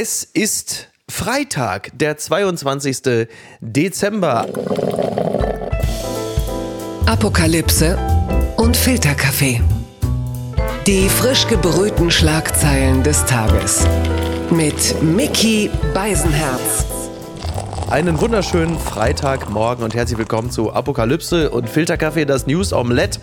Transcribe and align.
Es 0.00 0.22
ist 0.22 0.90
Freitag, 1.10 1.90
der 1.92 2.16
22. 2.16 3.26
Dezember. 3.60 4.46
Apokalypse 7.04 7.98
und 8.58 8.76
Filterkaffee. 8.76 9.60
Die 10.86 11.08
frisch 11.08 11.48
gebrühten 11.48 12.12
Schlagzeilen 12.12 13.02
des 13.02 13.24
Tages. 13.24 13.84
Mit 14.52 15.02
Mickey 15.02 15.68
Beisenherz. 15.92 16.86
Einen 17.90 18.20
wunderschönen 18.20 18.78
Freitagmorgen 18.78 19.82
und 19.82 19.96
herzlich 19.96 20.18
willkommen 20.18 20.52
zu 20.52 20.72
Apokalypse 20.72 21.50
und 21.50 21.68
Filterkaffee, 21.68 22.24
das 22.24 22.46
News 22.46 22.72
Omelette. 22.72 23.18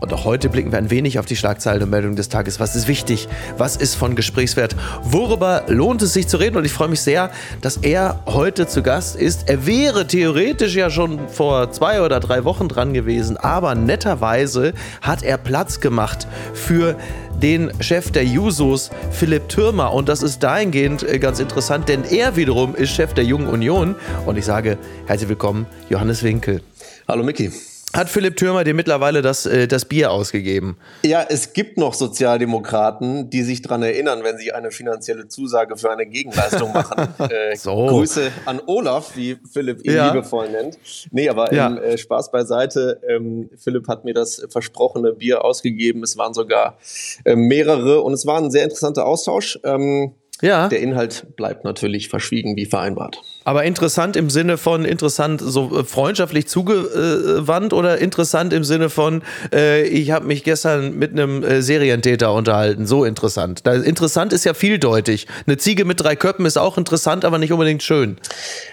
Und 0.00 0.12
auch 0.12 0.24
heute 0.24 0.48
blicken 0.48 0.70
wir 0.70 0.78
ein 0.78 0.90
wenig 0.90 1.18
auf 1.18 1.26
die 1.26 1.36
Schlagzeilen 1.36 1.82
und 1.82 1.90
Meldungen 1.90 2.16
des 2.16 2.28
Tages. 2.28 2.60
Was 2.60 2.76
ist 2.76 2.88
wichtig? 2.88 3.28
Was 3.56 3.76
ist 3.76 3.94
von 3.94 4.14
Gesprächswert? 4.14 4.76
Worüber 5.02 5.64
lohnt 5.66 6.02
es 6.02 6.12
sich 6.12 6.28
zu 6.28 6.36
reden? 6.36 6.56
Und 6.56 6.64
ich 6.64 6.72
freue 6.72 6.88
mich 6.88 7.00
sehr, 7.00 7.30
dass 7.60 7.78
er 7.78 8.20
heute 8.26 8.66
zu 8.66 8.82
Gast 8.82 9.16
ist. 9.16 9.48
Er 9.48 9.66
wäre 9.66 10.06
theoretisch 10.06 10.76
ja 10.76 10.90
schon 10.90 11.28
vor 11.28 11.72
zwei 11.72 12.02
oder 12.02 12.20
drei 12.20 12.44
Wochen 12.44 12.68
dran 12.68 12.94
gewesen, 12.94 13.36
aber 13.36 13.74
netterweise 13.74 14.72
hat 15.02 15.22
er 15.22 15.38
Platz 15.38 15.80
gemacht 15.80 16.28
für 16.54 16.96
den 17.42 17.70
Chef 17.80 18.10
der 18.10 18.24
Jusos, 18.24 18.90
Philipp 19.10 19.48
Türmer. 19.48 19.92
Und 19.92 20.08
das 20.08 20.22
ist 20.22 20.42
dahingehend 20.42 21.02
äh, 21.02 21.18
ganz 21.18 21.38
interessant, 21.40 21.88
denn 21.88 22.04
er 22.04 22.36
wiederum 22.36 22.74
ist 22.74 22.90
Chef 22.90 23.14
der 23.14 23.24
Jungen 23.24 23.48
Union. 23.48 23.94
Und 24.26 24.36
ich 24.36 24.44
sage 24.44 24.78
herzlich 25.06 25.28
willkommen, 25.28 25.66
Johannes 25.88 26.22
Winkel. 26.22 26.62
Hallo 27.06 27.22
Micky. 27.22 27.50
Hat 27.94 28.10
Philipp 28.10 28.36
Thürmer 28.36 28.64
dir 28.64 28.74
mittlerweile 28.74 29.22
das, 29.22 29.46
äh, 29.46 29.66
das 29.66 29.86
Bier 29.86 30.10
ausgegeben? 30.10 30.76
Ja, 31.04 31.24
es 31.26 31.54
gibt 31.54 31.78
noch 31.78 31.94
Sozialdemokraten, 31.94 33.30
die 33.30 33.42
sich 33.42 33.62
daran 33.62 33.82
erinnern, 33.82 34.24
wenn 34.24 34.36
sie 34.36 34.52
eine 34.52 34.70
finanzielle 34.70 35.28
Zusage 35.28 35.76
für 35.78 35.90
eine 35.90 36.06
Gegenleistung 36.06 36.72
machen. 36.72 37.08
Äh, 37.28 37.56
so. 37.56 37.86
Grüße 37.86 38.30
an 38.46 38.60
Olaf, 38.66 39.16
wie 39.16 39.36
Philipp 39.52 39.84
ihn 39.84 39.94
ja. 39.94 40.12
liebevoll 40.12 40.48
nennt. 40.48 40.78
Nee, 41.10 41.28
aber 41.28 41.52
ja. 41.52 41.66
im, 41.66 41.78
äh, 41.78 41.98
Spaß 41.98 42.30
beiseite. 42.30 43.00
Ähm, 43.06 43.50
Philipp 43.56 43.88
hat 43.88 44.04
mir 44.04 44.14
das 44.14 44.46
versprochene 44.48 45.12
Bier 45.12 45.44
ausgegeben. 45.44 46.02
Es 46.02 46.16
waren 46.16 46.32
sogar 46.32 46.78
äh, 47.24 47.36
mehrere 47.36 48.02
und 48.02 48.12
es 48.12 48.24
war 48.24 48.38
ein 48.38 48.50
sehr 48.50 48.64
interessanter 48.64 49.04
Austausch. 49.04 49.58
Ähm, 49.64 50.14
ja. 50.40 50.68
Der 50.68 50.80
Inhalt 50.80 51.26
bleibt 51.36 51.64
natürlich 51.64 52.08
verschwiegen 52.08 52.56
wie 52.56 52.66
vereinbart. 52.66 53.20
Aber 53.44 53.64
interessant 53.64 54.16
im 54.16 54.30
Sinne 54.30 54.56
von 54.56 54.84
interessant 54.84 55.40
so 55.40 55.80
äh, 55.80 55.84
freundschaftlich 55.84 56.46
zugewandt 56.46 57.72
oder 57.72 57.98
interessant 57.98 58.52
im 58.52 58.62
Sinne 58.62 58.88
von 58.90 59.22
äh, 59.52 59.86
ich 59.88 60.10
habe 60.10 60.26
mich 60.26 60.44
gestern 60.44 60.96
mit 60.96 61.12
einem 61.12 61.42
äh, 61.42 61.62
Serientäter 61.62 62.32
unterhalten. 62.32 62.86
So 62.86 63.04
interessant. 63.04 63.66
Da, 63.66 63.74
interessant 63.74 64.32
ist 64.32 64.44
ja 64.44 64.54
vieldeutig. 64.54 65.26
Eine 65.46 65.56
Ziege 65.56 65.84
mit 65.84 66.00
drei 66.00 66.14
Köpfen 66.14 66.46
ist 66.46 66.56
auch 66.56 66.78
interessant, 66.78 67.24
aber 67.24 67.38
nicht 67.38 67.52
unbedingt 67.52 67.82
schön. 67.82 68.16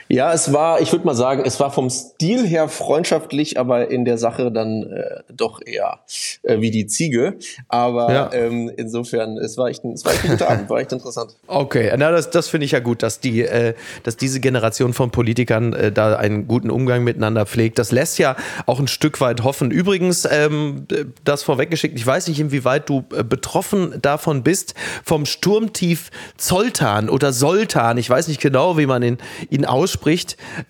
Ja, 0.07 0.33
es 0.33 0.53
war, 0.53 0.81
ich 0.81 0.91
würde 0.91 1.05
mal 1.05 1.15
sagen, 1.15 1.43
es 1.45 1.59
war 1.59 1.71
vom 1.71 1.89
Stil 1.89 2.45
her 2.45 2.69
freundschaftlich, 2.69 3.59
aber 3.59 3.89
in 3.89 4.05
der 4.05 4.19
Sache 4.19 4.51
dann 4.51 4.83
äh, 4.83 5.23
doch 5.33 5.61
eher 5.65 5.99
äh, 6.43 6.61
wie 6.61 6.69
die 6.69 6.85
Ziege. 6.85 7.37
Aber 7.69 8.13
ja. 8.13 8.33
ähm, 8.33 8.71
insofern, 8.77 9.37
es 9.37 9.57
war 9.57 9.69
echt 9.69 9.83
ein, 9.83 9.93
es 9.93 10.05
war 10.05 10.13
echt 10.13 10.25
ein 10.25 10.31
guter 10.31 10.49
Abend, 10.49 10.69
war 10.69 10.79
echt 10.79 10.91
interessant. 10.91 11.35
Okay, 11.47 11.91
na 11.97 12.11
das, 12.11 12.29
das 12.29 12.49
finde 12.49 12.65
ich 12.65 12.71
ja 12.71 12.79
gut, 12.79 13.01
dass 13.01 13.19
die, 13.19 13.41
äh, 13.41 13.75
dass 14.03 14.17
diese 14.17 14.39
Generation 14.39 14.93
von 14.93 15.09
Politikern 15.11 15.73
äh, 15.73 15.91
da 15.91 16.15
einen 16.15 16.47
guten 16.47 16.69
Umgang 16.69 17.03
miteinander 17.03 17.45
pflegt. 17.45 17.79
Das 17.79 17.91
lässt 17.91 18.19
ja 18.19 18.35
auch 18.65 18.79
ein 18.79 18.87
Stück 18.87 19.21
weit 19.21 19.43
hoffen. 19.43 19.71
Übrigens, 19.71 20.27
ähm, 20.29 20.85
das 21.23 21.43
vorweggeschickt, 21.43 21.97
ich 21.97 22.05
weiß 22.05 22.27
nicht, 22.27 22.39
inwieweit 22.39 22.89
du 22.89 23.05
äh, 23.15 23.23
betroffen 23.23 23.95
davon 24.01 24.43
bist, 24.43 24.75
vom 25.03 25.25
Sturmtief 25.25 26.11
Zoltan 26.37 27.09
oder 27.09 27.31
Soltan, 27.31 27.97
ich 27.97 28.09
weiß 28.09 28.27
nicht 28.27 28.41
genau, 28.41 28.77
wie 28.77 28.85
man 28.85 29.01
ihn, 29.01 29.17
ihn 29.49 29.65
ausspricht, 29.65 29.94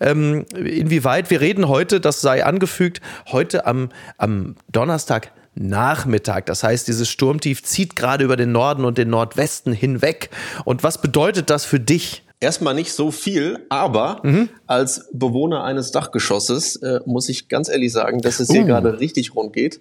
ähm, 0.00 0.44
inwieweit 0.54 1.30
wir 1.30 1.40
reden 1.40 1.68
heute, 1.68 2.00
das 2.00 2.20
sei 2.20 2.44
angefügt, 2.44 3.00
heute 3.30 3.66
am, 3.66 3.90
am 4.18 4.56
Donnerstag 4.70 5.32
Nachmittag. 5.56 6.46
Das 6.46 6.62
heißt, 6.62 6.86
dieses 6.86 7.08
Sturmtief 7.08 7.62
zieht 7.62 7.96
gerade 7.96 8.24
über 8.24 8.36
den 8.36 8.52
Norden 8.52 8.84
und 8.84 8.98
den 8.98 9.10
Nordwesten 9.10 9.72
hinweg. 9.72 10.30
Und 10.64 10.82
was 10.82 11.00
bedeutet 11.00 11.50
das 11.50 11.64
für 11.64 11.80
dich? 11.80 12.25
Erstmal 12.38 12.74
nicht 12.74 12.92
so 12.92 13.10
viel, 13.10 13.64
aber 13.70 14.20
mhm. 14.22 14.50
als 14.66 15.08
Bewohner 15.12 15.64
eines 15.64 15.90
Dachgeschosses 15.90 16.76
äh, 16.76 17.00
muss 17.06 17.30
ich 17.30 17.48
ganz 17.48 17.70
ehrlich 17.70 17.92
sagen, 17.92 18.20
dass 18.20 18.40
es 18.40 18.50
hier 18.50 18.64
uh. 18.64 18.66
gerade 18.66 19.00
richtig 19.00 19.34
rund 19.34 19.54
geht. 19.54 19.80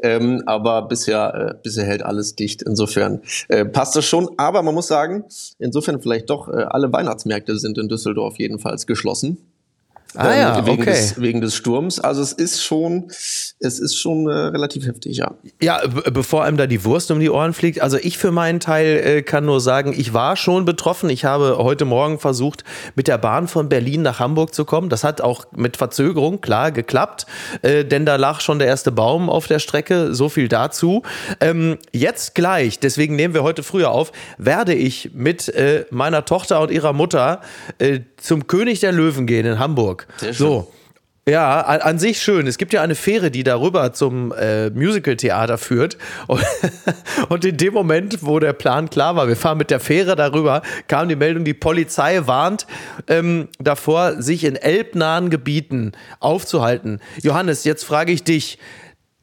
Ähm, 0.00 0.44
aber 0.46 0.82
bisher, 0.82 1.34
äh, 1.34 1.54
bisher 1.60 1.84
hält 1.84 2.02
alles 2.02 2.36
dicht. 2.36 2.62
Insofern 2.62 3.22
äh, 3.48 3.64
passt 3.64 3.96
das 3.96 4.04
schon. 4.04 4.30
Aber 4.36 4.62
man 4.62 4.74
muss 4.74 4.86
sagen, 4.86 5.24
insofern 5.58 6.00
vielleicht 6.00 6.30
doch, 6.30 6.48
äh, 6.48 6.52
alle 6.68 6.92
Weihnachtsmärkte 6.92 7.58
sind 7.58 7.76
in 7.76 7.88
Düsseldorf 7.88 8.38
jedenfalls 8.38 8.86
geschlossen. 8.86 9.38
Ah 10.16 10.32
ähm, 10.32 10.38
ja, 10.38 10.66
wegen, 10.66 10.82
okay. 10.82 10.90
des, 10.90 11.20
wegen 11.20 11.40
des 11.40 11.54
Sturms. 11.54 12.00
Also 12.00 12.22
es 12.22 12.32
ist 12.32 12.62
schon, 12.62 13.08
es 13.08 13.78
ist 13.78 13.96
schon 13.96 14.28
äh, 14.28 14.32
relativ 14.32 14.86
heftig, 14.86 15.18
ja. 15.18 15.34
Ja, 15.60 15.80
bevor 16.12 16.44
einem 16.44 16.56
da 16.56 16.66
die 16.66 16.84
Wurst 16.84 17.10
um 17.10 17.20
die 17.20 17.30
Ohren 17.30 17.52
fliegt. 17.52 17.82
Also 17.82 17.98
ich 17.98 18.18
für 18.18 18.30
meinen 18.30 18.60
Teil 18.60 18.86
äh, 18.86 19.22
kann 19.22 19.44
nur 19.44 19.60
sagen, 19.60 19.94
ich 19.96 20.14
war 20.14 20.36
schon 20.36 20.64
betroffen. 20.64 21.10
Ich 21.10 21.24
habe 21.24 21.58
heute 21.58 21.84
Morgen 21.84 22.18
versucht, 22.18 22.64
mit 22.94 23.08
der 23.08 23.18
Bahn 23.18 23.48
von 23.48 23.68
Berlin 23.68 24.02
nach 24.02 24.20
Hamburg 24.20 24.54
zu 24.54 24.64
kommen. 24.64 24.88
Das 24.88 25.04
hat 25.04 25.20
auch 25.20 25.46
mit 25.54 25.76
Verzögerung 25.76 26.40
klar 26.40 26.72
geklappt, 26.72 27.26
äh, 27.62 27.84
denn 27.84 28.06
da 28.06 28.16
lag 28.16 28.40
schon 28.40 28.58
der 28.58 28.68
erste 28.68 28.92
Baum 28.92 29.28
auf 29.28 29.46
der 29.46 29.58
Strecke. 29.58 30.14
So 30.14 30.28
viel 30.28 30.48
dazu. 30.48 31.02
Ähm, 31.40 31.78
jetzt 31.92 32.34
gleich, 32.34 32.78
deswegen 32.78 33.16
nehmen 33.16 33.34
wir 33.34 33.42
heute 33.42 33.62
früher 33.62 33.90
auf, 33.90 34.12
werde 34.38 34.74
ich 34.74 35.10
mit 35.14 35.48
äh, 35.48 35.84
meiner 35.90 36.24
Tochter 36.24 36.60
und 36.60 36.70
ihrer 36.70 36.92
Mutter 36.92 37.40
äh, 37.78 38.00
zum 38.16 38.46
König 38.46 38.80
der 38.80 38.92
Löwen 38.92 39.26
gehen 39.26 39.46
in 39.46 39.58
Hamburg. 39.58 40.05
Sehr 40.16 40.34
schön. 40.34 40.46
So. 40.46 40.72
Ja, 41.28 41.62
an, 41.62 41.80
an, 41.80 41.98
sich 41.98 42.22
schön. 42.22 42.46
Es 42.46 42.56
gibt 42.56 42.72
ja 42.72 42.82
eine 42.82 42.94
Fähre, 42.94 43.32
die 43.32 43.42
darüber 43.42 43.92
zum 43.92 44.32
äh, 44.32 44.70
Musical-Theater 44.70 45.58
führt. 45.58 45.98
Und, 46.28 46.44
und, 47.28 47.44
in 47.44 47.56
dem 47.56 47.74
Moment, 47.74 48.24
wo 48.24 48.38
der 48.38 48.52
Plan 48.52 48.90
klar 48.90 49.16
war, 49.16 49.26
wir 49.26 49.34
fahren 49.34 49.58
mit 49.58 49.72
der 49.72 49.80
Fähre 49.80 50.14
darüber, 50.14 50.62
kam 50.86 51.08
die 51.08 51.16
Meldung, 51.16 51.44
die 51.44 51.54
Polizei 51.54 52.28
warnt 52.28 52.68
ähm, 53.08 53.48
davor, 53.58 54.22
sich 54.22 54.44
in 54.44 54.54
elbnahen 54.54 55.28
Gebieten 55.28 55.92
aufzuhalten. 56.20 57.00
Johannes, 57.22 57.64
jetzt 57.64 57.84
frage 57.84 58.12
ich 58.12 58.22
dich, 58.22 58.58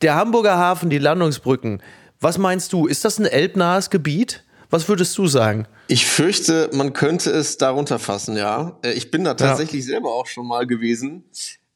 der 0.02 0.16
Hamburger 0.16 0.58
Hafen, 0.58 0.90
die 0.90 0.98
Landungsbrücken, 0.98 1.82
was 2.20 2.38
meinst 2.38 2.74
du, 2.74 2.88
ist 2.88 3.06
das 3.06 3.18
ein 3.18 3.26
elbnahes 3.26 3.90
Gebiet? 3.90 4.44
Was 4.74 4.90
würdest 4.90 5.16
du 5.20 5.28
sagen? 5.28 5.68
Ich 5.88 6.08
fürchte, 6.08 6.72
man 6.74 6.94
könnte 6.94 7.30
es 7.30 7.60
darunter 7.60 8.00
fassen, 8.00 8.36
ja. 8.36 8.80
Äh, 8.84 8.94
ich 8.94 9.12
bin 9.12 9.24
da 9.24 9.36
tatsächlich 9.36 9.82
ja. 9.82 9.92
selber 9.92 10.12
auch 10.16 10.26
schon 10.26 10.48
mal 10.48 10.66
gewesen. 10.66 11.26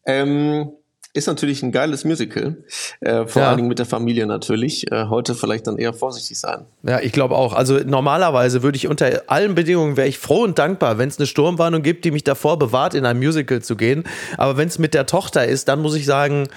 Ähm, 0.08 0.72
ist 1.18 1.28
natürlich 1.28 1.64
ein 1.64 1.72
geiles 1.72 2.06
Musical, 2.06 2.58
äh, 3.02 3.26
vor 3.26 3.42
ja. 3.42 3.48
allen 3.50 3.58
Dingen 3.58 3.70
mit 3.70 3.80
der 3.80 3.86
Familie 3.86 4.26
natürlich. 4.26 4.92
Äh, 4.92 5.06
heute 5.06 5.36
vielleicht 5.36 5.68
dann 5.68 5.78
eher 5.78 5.94
vorsichtig 5.94 6.40
sein. 6.40 6.66
Ja, 6.84 7.00
ich 7.00 7.12
glaube 7.12 7.36
auch. 7.36 7.54
Also 7.54 7.80
normalerweise 7.80 8.64
würde 8.64 8.78
ich 8.78 8.88
unter 8.88 9.24
allen 9.28 9.56
Bedingungen 9.56 9.98
wäre 9.98 10.08
ich 10.08 10.20
froh 10.20 10.44
und 10.44 10.60
dankbar, 10.60 10.98
wenn 10.98 11.10
es 11.10 11.18
eine 11.18 11.28
Sturmwarnung 11.28 11.82
gibt, 11.82 12.06
die 12.06 12.12
mich 12.12 12.24
davor 12.24 12.60
bewahrt, 12.60 12.94
in 12.94 13.06
ein 13.06 13.18
Musical 13.18 13.62
zu 13.62 13.76
gehen. 13.76 14.04
Aber 14.38 14.58
wenn 14.58 14.68
es 14.68 14.80
mit 14.80 14.94
der 14.94 15.06
Tochter 15.06 15.46
ist, 15.46 15.68
dann 15.68 15.82
muss 15.82 15.96
ich 15.96 16.06
sagen, 16.06 16.48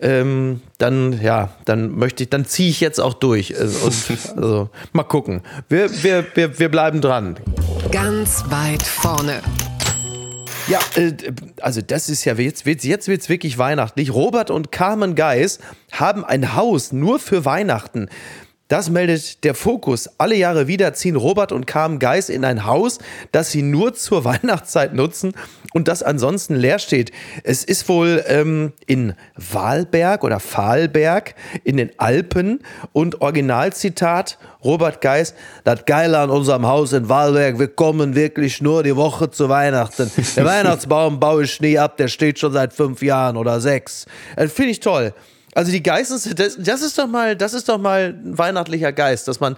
ähm, 0.00 0.60
dann 0.78 1.20
ja, 1.22 1.50
dann 1.64 1.92
möchte 1.92 2.22
ich, 2.22 2.30
dann 2.30 2.44
ziehe 2.44 2.68
ich 2.68 2.80
jetzt 2.80 3.00
auch 3.00 3.14
durch. 3.14 3.52
Äh, 3.52 3.64
und, 3.84 3.94
also 4.36 4.70
mal 4.92 5.04
gucken. 5.04 5.42
Wir, 5.68 5.90
wir, 6.02 6.26
wir, 6.34 6.58
wir 6.58 6.70
bleiben 6.70 7.00
dran. 7.00 7.36
Ganz 7.90 8.44
weit 8.48 8.82
vorne. 8.82 9.42
Ja, 10.68 10.80
äh, 10.96 11.12
also 11.60 11.80
das 11.80 12.08
ist 12.08 12.24
ja 12.24 12.34
jetzt 12.34 12.66
wird's 12.66 12.84
jetzt 12.84 13.08
wird's 13.08 13.28
wirklich 13.28 13.58
weihnachtlich. 13.58 14.12
Robert 14.12 14.50
und 14.50 14.72
Carmen 14.72 15.14
Geis 15.14 15.58
haben 15.92 16.24
ein 16.24 16.54
Haus 16.54 16.92
nur 16.92 17.18
für 17.18 17.44
Weihnachten. 17.44 18.08
Das 18.68 18.90
meldet 18.90 19.44
der 19.44 19.54
Fokus. 19.54 20.10
Alle 20.18 20.34
Jahre 20.34 20.66
wieder 20.66 20.92
ziehen 20.92 21.14
Robert 21.14 21.52
und 21.52 21.68
Carmen 21.68 22.00
Geis 22.00 22.28
in 22.28 22.44
ein 22.44 22.66
Haus, 22.66 22.98
das 23.30 23.52
sie 23.52 23.62
nur 23.62 23.94
zur 23.94 24.24
Weihnachtszeit 24.24 24.92
nutzen 24.92 25.34
und 25.72 25.86
das 25.86 26.02
ansonsten 26.02 26.56
leer 26.56 26.80
steht. 26.80 27.12
Es 27.44 27.62
ist 27.62 27.88
wohl 27.88 28.24
ähm, 28.26 28.72
in 28.86 29.14
Wahlberg 29.36 30.24
oder 30.24 30.40
Fahlberg 30.40 31.36
in 31.62 31.76
den 31.76 31.90
Alpen 31.98 32.60
und 32.92 33.20
Originalzitat 33.20 34.38
Robert 34.64 35.00
Geis, 35.00 35.34
das 35.62 35.84
Geile 35.84 36.18
an 36.18 36.30
unserem 36.30 36.66
Haus 36.66 36.92
in 36.92 37.08
Wahlberg, 37.08 37.60
wir 37.60 37.68
kommen 37.68 38.16
wirklich 38.16 38.60
nur 38.60 38.82
die 38.82 38.96
Woche 38.96 39.30
zu 39.30 39.48
Weihnachten. 39.48 40.10
Der 40.34 40.44
Weihnachtsbaum 40.44 41.20
baue 41.20 41.44
ich 41.44 41.60
nie 41.60 41.78
ab, 41.78 41.96
der 41.98 42.08
steht 42.08 42.40
schon 42.40 42.52
seit 42.52 42.72
fünf 42.72 43.00
Jahren 43.00 43.36
oder 43.36 43.60
sechs. 43.60 44.06
Das 44.34 44.52
finde 44.52 44.72
ich 44.72 44.80
toll. 44.80 45.14
Also 45.56 45.72
die 45.72 45.82
Geistes, 45.82 46.28
das, 46.34 46.58
das 46.60 46.82
ist 46.82 46.98
doch 46.98 47.06
mal, 47.06 47.34
das 47.34 47.54
ist 47.54 47.70
doch 47.70 47.78
mal 47.78 48.14
ein 48.22 48.36
weihnachtlicher 48.36 48.92
Geist, 48.92 49.26
dass 49.26 49.40
man, 49.40 49.56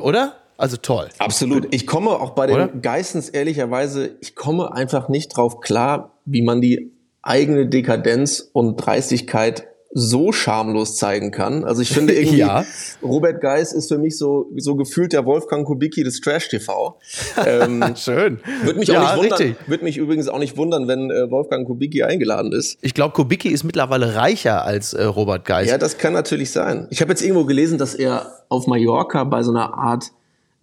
oder? 0.00 0.36
Also 0.56 0.76
toll. 0.76 1.08
Absolut. 1.18 1.74
Ich 1.74 1.84
komme 1.84 2.10
auch 2.10 2.30
bei 2.30 2.46
den 2.46 2.54
oder? 2.54 2.68
Geistens 2.68 3.28
ehrlicherweise, 3.28 4.10
ich 4.20 4.36
komme 4.36 4.72
einfach 4.72 5.08
nicht 5.08 5.36
drauf 5.36 5.58
klar, 5.58 6.12
wie 6.26 6.42
man 6.42 6.60
die 6.60 6.92
eigene 7.22 7.66
Dekadenz 7.66 8.50
und 8.52 8.76
Dreistigkeit 8.76 9.66
so 9.94 10.32
schamlos 10.32 10.96
zeigen 10.96 11.30
kann. 11.30 11.64
Also 11.64 11.82
ich 11.82 11.90
finde 11.90 12.14
irgendwie, 12.18 12.38
ja. 12.38 12.64
Robert 13.02 13.40
Geis 13.40 13.72
ist 13.72 13.88
für 13.88 13.98
mich 13.98 14.16
so, 14.16 14.50
so 14.56 14.74
gefühlt 14.76 15.12
der 15.12 15.26
Wolfgang 15.26 15.66
Kubicki 15.66 16.02
des 16.02 16.20
Trash-TV. 16.20 16.98
Ähm, 17.44 17.84
Schön. 17.96 18.40
Würde 18.64 18.78
mich, 18.78 18.88
ja, 18.88 19.14
auch 19.14 19.22
nicht 19.22 19.32
wundern, 19.32 19.56
würde 19.66 19.84
mich 19.84 19.96
übrigens 19.96 20.28
auch 20.28 20.38
nicht 20.38 20.56
wundern, 20.56 20.88
wenn 20.88 21.10
äh, 21.10 21.30
Wolfgang 21.30 21.66
Kubicki 21.66 22.02
eingeladen 22.02 22.52
ist. 22.52 22.78
Ich 22.80 22.94
glaube, 22.94 23.14
Kubicki 23.14 23.48
ist 23.48 23.64
mittlerweile 23.64 24.14
reicher 24.14 24.64
als 24.64 24.92
äh, 24.94 25.04
Robert 25.04 25.44
Geis. 25.44 25.68
Ja, 25.68 25.78
das 25.78 25.98
kann 25.98 26.12
natürlich 26.12 26.50
sein. 26.50 26.86
Ich 26.90 27.00
habe 27.00 27.10
jetzt 27.10 27.22
irgendwo 27.22 27.44
gelesen, 27.44 27.78
dass 27.78 27.94
er 27.94 28.44
auf 28.48 28.66
Mallorca 28.66 29.24
bei 29.24 29.42
so 29.42 29.50
einer 29.50 29.74
Art 29.74 30.12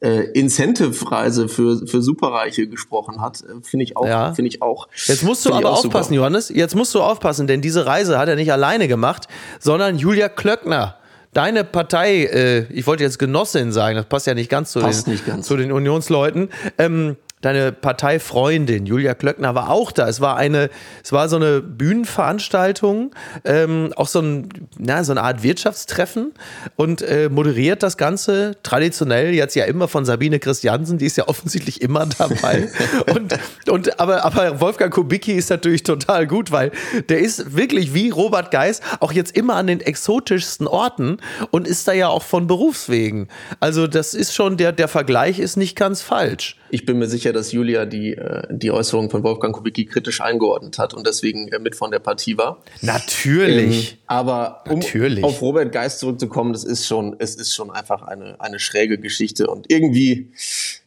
äh, 0.01 0.31
Incentive-Reise 0.31 1.49
für, 1.49 1.85
für 1.85 2.01
Superreiche 2.01 2.67
gesprochen 2.67 3.21
hat, 3.21 3.41
äh, 3.41 3.61
finde 3.61 3.83
ich 3.83 3.97
auch, 3.97 4.05
ja. 4.05 4.33
finde 4.33 4.49
ich 4.49 4.61
auch. 4.61 4.87
Jetzt 5.05 5.23
musst 5.23 5.45
du 5.45 5.53
aber 5.53 5.71
aufpassen, 5.71 6.09
super. 6.09 6.15
Johannes. 6.15 6.49
Jetzt 6.49 6.75
musst 6.75 6.95
du 6.95 7.01
aufpassen, 7.01 7.47
denn 7.47 7.61
diese 7.61 7.85
Reise 7.85 8.17
hat 8.17 8.29
er 8.29 8.35
nicht 8.35 8.51
alleine 8.51 8.87
gemacht, 8.87 9.27
sondern 9.59 9.97
Julia 9.97 10.29
Klöckner. 10.29 10.95
Deine 11.33 11.63
Partei, 11.63 12.23
äh, 12.25 12.61
ich 12.73 12.87
wollte 12.87 13.03
jetzt 13.03 13.19
Genossin 13.19 13.71
sagen, 13.71 13.95
das 13.95 14.05
passt 14.05 14.25
ja 14.25 14.33
nicht 14.33 14.49
ganz 14.49 14.71
zu, 14.71 14.79
den, 14.79 14.89
nicht 15.05 15.27
ganz. 15.27 15.45
zu 15.45 15.57
den 15.57 15.71
Unionsleuten. 15.71 16.49
Ähm, 16.79 17.17
deine 17.41 17.71
Parteifreundin 17.71 18.85
Julia 18.85 19.13
Klöckner 19.13 19.55
war 19.55 19.69
auch 19.69 19.91
da. 19.91 20.07
Es 20.09 20.19
war 20.19 20.35
eine, 20.35 20.69
es 21.03 21.11
war 21.11 21.29
so 21.29 21.37
eine 21.37 21.61
Bühnenveranstaltung, 21.61 23.11
ähm, 23.45 23.93
auch 23.95 24.07
so, 24.07 24.19
ein, 24.19 24.49
na, 24.77 25.03
so 25.03 25.13
eine 25.13 25.21
Art 25.21 25.41
Wirtschaftstreffen 25.41 26.33
und 26.75 27.01
äh, 27.01 27.29
moderiert 27.29 27.81
das 27.81 27.97
Ganze 27.97 28.57
traditionell 28.63 29.33
jetzt 29.33 29.55
ja 29.55 29.65
immer 29.65 29.87
von 29.87 30.03
Sabine 30.03 30.39
Christiansen, 30.39 30.97
die 30.97 31.05
ist 31.05 31.17
ja 31.17 31.27
offensichtlich 31.27 31.81
immer 31.81 32.05
dabei. 32.05 32.69
und, 33.15 33.37
und 33.69 33.99
aber, 33.99 34.25
aber 34.25 34.59
Wolfgang 34.59 34.93
Kubicki 34.93 35.33
ist 35.33 35.49
natürlich 35.49 35.83
total 35.83 36.27
gut, 36.27 36.51
weil 36.51 36.71
der 37.07 37.19
ist 37.19 37.55
wirklich 37.55 37.93
wie 37.93 38.09
Robert 38.09 38.51
Geis 38.51 38.81
auch 38.99 39.13
jetzt 39.13 39.35
immer 39.37 39.55
an 39.55 39.67
den 39.67 39.79
exotischsten 39.79 40.67
Orten 40.67 41.17
und 41.51 41.67
ist 41.67 41.87
da 41.87 41.93
ja 41.93 42.09
auch 42.09 42.23
von 42.23 42.47
Berufswegen. 42.47 43.29
Also 43.61 43.87
das 43.87 44.13
ist 44.13 44.35
schon, 44.35 44.57
der, 44.57 44.73
der 44.73 44.89
Vergleich 44.89 45.39
ist 45.39 45.55
nicht 45.55 45.77
ganz 45.77 46.01
falsch. 46.01 46.57
Ich 46.71 46.85
bin 46.85 46.99
mir 46.99 47.07
sicher, 47.07 47.28
dass 47.33 47.51
Julia 47.51 47.85
die, 47.85 48.13
äh, 48.13 48.43
die 48.49 48.71
Äußerung 48.71 49.09
von 49.09 49.23
Wolfgang 49.23 49.55
Kubicki 49.55 49.85
kritisch 49.85 50.21
eingeordnet 50.21 50.77
hat 50.77 50.93
und 50.93 51.05
deswegen 51.05 51.47
äh, 51.49 51.59
mit 51.59 51.75
von 51.75 51.91
der 51.91 51.99
Partie 51.99 52.37
war. 52.37 52.63
Natürlich. 52.81 53.91
Ähm, 53.93 53.97
aber 54.07 54.63
um 54.69 54.79
Natürlich. 54.79 55.23
auf 55.23 55.41
Robert 55.41 55.71
Geist 55.71 55.99
zurückzukommen, 55.99 56.53
das 56.53 56.63
ist 56.63 56.85
schon, 56.85 57.15
es 57.19 57.35
ist 57.35 57.53
schon 57.53 57.71
einfach 57.71 58.01
eine, 58.01 58.39
eine 58.39 58.59
schräge 58.59 58.97
Geschichte 58.97 59.47
und 59.47 59.71
irgendwie, 59.71 60.31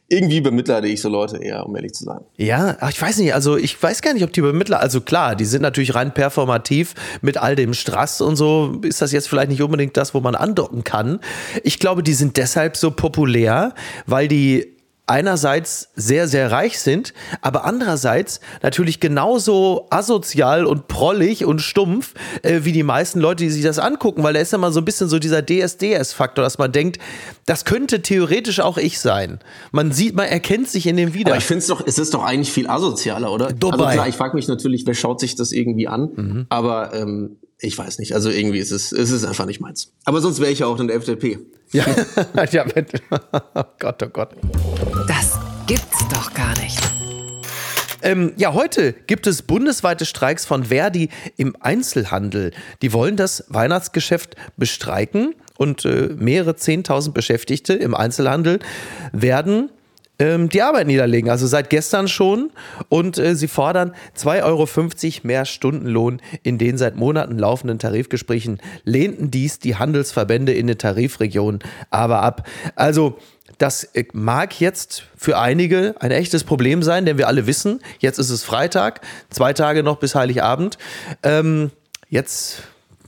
irgendwie 0.09 0.43
bemitleide 0.43 0.89
ich 0.89 1.01
so 1.01 1.09
Leute 1.09 1.39
eher, 1.39 1.67
um 1.67 1.75
ehrlich 1.75 1.95
zu 1.95 2.05
sein. 2.05 2.21
Ja, 2.37 2.77
ich 2.91 3.01
weiß 3.01 3.17
nicht, 3.19 3.33
also 3.33 3.57
ich 3.57 3.83
weiß 3.83 4.03
gar 4.03 4.13
nicht, 4.13 4.25
ob 4.25 4.33
die 4.33 4.43
bemittler, 4.43 4.79
also 4.81 5.01
klar, 5.01 5.37
die 5.37 5.47
sind 5.47 5.63
natürlich 5.63 5.95
rein 5.95 6.13
performativ 6.13 6.95
mit 7.23 7.39
all 7.39 7.57
dem 7.57 7.73
Strass 7.73 8.21
und 8.21 8.37
so, 8.37 8.79
ist 8.83 9.01
das 9.01 9.13
jetzt 9.13 9.29
vielleicht 9.29 9.49
nicht 9.49 9.63
unbedingt 9.63 9.97
das, 9.97 10.13
wo 10.13 10.21
man 10.21 10.35
andocken 10.35 10.85
kann. 10.85 11.21
Ich 11.63 11.79
glaube, 11.79 12.03
die 12.03 12.13
sind 12.13 12.37
deshalb 12.37 12.77
so 12.77 12.91
populär, 12.91 13.75
weil 14.07 14.29
die 14.29 14.77
einerseits 15.07 15.91
sehr, 15.97 16.29
sehr 16.29 16.53
reich 16.53 16.79
sind, 16.79 17.13
aber 17.41 17.65
andererseits 17.65 18.41
natürlich 18.63 19.01
genauso 19.01 19.87
asozial 19.91 20.65
und 20.65 20.87
prollig 20.87 21.45
und 21.45 21.61
stumpf 21.61 22.15
äh, 22.43 22.61
wie 22.63 22.73
die 22.73 22.85
meisten 22.85 23.21
Leute, 23.21 23.45
die 23.45 23.51
sich 23.51 23.65
das 23.65 23.79
angucken, 23.79 24.23
weil 24.23 24.35
da 24.35 24.41
ist 24.41 24.53
ja 24.53 24.59
mal 24.59 24.73
so 24.73 24.81
ein 24.81 24.85
bisschen 24.85 25.09
so 25.09 25.19
dieser 25.19 25.45
DSDS-Faktor, 25.45 26.45
dass 26.45 26.59
man 26.59 26.71
denkt, 26.71 26.99
das 27.47 27.65
könnte 27.65 28.01
theoretisch 28.03 28.61
auch 28.61 28.79
ich 28.79 29.01
sein. 29.01 29.41
Man 29.73 29.91
sieht, 29.91 30.15
man 30.15 30.27
erkennt 30.27 30.69
sich 30.69 30.87
in 30.87 30.97
dem 30.97 31.15
wieder. 31.15 31.33
Aber 31.33 31.39
ich 31.39 31.45
finde 31.45 31.59
es 31.59 31.67
doch, 31.67 31.85
es 31.85 31.99
ist 31.99 32.15
doch 32.15 32.25
eigentlich 32.25 32.53
viel 32.53 32.69
asozialer, 32.69 33.33
oder? 33.33 33.53
Dubai. 33.53 33.85
Also 33.85 33.93
klar, 33.95 34.09
ich 34.09 34.17
frage 34.17 34.37
mich 34.37 34.47
natürlich, 34.47 34.87
wer 34.87 34.95
schaut 34.95 35.19
sich 35.19 35.35
das 35.35 35.51
irgendwie 35.51 35.89
an, 35.89 36.11
mhm. 36.15 36.47
aber 36.49 36.95
ähm, 36.95 37.39
ich 37.63 37.79
weiß 37.79 37.99
nicht. 37.99 38.15
Also 38.15 38.31
irgendwie 38.31 38.59
ist 38.59 38.73
es, 38.73 38.93
ist 38.93 39.11
es 39.11 39.25
einfach 39.25 39.47
nicht 39.47 39.61
meins. 39.61 39.93
Aber 40.05 40.21
sonst 40.21 40.41
wäre 40.41 40.51
ich 40.51 40.61
ja 40.61 40.67
auch 40.67 40.79
in 40.81 40.89
der 40.89 40.97
FDP. 40.97 41.39
Ja, 41.73 41.87
ja 42.51 42.65
bitte. 42.65 43.01
Oh 43.55 43.65
Gott, 43.79 44.03
oh 44.03 44.09
Gott. 44.09 44.31
Das 45.07 45.39
gibt's 45.67 46.09
doch 46.11 46.33
gar 46.35 46.59
nicht. 46.61 46.79
Ähm, 48.03 48.33
ja, 48.37 48.53
heute 48.53 48.93
gibt 48.93 49.27
es 49.29 49.43
bundesweite 49.43 50.05
Streiks 50.07 50.45
von 50.45 50.65
Verdi 50.65 51.09
im 51.37 51.55
Einzelhandel. 51.61 52.51
Die 52.83 52.93
wollen 52.93 53.17
das 53.17 53.45
Weihnachtsgeschäft 53.49 54.35
bestreiken 54.57 55.35
und 55.57 55.85
äh, 55.85 56.11
mehrere 56.17 56.57
Zehntausend 56.57 57.15
Beschäftigte 57.15 57.75
im 57.75 57.95
Einzelhandel 57.95 58.59
werden 59.13 59.71
ähm, 60.23 60.49
die 60.49 60.63
Arbeit 60.63 60.87
niederlegen. 60.87 61.31
Also 61.31 61.49
seit 61.49 61.69
gestern 61.69 62.07
schon. 62.07 62.51
Und 62.89 63.19
äh, 63.19 63.35
sie 63.35 63.49
fordern 63.49 63.93
2,50 64.17 64.45
Euro 64.45 65.27
mehr 65.27 65.45
Stundenlohn 65.45 66.23
in 66.45 66.59
den 66.59 66.79
seit 66.79 66.97
Monaten 66.97 67.39
laufenden 67.39 67.81
Tarifgesprächen. 67.81 68.61
Lehnten 68.85 69.33
dies 69.33 69.59
die 69.59 69.77
Handelsverbände 69.77 70.53
in 70.53 70.69
den 70.69 70.79
Tarifregionen 70.79 71.59
aber 71.91 72.23
ab. 72.23 72.49
Also 72.77 73.19
das 73.59 73.83
äh, 73.83 74.05
mag 74.13 74.61
jetzt 74.61 75.05
für 75.17 75.39
einige 75.39 75.95
ein 75.99 76.13
echtes 76.13 76.45
Problem 76.45 76.85
sein, 76.85 77.05
denn 77.05 77.19
wir 77.19 77.27
alle 77.27 77.49
wissen, 77.49 77.81
jetzt 77.99 78.19
ist 78.19 78.31
es 78.31 78.45
Freitag, 78.45 79.01
zwei 79.31 79.53
Tage 79.53 79.83
noch 79.83 79.97
bis 79.97 80.15
Heiligabend. 80.15 80.79
Ähm, 81.25 81.73
jetzt 82.09 82.63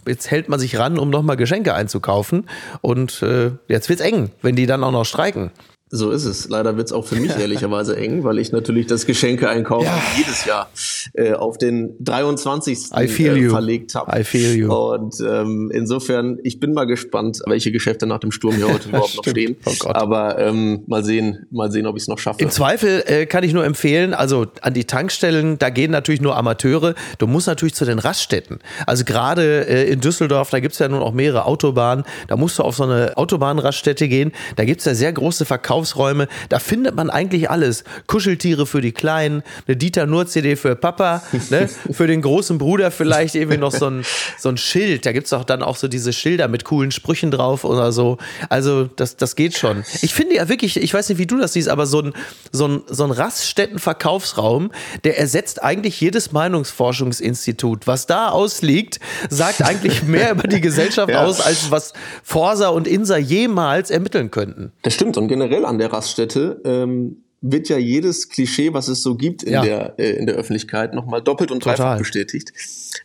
jetzt 0.06 0.30
hält 0.30 0.48
man 0.48 0.58
sich 0.58 0.78
ran, 0.78 0.98
um 0.98 1.10
nochmal 1.10 1.36
Geschenke 1.36 1.74
einzukaufen. 1.74 2.48
Und 2.82 3.22
äh, 3.22 3.52
jetzt 3.68 3.88
es 3.88 4.00
eng, 4.00 4.32
wenn 4.42 4.56
die 4.56 4.66
dann 4.66 4.82
auch 4.84 4.92
noch 4.92 5.04
streiken. 5.04 5.50
So 5.94 6.10
ist 6.10 6.24
es. 6.24 6.48
Leider 6.48 6.76
wird 6.76 6.88
es 6.88 6.92
auch 6.92 7.06
für 7.06 7.14
mich 7.14 7.36
ehrlicherweise 7.38 7.96
eng, 7.96 8.24
weil 8.24 8.40
ich 8.40 8.50
natürlich 8.50 8.88
das 8.88 9.06
Geschenke-Einkaufen 9.06 9.86
ja. 9.86 10.02
jedes 10.16 10.44
Jahr 10.44 10.68
äh, 11.12 11.34
auf 11.34 11.56
den 11.56 11.94
23. 12.00 12.90
I 12.98 13.06
feel 13.06 13.36
äh, 13.36 13.48
verlegt 13.48 13.94
habe. 13.94 14.18
I 14.18 14.24
feel 14.24 14.56
you. 14.56 14.74
Und 14.74 15.14
ähm, 15.20 15.70
insofern, 15.72 16.38
ich 16.42 16.58
bin 16.58 16.74
mal 16.74 16.86
gespannt, 16.86 17.42
welche 17.46 17.70
Geschäfte 17.70 18.08
nach 18.08 18.18
dem 18.18 18.32
Sturm 18.32 18.56
hier 18.56 18.74
heute 18.74 18.88
überhaupt 18.88 19.14
noch 19.14 19.24
stehen. 19.24 19.56
Oh. 19.66 19.90
Aber 19.90 20.36
ähm, 20.40 20.82
mal 20.88 21.04
sehen, 21.04 21.46
mal 21.52 21.70
sehen, 21.70 21.86
ob 21.86 21.96
ich 21.96 22.02
es 22.02 22.08
noch 22.08 22.18
schaffe. 22.18 22.42
Im 22.42 22.50
Zweifel 22.50 23.04
äh, 23.06 23.26
kann 23.26 23.44
ich 23.44 23.52
nur 23.52 23.64
empfehlen, 23.64 24.14
also 24.14 24.46
an 24.62 24.74
die 24.74 24.86
Tankstellen, 24.86 25.60
da 25.60 25.70
gehen 25.70 25.92
natürlich 25.92 26.20
nur 26.20 26.36
Amateure. 26.36 26.96
Du 27.18 27.28
musst 27.28 27.46
natürlich 27.46 27.74
zu 27.74 27.84
den 27.84 28.00
Raststätten. 28.00 28.58
Also 28.84 29.04
gerade 29.04 29.68
äh, 29.68 29.92
in 29.92 30.00
Düsseldorf, 30.00 30.50
da 30.50 30.58
gibt 30.58 30.72
es 30.72 30.80
ja 30.80 30.88
nun 30.88 31.02
auch 31.02 31.12
mehrere 31.12 31.44
Autobahnen. 31.44 32.04
Da 32.26 32.36
musst 32.36 32.58
du 32.58 32.64
auf 32.64 32.74
so 32.74 32.82
eine 32.82 33.16
Autobahnraststätte 33.16 34.08
gehen. 34.08 34.32
Da 34.56 34.64
gibt 34.64 34.80
es 34.80 34.86
ja 34.86 34.94
sehr 34.96 35.12
große 35.12 35.44
Verkaufs 35.44 35.83
Verkaufsräume. 35.84 36.28
Da 36.48 36.58
findet 36.58 36.94
man 36.94 37.10
eigentlich 37.10 37.50
alles. 37.50 37.84
Kuscheltiere 38.06 38.66
für 38.66 38.80
die 38.80 38.92
Kleinen, 38.92 39.42
eine 39.66 39.76
Dieter 39.76 40.06
Nur-CD 40.06 40.56
für 40.56 40.76
Papa, 40.76 41.22
ne? 41.50 41.68
für 41.90 42.06
den 42.06 42.22
großen 42.22 42.58
Bruder 42.58 42.90
vielleicht 42.90 43.34
irgendwie 43.34 43.58
noch 43.58 43.72
so 43.72 43.86
ein, 43.86 44.04
so 44.38 44.48
ein 44.48 44.56
Schild. 44.56 45.06
Da 45.06 45.12
gibt 45.12 45.26
es 45.26 45.32
auch 45.32 45.44
dann 45.44 45.62
auch 45.62 45.76
so 45.76 45.88
diese 45.88 46.12
Schilder 46.12 46.48
mit 46.48 46.64
coolen 46.64 46.90
Sprüchen 46.90 47.30
drauf 47.30 47.64
oder 47.64 47.92
so. 47.92 48.18
Also 48.48 48.84
das, 48.84 49.16
das 49.16 49.36
geht 49.36 49.56
schon. 49.56 49.84
Ich 50.02 50.14
finde 50.14 50.36
ja 50.36 50.48
wirklich, 50.48 50.76
ich 50.76 50.92
weiß 50.92 51.08
nicht, 51.08 51.18
wie 51.18 51.26
du 51.26 51.38
das 51.38 51.52
siehst, 51.52 51.68
aber 51.68 51.86
so 51.86 52.00
ein, 52.00 52.12
so 52.52 52.66
ein, 52.66 52.82
so 52.86 53.04
ein 53.04 53.10
Raststätten-Verkaufsraum, 53.10 54.70
der 55.04 55.18
ersetzt 55.18 55.62
eigentlich 55.62 56.00
jedes 56.00 56.32
Meinungsforschungsinstitut. 56.32 57.86
Was 57.86 58.06
da 58.06 58.28
ausliegt, 58.30 59.00
sagt 59.30 59.62
eigentlich 59.62 60.02
mehr 60.06 60.32
über 60.32 60.48
die 60.48 60.60
Gesellschaft 60.60 61.10
ja. 61.10 61.24
aus, 61.24 61.40
als 61.40 61.70
was 61.70 61.92
Forsa 62.22 62.68
und 62.68 62.86
Insa 62.86 63.16
jemals 63.16 63.90
ermitteln 63.90 64.30
könnten. 64.30 64.72
Das 64.82 64.94
stimmt 64.94 65.16
und 65.16 65.28
generell 65.28 65.64
an 65.64 65.73
der 65.78 65.92
Raststätte 65.92 66.60
ähm, 66.64 67.24
wird 67.46 67.68
ja 67.68 67.76
jedes 67.76 68.30
Klischee, 68.30 68.72
was 68.72 68.88
es 68.88 69.02
so 69.02 69.16
gibt 69.16 69.42
in, 69.42 69.52
ja. 69.52 69.62
der, 69.62 69.98
äh, 69.98 70.12
in 70.12 70.26
der 70.26 70.34
Öffentlichkeit, 70.36 70.94
nochmal 70.94 71.20
doppelt 71.22 71.50
und 71.50 71.62
dreifach 71.62 71.76
Total. 71.76 71.98
bestätigt. 71.98 72.52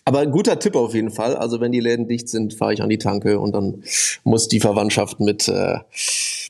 Aber 0.06 0.26
guter 0.28 0.60
Tipp 0.60 0.76
auf 0.76 0.94
jeden 0.94 1.12
Fall. 1.12 1.36
Also 1.36 1.60
wenn 1.60 1.74
die 1.74 1.82
Läden 1.82 2.08
dicht 2.08 2.30
sind, 2.30 2.54
fahre 2.54 2.74
ich 2.74 2.82
an 2.82 2.90
die 2.90 2.98
Tanke 2.98 3.40
und 3.40 3.54
dann 3.54 3.84
muss 4.24 4.48
die 4.48 4.62
Verwandtschaft 4.62 5.20
mit, 5.20 5.50
äh, 5.50 5.80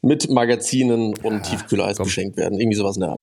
mit 0.03 0.29
Magazinen 0.29 1.15
und 1.17 1.33
ja, 1.33 1.39
Tiefkühleis 1.39 1.97
komm. 1.97 2.05
beschenkt 2.05 2.37
werden. 2.37 2.59
Irgendwie 2.59 2.77
sowas 2.77 2.97
in 2.97 3.01
der 3.01 3.09
Art. 3.09 3.19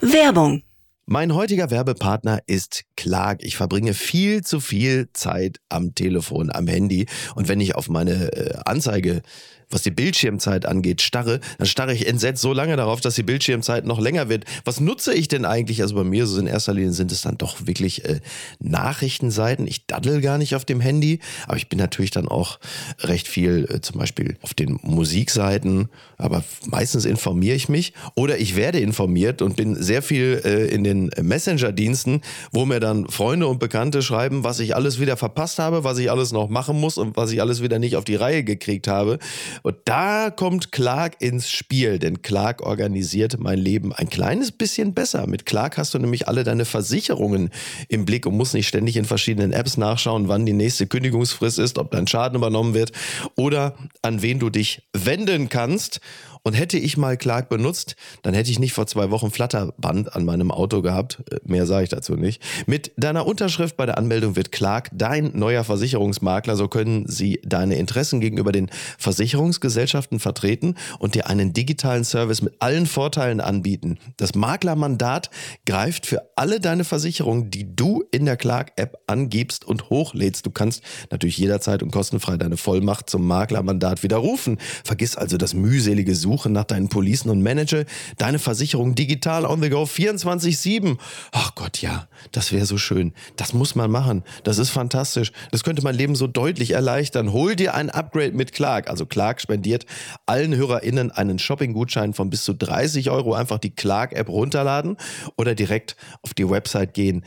Werbung. 0.00 0.62
Mein 1.06 1.34
heutiger 1.34 1.70
Werbepartner 1.70 2.40
ist 2.46 2.82
Clark. 2.96 3.42
Ich 3.42 3.56
verbringe 3.56 3.94
viel 3.94 4.42
zu 4.42 4.60
viel 4.60 5.08
Zeit 5.12 5.58
am 5.68 5.94
Telefon, 5.94 6.50
am 6.50 6.66
Handy. 6.66 7.06
Und 7.36 7.48
wenn 7.48 7.60
ich 7.60 7.74
auf 7.74 7.88
meine 7.88 8.32
äh, 8.32 8.58
Anzeige 8.64 9.22
was 9.70 9.82
die 9.82 9.90
Bildschirmzeit 9.90 10.66
angeht, 10.66 11.02
starre, 11.02 11.40
dann 11.58 11.66
starre 11.66 11.92
ich 11.92 12.06
entsetzt 12.06 12.42
so 12.42 12.52
lange 12.52 12.76
darauf, 12.76 13.00
dass 13.00 13.16
die 13.16 13.22
Bildschirmzeit 13.22 13.84
noch 13.84 14.00
länger 14.00 14.28
wird. 14.28 14.44
Was 14.64 14.80
nutze 14.80 15.12
ich 15.12 15.28
denn 15.28 15.44
eigentlich? 15.44 15.82
Also 15.82 15.94
bei 15.96 16.04
mir 16.04 16.26
so 16.26 16.38
in 16.38 16.46
erster 16.46 16.72
Linie 16.72 16.92
sind 16.92 17.10
es 17.10 17.22
dann 17.22 17.36
doch 17.36 17.66
wirklich 17.66 18.04
äh, 18.04 18.20
Nachrichtenseiten. 18.60 19.66
Ich 19.66 19.86
daddel 19.86 20.20
gar 20.20 20.38
nicht 20.38 20.54
auf 20.54 20.64
dem 20.64 20.80
Handy, 20.80 21.18
aber 21.46 21.56
ich 21.56 21.68
bin 21.68 21.78
natürlich 21.78 22.12
dann 22.12 22.28
auch 22.28 22.58
recht 23.00 23.26
viel 23.26 23.66
äh, 23.70 23.80
zum 23.80 23.98
Beispiel 23.98 24.36
auf 24.42 24.54
den 24.54 24.78
Musikseiten, 24.82 25.88
aber 26.16 26.44
meistens 26.66 27.04
informiere 27.04 27.56
ich 27.56 27.68
mich 27.68 27.92
oder 28.14 28.38
ich 28.38 28.56
werde 28.56 28.78
informiert 28.78 29.42
und 29.42 29.56
bin 29.56 29.74
sehr 29.74 30.02
viel 30.02 30.42
äh, 30.44 30.66
in 30.66 30.84
den 30.84 31.10
Messenger-Diensten, 31.20 32.20
wo 32.52 32.66
mir 32.66 32.80
dann 32.80 33.08
Freunde 33.08 33.48
und 33.48 33.58
Bekannte 33.58 34.02
schreiben, 34.02 34.44
was 34.44 34.60
ich 34.60 34.76
alles 34.76 35.00
wieder 35.00 35.16
verpasst 35.16 35.58
habe, 35.58 35.82
was 35.84 35.98
ich 35.98 36.10
alles 36.10 36.32
noch 36.32 36.48
machen 36.48 36.78
muss 36.78 36.98
und 36.98 37.16
was 37.16 37.32
ich 37.32 37.40
alles 37.40 37.62
wieder 37.62 37.78
nicht 37.78 37.96
auf 37.96 38.04
die 38.04 38.14
Reihe 38.14 38.44
gekriegt 38.44 38.86
habe. 38.86 39.18
Und 39.62 39.76
da 39.84 40.30
kommt 40.30 40.72
Clark 40.72 41.16
ins 41.20 41.50
Spiel, 41.50 41.98
denn 41.98 42.22
Clark 42.22 42.62
organisiert 42.62 43.38
mein 43.38 43.58
Leben 43.58 43.92
ein 43.92 44.08
kleines 44.08 44.52
bisschen 44.52 44.94
besser. 44.94 45.26
Mit 45.26 45.46
Clark 45.46 45.78
hast 45.78 45.94
du 45.94 45.98
nämlich 45.98 46.28
alle 46.28 46.44
deine 46.44 46.64
Versicherungen 46.64 47.50
im 47.88 48.04
Blick 48.04 48.26
und 48.26 48.36
musst 48.36 48.54
nicht 48.54 48.68
ständig 48.68 48.96
in 48.96 49.04
verschiedenen 49.04 49.52
Apps 49.52 49.76
nachschauen, 49.76 50.28
wann 50.28 50.46
die 50.46 50.52
nächste 50.52 50.86
Kündigungsfrist 50.86 51.58
ist, 51.58 51.78
ob 51.78 51.90
dein 51.90 52.06
Schaden 52.06 52.36
übernommen 52.36 52.74
wird 52.74 52.92
oder 53.36 53.74
an 54.02 54.22
wen 54.22 54.38
du 54.38 54.50
dich 54.50 54.82
wenden 54.92 55.48
kannst. 55.48 56.00
Und 56.46 56.52
hätte 56.52 56.78
ich 56.78 56.96
mal 56.96 57.16
Clark 57.16 57.48
benutzt, 57.48 57.96
dann 58.22 58.32
hätte 58.32 58.52
ich 58.52 58.60
nicht 58.60 58.72
vor 58.72 58.86
zwei 58.86 59.10
Wochen 59.10 59.32
Flatterband 59.32 60.14
an 60.14 60.24
meinem 60.24 60.52
Auto 60.52 60.80
gehabt. 60.80 61.24
Äh, 61.28 61.40
mehr 61.44 61.66
sage 61.66 61.82
ich 61.82 61.90
dazu 61.90 62.14
nicht. 62.14 62.40
Mit 62.68 62.92
deiner 62.96 63.26
Unterschrift 63.26 63.76
bei 63.76 63.84
der 63.84 63.98
Anmeldung 63.98 64.36
wird 64.36 64.52
Clark 64.52 64.90
dein 64.92 65.32
neuer 65.34 65.64
Versicherungsmakler. 65.64 66.54
So 66.54 66.68
können 66.68 67.04
sie 67.08 67.40
deine 67.44 67.74
Interessen 67.74 68.20
gegenüber 68.20 68.52
den 68.52 68.70
Versicherungsgesellschaften 68.96 70.20
vertreten 70.20 70.76
und 71.00 71.16
dir 71.16 71.26
einen 71.26 71.52
digitalen 71.52 72.04
Service 72.04 72.42
mit 72.42 72.54
allen 72.60 72.86
Vorteilen 72.86 73.40
anbieten. 73.40 73.98
Das 74.16 74.36
Maklermandat 74.36 75.30
greift 75.64 76.06
für 76.06 76.30
alle 76.36 76.60
deine 76.60 76.84
Versicherungen, 76.84 77.50
die 77.50 77.74
du 77.74 78.04
in 78.12 78.24
der 78.24 78.36
Clark-App 78.36 78.98
angibst 79.08 79.64
und 79.64 79.90
hochlädst. 79.90 80.46
Du 80.46 80.52
kannst 80.52 80.84
natürlich 81.10 81.38
jederzeit 81.38 81.82
und 81.82 81.90
kostenfrei 81.90 82.36
deine 82.36 82.56
Vollmacht 82.56 83.10
zum 83.10 83.26
Maklermandat 83.26 84.04
widerrufen. 84.04 84.58
Vergiss 84.84 85.16
also 85.16 85.38
das 85.38 85.52
mühselige 85.52 86.14
Suchen 86.14 86.35
Suche 86.36 86.50
nach 86.50 86.64
deinen 86.64 86.90
Policen 86.90 87.30
und 87.30 87.42
manage 87.42 87.86
deine 88.18 88.38
Versicherung 88.38 88.94
digital 88.94 89.46
on 89.46 89.62
the 89.62 89.70
go 89.70 89.84
24-7. 89.84 90.98
Ach 91.32 91.54
Gott, 91.54 91.80
ja, 91.80 92.08
das 92.30 92.52
wäre 92.52 92.66
so 92.66 92.76
schön. 92.76 93.14
Das 93.36 93.54
muss 93.54 93.74
man 93.74 93.90
machen. 93.90 94.22
Das 94.44 94.58
ist 94.58 94.68
fantastisch. 94.68 95.32
Das 95.50 95.64
könnte 95.64 95.82
mein 95.82 95.94
Leben 95.94 96.14
so 96.14 96.26
deutlich 96.26 96.72
erleichtern. 96.72 97.32
Hol 97.32 97.56
dir 97.56 97.72
ein 97.72 97.88
Upgrade 97.88 98.32
mit 98.32 98.52
Clark. 98.52 98.90
Also 98.90 99.06
Clark 99.06 99.40
spendiert 99.40 99.86
allen 100.26 100.54
HörerInnen 100.54 101.10
einen 101.10 101.38
Shopping-Gutschein 101.38 102.12
von 102.12 102.28
bis 102.28 102.44
zu 102.44 102.52
30 102.52 103.08
Euro. 103.08 103.32
Einfach 103.32 103.58
die 103.58 103.74
Clark-App 103.74 104.28
runterladen 104.28 104.98
oder 105.38 105.54
direkt 105.54 105.96
auf 106.20 106.34
die 106.34 106.50
Website 106.50 106.92
gehen. 106.92 107.24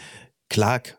Clark.de 0.50 0.92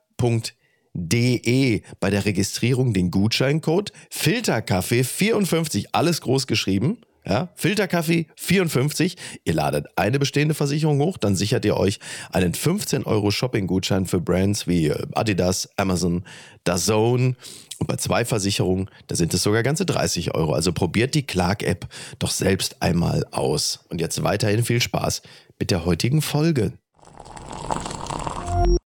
bei 2.00 2.10
der 2.10 2.24
Registrierung 2.24 2.92
den 2.92 3.12
Gutscheincode 3.12 3.92
Filterkaffee 4.10 5.04
54 5.04 5.94
alles 5.94 6.20
groß 6.22 6.48
geschrieben 6.48 6.98
ja, 7.24 7.48
Filterkaffee 7.54 8.26
54. 8.36 9.16
Ihr 9.44 9.54
ladet 9.54 9.86
eine 9.96 10.18
bestehende 10.18 10.54
Versicherung 10.54 11.00
hoch, 11.00 11.18
dann 11.18 11.36
sichert 11.36 11.64
ihr 11.64 11.76
euch 11.76 12.00
einen 12.32 12.54
15 12.54 13.04
Euro 13.04 13.30
Shopping-Gutschein 13.30 14.06
für 14.06 14.20
Brands 14.20 14.66
wie 14.66 14.88
äh, 14.88 15.06
Adidas, 15.12 15.68
Amazon, 15.76 16.24
DAZN. 16.64 17.36
Und 17.78 17.86
bei 17.86 17.96
zwei 17.96 18.26
Versicherungen, 18.26 18.90
da 19.06 19.16
sind 19.16 19.32
es 19.32 19.42
sogar 19.42 19.62
ganze 19.62 19.86
30 19.86 20.34
Euro. 20.34 20.52
Also 20.52 20.72
probiert 20.72 21.14
die 21.14 21.26
Clark-App 21.26 21.88
doch 22.18 22.30
selbst 22.30 22.82
einmal 22.82 23.24
aus. 23.30 23.80
Und 23.88 24.00
jetzt 24.00 24.22
weiterhin 24.22 24.64
viel 24.64 24.82
Spaß 24.82 25.22
mit 25.58 25.70
der 25.70 25.86
heutigen 25.86 26.20
Folge. 26.20 26.72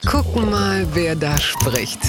Gucken 0.05 0.49
mal, 0.49 0.85
wer 0.93 1.15
da 1.15 1.37
spricht. 1.37 1.99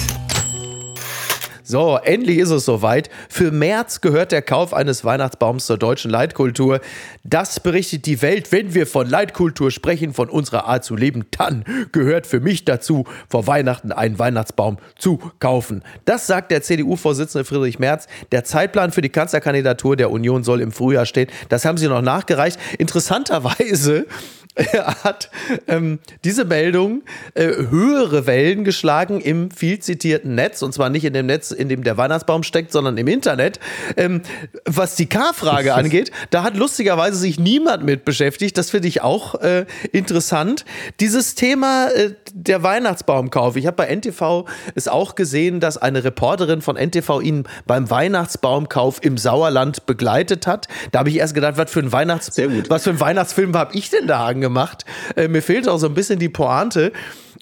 So, 1.73 1.97
endlich 1.97 2.37
ist 2.37 2.51
es 2.51 2.65
soweit. 2.65 3.09
Für 3.29 3.49
März 3.49 4.01
gehört 4.01 4.31
der 4.31 4.43
Kauf 4.43 4.75
eines 4.75 5.03
Weihnachtsbaums 5.05 5.65
zur 5.65 5.79
deutschen 5.79 6.11
Leitkultur. 6.11 6.81
Das 7.23 7.59
berichtet 7.59 8.05
die 8.05 8.21
Welt. 8.21 8.51
Wenn 8.51 8.75
wir 8.75 8.85
von 8.85 9.09
Leitkultur 9.09 9.71
sprechen, 9.71 10.13
von 10.13 10.29
unserer 10.29 10.65
Art 10.65 10.83
zu 10.83 10.95
leben, 10.95 11.25
dann 11.31 11.63
gehört 11.91 12.27
für 12.27 12.39
mich 12.39 12.63
dazu, 12.63 13.05
vor 13.27 13.47
Weihnachten 13.47 13.91
einen 13.91 14.19
Weihnachtsbaum 14.19 14.77
zu 14.99 15.19
kaufen. 15.39 15.81
Das 16.05 16.27
sagt 16.27 16.51
der 16.51 16.61
CDU-Vorsitzende 16.61 17.43
Friedrich 17.43 17.79
Merz. 17.79 18.05
Der 18.31 18.43
Zeitplan 18.43 18.91
für 18.91 19.01
die 19.01 19.09
Kanzlerkandidatur 19.09 19.95
der 19.95 20.11
Union 20.11 20.43
soll 20.43 20.61
im 20.61 20.71
Frühjahr 20.71 21.07
stehen. 21.07 21.31
Das 21.49 21.65
haben 21.65 21.79
sie 21.79 21.87
noch 21.87 22.03
nachgereicht. 22.03 22.59
Interessanterweise 22.77 24.05
hat 25.03 25.29
ähm, 25.67 25.99
diese 26.23 26.45
Meldung 26.45 27.03
äh, 27.33 27.45
höhere 27.45 28.27
Wellen 28.27 28.63
geschlagen 28.63 29.19
im 29.19 29.49
viel 29.49 29.79
zitierten 29.79 30.35
Netz 30.35 30.61
und 30.61 30.73
zwar 30.73 30.89
nicht 30.89 31.05
in 31.05 31.13
dem 31.13 31.25
Netz, 31.25 31.51
in 31.51 31.69
dem 31.69 31.83
der 31.83 31.97
Weihnachtsbaum 31.97 32.43
steckt, 32.43 32.71
sondern 32.71 32.97
im 32.97 33.07
Internet. 33.07 33.59
Ähm, 33.97 34.21
was 34.65 34.95
die 34.95 35.07
K-Frage 35.07 35.73
angeht, 35.75 36.11
da 36.29 36.43
hat 36.43 36.55
lustigerweise 36.55 37.17
sich 37.17 37.39
niemand 37.39 37.83
mit 37.83 38.05
beschäftigt. 38.05 38.57
Das 38.57 38.69
finde 38.69 38.87
ich 38.87 39.01
auch 39.01 39.35
äh, 39.41 39.65
interessant. 39.91 40.65
Dieses 40.99 41.35
Thema 41.35 41.89
äh, 41.89 42.13
der 42.33 42.61
Weihnachtsbaumkauf. 42.61 43.55
Ich 43.55 43.65
habe 43.65 43.77
bei 43.77 43.87
NTV 43.87 44.45
es 44.75 44.87
auch 44.87 45.15
gesehen, 45.15 45.59
dass 45.59 45.77
eine 45.77 46.03
Reporterin 46.03 46.61
von 46.61 46.75
NTV 46.75 47.21
ihn 47.21 47.45
beim 47.65 47.89
Weihnachtsbaumkauf 47.89 49.03
im 49.03 49.17
Sauerland 49.17 49.85
begleitet 49.85 50.45
hat. 50.45 50.67
Da 50.91 50.99
habe 50.99 51.09
ich 51.09 51.17
erst 51.17 51.33
gedacht, 51.33 51.57
was 51.57 51.71
für 51.71 51.79
ein 51.79 51.91
Weihnachts 51.91 52.33
was 52.69 52.83
für 52.83 52.89
ein 52.91 52.99
Weihnachtsfilm 52.99 53.55
habe 53.55 53.75
ich 53.75 53.89
denn 53.89 54.07
da 54.07 54.19
gemacht. 54.43 54.85
Äh, 55.15 55.27
mir 55.27 55.41
fehlt 55.41 55.67
auch 55.67 55.79
so 55.79 55.87
ein 55.87 55.95
bisschen 55.95 56.19
die 56.19 56.29
Pointe. 56.29 56.91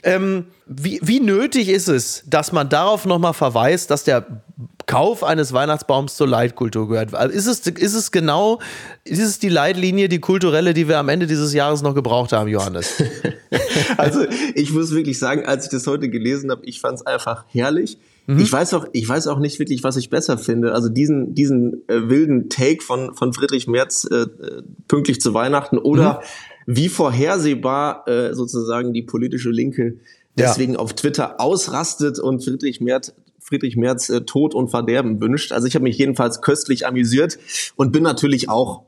Ähm, 0.04 0.46
wie, 0.66 1.00
wie 1.04 1.20
nötig 1.20 1.68
ist 1.70 1.90
es, 1.90 2.24
dass 2.28 2.52
man 2.52 2.70
darauf 2.70 3.06
nochmal 3.06 3.34
verweist, 3.34 3.92
dass 3.92 4.04
der 4.04 4.26
Kauf 4.88 5.24
eines 5.24 5.54
Weihnachtsbaums 5.54 6.16
zur 6.16 6.28
Leitkultur 6.28 6.88
gehört? 6.88 7.14
Also 7.14 7.36
ist 7.36 7.48
es, 7.48 7.68
ist 7.68 7.94
es 7.94 8.12
genau, 8.12 8.60
ist 9.04 9.22
es 9.22 9.40
die 9.40 9.50
Leitlinie, 9.50 10.10
die 10.10 10.20
kulturelle, 10.20 10.74
die 10.74 10.88
wir 10.88 10.98
am 10.98 11.10
Ende 11.10 11.28
dieses 11.28 11.54
Jahres 11.54 11.82
noch 11.82 11.94
gebraucht 11.94 12.32
haben, 12.32 12.50
Johannes? 12.50 13.04
also 13.98 14.26
ich 14.56 14.72
muss 14.72 14.92
wirklich 14.92 15.20
sagen, 15.20 15.46
als 15.46 15.66
ich 15.66 15.72
das 15.72 15.86
heute 15.88 16.10
gelesen 16.10 16.52
habe, 16.52 16.66
ich 16.66 16.80
fand 16.80 17.00
es 17.00 17.06
einfach 17.06 17.46
herrlich. 17.50 17.98
Mhm. 18.28 18.40
Ich 18.40 18.52
weiß 18.52 18.74
auch, 18.74 18.86
ich 18.94 19.08
weiß 19.08 19.28
auch 19.28 19.40
nicht 19.40 19.60
wirklich, 19.60 19.84
was 19.84 19.98
ich 19.98 20.10
besser 20.10 20.38
finde. 20.38 20.74
Also 20.74 20.90
diesen, 20.90 21.36
diesen 21.36 21.88
äh, 21.88 22.10
wilden 22.10 22.50
Take 22.50 22.82
von, 22.82 23.16
von 23.16 23.34
Friedrich 23.34 23.68
Merz 23.68 24.08
äh, 24.10 24.16
äh 24.16 24.64
pünktlich 24.88 25.22
zu 25.22 25.34
Weihnachten 25.34 25.78
oder 25.78 26.16
mhm 26.16 26.26
wie 26.76 26.90
vorhersehbar 26.90 28.08
äh, 28.08 28.34
sozusagen 28.34 28.94
die 28.94 29.02
politische 29.02 29.50
Linke 29.50 29.96
deswegen 30.38 30.74
ja. 30.74 30.80
auf 30.80 30.94
Twitter 30.94 31.40
ausrastet 31.42 32.20
und 32.20 32.44
Friedrich 32.44 32.82
Merz 32.82 33.14
Friedrich 33.40 33.76
Merz 33.76 34.10
äh, 34.10 34.22
Tod 34.22 34.56
und 34.56 34.70
Verderben 34.70 35.20
wünscht. 35.20 35.52
Also 35.52 35.68
ich 35.68 35.76
habe 35.76 35.84
mich 35.84 35.98
jedenfalls 35.98 36.42
köstlich 36.42 36.88
amüsiert 36.88 37.38
und 37.76 37.92
bin 37.92 38.04
natürlich 38.04 38.48
auch 38.48 38.84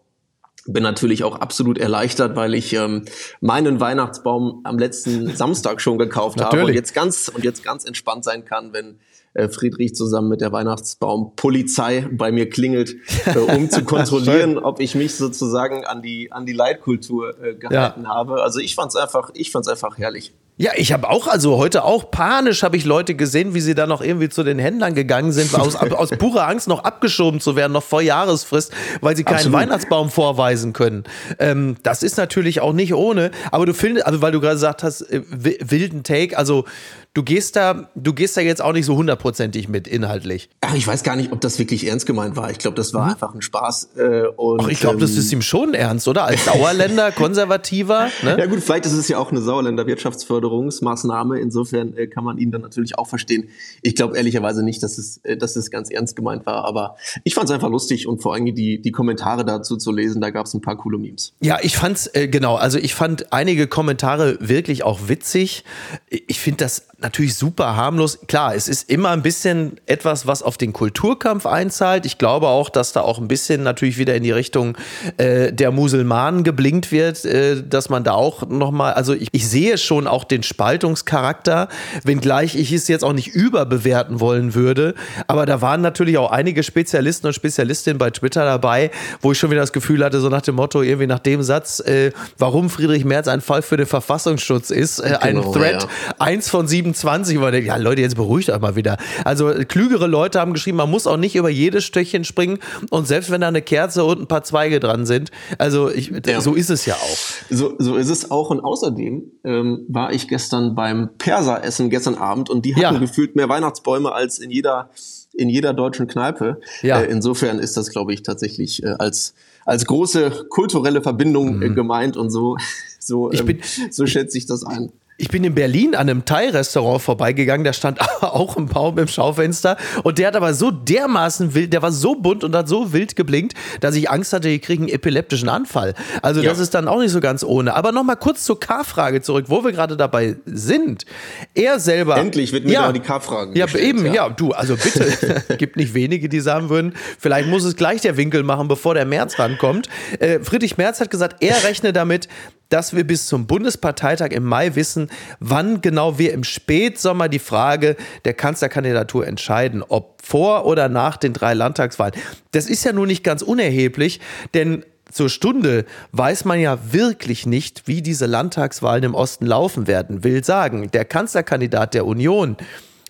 bin 0.65 0.83
natürlich 0.83 1.23
auch 1.23 1.35
absolut 1.35 1.77
erleichtert, 1.77 2.35
weil 2.35 2.53
ich 2.53 2.73
ähm, 2.73 3.05
meinen 3.41 3.79
Weihnachtsbaum 3.79 4.61
am 4.63 4.77
letzten 4.77 5.27
Samstag 5.35 5.81
schon 5.81 5.97
gekauft 5.97 6.41
habe 6.41 6.65
und 6.65 6.73
jetzt 6.73 6.93
ganz 6.93 7.29
und 7.33 7.43
jetzt 7.43 7.63
ganz 7.63 7.85
entspannt 7.85 8.23
sein 8.23 8.45
kann, 8.45 8.73
wenn 8.73 8.99
äh, 9.33 9.49
Friedrich 9.49 9.95
zusammen 9.95 10.29
mit 10.29 10.41
der 10.41 10.51
Weihnachtsbaumpolizei 10.51 12.07
bei 12.11 12.31
mir 12.31 12.49
klingelt, 12.49 12.95
äh, 13.25 13.37
um 13.55 13.69
zu 13.69 13.83
kontrollieren, 13.83 14.57
ob 14.57 14.79
ich 14.79 14.95
mich 14.95 15.15
sozusagen 15.15 15.85
an 15.85 16.01
die 16.01 16.31
an 16.31 16.45
die 16.45 16.53
Leitkultur 16.53 17.41
äh, 17.43 17.55
gehalten 17.55 18.03
ja. 18.03 18.09
habe. 18.09 18.41
Also 18.41 18.59
ich 18.59 18.75
fand's 18.75 18.95
einfach, 18.95 19.31
ich 19.33 19.51
fand's 19.51 19.67
einfach 19.67 19.97
herrlich. 19.97 20.33
Ja, 20.55 20.71
ich 20.75 20.93
habe 20.93 21.09
auch, 21.09 21.27
also 21.27 21.57
heute 21.57 21.83
auch 21.83 22.11
panisch 22.11 22.61
habe 22.61 22.77
ich 22.77 22.85
Leute 22.85 23.15
gesehen, 23.15 23.55
wie 23.55 23.59
sie 23.59 23.73
da 23.73 23.87
noch 23.87 24.01
irgendwie 24.01 24.29
zu 24.29 24.43
den 24.43 24.59
Händlern 24.59 24.93
gegangen 24.93 25.31
sind, 25.31 25.55
aus, 25.55 25.75
aus 25.75 26.11
purer 26.11 26.47
Angst 26.47 26.67
noch 26.67 26.83
abgeschoben 26.83 27.39
zu 27.39 27.55
werden, 27.55 27.71
noch 27.71 27.81
vor 27.81 28.01
Jahresfrist, 28.03 28.71
weil 29.01 29.15
sie 29.15 29.23
keinen 29.23 29.37
Absolut. 29.37 29.59
Weihnachtsbaum 29.59 30.11
vorweisen 30.11 30.71
können. 30.71 31.05
Ähm, 31.39 31.77
das 31.81 32.03
ist 32.03 32.17
natürlich 32.17 32.61
auch 32.61 32.73
nicht 32.73 32.93
ohne, 32.93 33.31
aber 33.51 33.65
du 33.65 33.73
findest, 33.73 34.05
also 34.05 34.21
weil 34.21 34.31
du 34.31 34.39
gerade 34.41 34.53
gesagt 34.53 34.83
hast, 34.83 35.01
äh, 35.01 35.23
wilden 35.27 36.03
Take, 36.03 36.37
also 36.37 36.65
du 37.13 37.23
gehst 37.23 37.55
da, 37.55 37.89
du 37.95 38.13
gehst 38.13 38.35
da 38.37 38.41
jetzt 38.41 38.61
auch 38.61 38.73
nicht 38.73 38.85
so 38.85 38.95
hundertprozentig 38.95 39.69
mit 39.69 39.87
inhaltlich. 39.87 40.49
Ach, 40.61 40.73
ich 40.73 40.85
weiß 40.85 41.03
gar 41.03 41.15
nicht, 41.15 41.31
ob 41.31 41.41
das 41.41 41.59
wirklich 41.59 41.87
ernst 41.87 42.05
gemeint 42.05 42.35
war. 42.35 42.49
Ich 42.49 42.57
glaube, 42.57 42.75
das 42.75 42.93
war 42.93 43.05
mhm. 43.05 43.11
einfach 43.11 43.35
ein 43.35 43.41
Spaß. 43.41 43.89
Äh, 43.97 44.27
und, 44.35 44.61
Ach, 44.61 44.67
ich 44.67 44.79
glaube, 44.79 44.95
ähm, 44.95 45.01
das 45.01 45.11
ist 45.11 45.31
ihm 45.31 45.41
schon 45.41 45.73
ernst, 45.73 46.07
oder? 46.07 46.25
Als 46.25 46.45
Sauerländer, 46.45 47.11
Konservativer. 47.15 48.09
Ne? 48.23 48.37
Ja 48.39 48.45
gut, 48.47 48.61
vielleicht 48.61 48.85
ist 48.85 48.93
es 48.93 49.07
ja 49.07 49.17
auch 49.19 49.31
eine 49.31 49.41
Sauerländer 49.41 49.85
Wirtschaftsförderungsmaßnahme. 49.85 51.39
Insofern 51.39 51.95
äh, 51.95 52.07
kann 52.07 52.23
man 52.23 52.37
ihn 52.37 52.51
dann 52.51 52.61
natürlich 52.61 52.97
auch 52.97 53.07
verstehen. 53.07 53.49
Ich 53.81 53.95
glaube 53.95 54.17
ehrlicherweise 54.17 54.63
nicht, 54.63 54.81
dass 54.81 54.97
es, 54.97 55.17
äh, 55.23 55.37
dass 55.37 55.55
es 55.55 55.69
ganz 55.69 55.91
ernst 55.91 56.15
gemeint 56.15 56.45
war. 56.45 56.65
Aber 56.65 56.95
ich 57.23 57.35
fand 57.35 57.45
es 57.45 57.51
einfach 57.51 57.69
lustig 57.69 58.07
und 58.07 58.23
vor 58.23 58.33
allem 58.33 58.43
die, 58.53 58.81
die 58.81 58.91
Kommentare 58.91 59.45
dazu 59.45 59.77
zu 59.77 59.91
lesen, 59.91 60.21
da 60.21 60.31
gab 60.31 60.47
es 60.47 60.53
ein 60.53 60.61
paar 60.61 60.77
coole 60.77 60.97
Memes. 60.97 61.33
Ja, 61.41 61.59
ich 61.61 61.77
fand's, 61.77 62.09
äh, 62.13 62.27
genau, 62.27 62.55
also 62.55 62.79
ich 62.79 62.95
fand 62.95 63.31
einige 63.31 63.67
Kommentare 63.67 64.37
wirklich 64.39 64.83
auch 64.83 65.07
witzig. 65.07 65.63
Ich 66.09 66.39
finde 66.39 66.57
das 66.63 66.87
natürlich 67.03 67.35
super 67.35 67.75
harmlos. 67.75 68.19
Klar, 68.27 68.55
es 68.55 68.67
ist 68.67 68.89
immer 68.89 69.09
ein 69.09 69.21
bisschen 69.21 69.79
etwas, 69.85 70.25
was 70.25 70.41
auf 70.41 70.57
den 70.57 70.73
Kulturkampf 70.73 71.45
einzahlt. 71.45 72.05
Ich 72.05 72.17
glaube 72.17 72.47
auch, 72.47 72.69
dass 72.69 72.93
da 72.93 73.01
auch 73.01 73.19
ein 73.19 73.27
bisschen 73.27 73.61
natürlich 73.61 73.97
wieder 73.97 74.15
in 74.15 74.23
die 74.23 74.31
Richtung 74.31 74.77
äh, 75.17 75.51
der 75.51 75.71
Musulmanen 75.71 76.43
geblinkt 76.43 76.91
wird, 76.91 77.25
äh, 77.25 77.61
dass 77.61 77.89
man 77.89 78.03
da 78.03 78.13
auch 78.13 78.47
nochmal, 78.47 78.93
also 78.93 79.13
ich, 79.13 79.27
ich 79.31 79.47
sehe 79.47 79.77
schon 79.77 80.07
auch 80.07 80.23
den 80.23 80.43
Spaltungscharakter, 80.43 81.67
wenngleich 82.03 82.55
ich 82.55 82.71
es 82.71 82.87
jetzt 82.87 83.03
auch 83.03 83.13
nicht 83.13 83.27
überbewerten 83.27 84.19
wollen 84.21 84.55
würde. 84.55 84.95
Aber 85.27 85.45
da 85.45 85.61
waren 85.61 85.81
natürlich 85.81 86.17
auch 86.17 86.31
einige 86.31 86.63
Spezialisten 86.63 87.27
und 87.27 87.33
Spezialistinnen 87.33 87.97
bei 87.97 88.11
Twitter 88.11 88.45
dabei, 88.45 88.91
wo 89.21 89.33
ich 89.33 89.37
schon 89.37 89.51
wieder 89.51 89.61
das 89.61 89.73
Gefühl 89.73 90.03
hatte, 90.03 90.21
so 90.21 90.29
nach 90.29 90.41
dem 90.41 90.55
Motto, 90.55 90.81
irgendwie 90.81 91.07
nach 91.07 91.19
dem 91.19 91.43
Satz, 91.43 91.81
äh, 91.81 92.11
warum 92.37 92.69
Friedrich 92.69 93.03
Merz 93.03 93.27
ein 93.27 93.41
Fall 93.41 93.61
für 93.61 93.75
den 93.75 93.87
Verfassungsschutz 93.87 94.69
ist, 94.69 94.99
äh, 94.99 95.17
genau, 95.21 95.51
ein 95.51 95.51
Thread, 95.51 95.83
ja. 95.83 95.89
eins 96.19 96.49
von 96.49 96.67
sieben 96.67 96.92
28, 96.93 97.39
wo 97.39 97.49
denkt, 97.49 97.67
ja 97.67 97.75
Leute, 97.77 98.01
jetzt 98.01 98.15
beruhigt 98.15 98.49
euch 98.49 98.59
mal 98.59 98.75
wieder. 98.75 98.97
Also 99.25 99.51
klügere 99.67 100.07
Leute 100.07 100.39
haben 100.39 100.53
geschrieben, 100.53 100.77
man 100.77 100.89
muss 100.89 101.07
auch 101.07 101.17
nicht 101.17 101.35
über 101.35 101.49
jedes 101.49 101.83
Stöckchen 101.83 102.23
springen 102.23 102.59
und 102.89 103.07
selbst 103.07 103.31
wenn 103.31 103.41
da 103.41 103.47
eine 103.47 103.61
Kerze 103.61 104.03
und 104.03 104.21
ein 104.21 104.27
paar 104.27 104.43
Zweige 104.43 104.79
dran 104.79 105.05
sind, 105.05 105.31
also 105.57 105.89
ich, 105.89 106.11
ja. 106.25 106.41
so 106.41 106.53
ist 106.53 106.69
es 106.69 106.85
ja 106.85 106.95
auch. 106.95 107.17
So, 107.49 107.75
so 107.79 107.95
ist 107.95 108.09
es 108.09 108.31
auch 108.31 108.49
und 108.49 108.59
außerdem 108.59 109.23
ähm, 109.43 109.85
war 109.87 110.13
ich 110.13 110.27
gestern 110.27 110.75
beim 110.75 111.09
Perser-Essen 111.17 111.89
gestern 111.89 112.15
Abend 112.15 112.49
und 112.49 112.65
die 112.65 112.75
hatten 112.75 112.95
ja. 112.95 112.99
gefühlt 112.99 113.35
mehr 113.35 113.49
Weihnachtsbäume 113.49 114.11
als 114.11 114.39
in 114.39 114.51
jeder 114.51 114.89
in 115.35 115.49
jeder 115.49 115.73
deutschen 115.73 116.05
Kneipe. 116.07 116.61
Ja. 116.83 117.01
Äh, 117.01 117.05
insofern 117.05 117.57
ist 117.57 117.75
das, 117.75 117.89
glaube 117.89 118.13
ich, 118.13 118.21
tatsächlich 118.21 118.83
äh, 118.83 118.93
als 118.99 119.33
als 119.65 119.85
große 119.85 120.45
kulturelle 120.49 121.01
Verbindung 121.01 121.61
äh, 121.61 121.69
mhm. 121.69 121.75
gemeint 121.75 122.17
und 122.17 122.29
so 122.29 122.57
so, 122.99 123.31
ähm, 123.31 123.45
bin, 123.45 123.59
so 123.89 124.05
schätze 124.05 124.37
ich 124.37 124.45
das 124.45 124.63
ein. 124.63 124.91
Ich 125.17 125.27
bin 125.27 125.43
in 125.43 125.53
Berlin 125.53 125.93
an 125.93 126.09
einem 126.09 126.25
Thai-Restaurant 126.25 127.01
vorbeigegangen, 127.01 127.63
da 127.63 127.71
stand 127.73 128.01
auch 128.21 128.57
ein 128.57 128.65
Baum 128.65 128.97
im 128.97 129.07
Schaufenster 129.07 129.77
und 130.03 130.17
der 130.17 130.27
hat 130.27 130.35
aber 130.35 130.53
so 130.55 130.71
dermaßen 130.71 131.53
wild, 131.53 131.71
der 131.71 131.83
war 131.83 131.91
so 131.91 132.15
bunt 132.15 132.43
und 132.43 132.55
hat 132.55 132.67
so 132.67 132.93
wild 132.93 133.15
geblinkt, 133.15 133.53
dass 133.79 133.95
ich 133.95 134.09
Angst 134.09 134.33
hatte, 134.33 134.49
ich 134.49 134.61
kriege 134.61 134.83
einen 134.83 134.91
epileptischen 134.91 135.49
Anfall. 135.49 135.93
Also 136.23 136.41
ja. 136.41 136.49
das 136.49 136.59
ist 136.59 136.73
dann 136.73 136.87
auch 136.87 136.99
nicht 136.99 137.11
so 137.11 137.19
ganz 137.19 137.43
ohne. 137.43 137.75
Aber 137.75 137.91
nochmal 137.91 138.15
kurz 138.15 138.43
zur 138.43 138.59
K-Frage 138.59 139.21
zurück, 139.21 139.45
wo 139.49 139.63
wir 139.63 139.71
gerade 139.71 139.97
dabei 139.97 140.37
sind. 140.45 141.05
Er 141.53 141.79
selber. 141.79 142.17
Endlich 142.17 142.51
wird 142.51 142.65
mir 142.65 142.73
ja, 142.73 142.91
die 142.91 142.99
K-Fragen 142.99 143.55
Ja, 143.55 143.65
gestellt, 143.65 143.85
eben, 143.85 144.05
ja. 144.07 144.13
ja, 144.13 144.29
du, 144.29 144.51
also 144.51 144.75
bitte, 144.75 145.43
gibt 145.57 145.75
nicht 145.75 145.93
wenige, 145.93 146.27
die 146.27 146.39
sagen 146.39 146.69
würden, 146.69 146.95
vielleicht 147.19 147.49
muss 147.49 147.63
es 147.63 147.75
gleich 147.75 148.01
der 148.01 148.17
Winkel 148.17 148.41
machen, 148.41 148.67
bevor 148.67 148.95
der 148.95 149.05
März 149.05 149.37
rankommt. 149.37 149.87
Äh, 150.19 150.39
Friedrich 150.39 150.77
Merz 150.77 150.99
hat 150.99 151.11
gesagt, 151.11 151.43
er 151.43 151.63
rechne 151.63 151.93
damit, 151.93 152.27
dass 152.69 152.95
wir 152.95 153.05
bis 153.05 153.27
zum 153.27 153.45
Bundesparteitag 153.45 154.31
im 154.31 154.43
Mai 154.43 154.75
wissen, 154.75 155.09
wann 155.39 155.81
genau 155.81 156.17
wir 156.17 156.33
im 156.33 156.43
Spätsommer 156.43 157.29
die 157.29 157.39
Frage 157.39 157.95
der 158.25 158.33
Kanzlerkandidatur 158.33 159.27
entscheiden, 159.27 159.83
ob 159.87 160.21
vor 160.23 160.65
oder 160.65 160.89
nach 160.89 161.17
den 161.17 161.33
drei 161.33 161.53
Landtagswahlen. 161.53 162.15
Das 162.51 162.67
ist 162.67 162.83
ja 162.83 162.93
nun 162.93 163.07
nicht 163.07 163.23
ganz 163.23 163.41
unerheblich, 163.41 164.19
denn 164.53 164.83
zur 165.11 165.29
Stunde 165.29 165.85
weiß 166.11 166.45
man 166.45 166.59
ja 166.59 166.79
wirklich 166.91 167.45
nicht, 167.45 167.87
wie 167.87 168.01
diese 168.01 168.25
Landtagswahlen 168.25 169.03
im 169.03 169.15
Osten 169.15 169.45
laufen 169.45 169.85
werden. 169.85 170.23
Will 170.23 170.43
sagen, 170.43 170.89
der 170.91 171.05
Kanzlerkandidat 171.05 171.93
der 171.93 172.07
Union, 172.07 172.57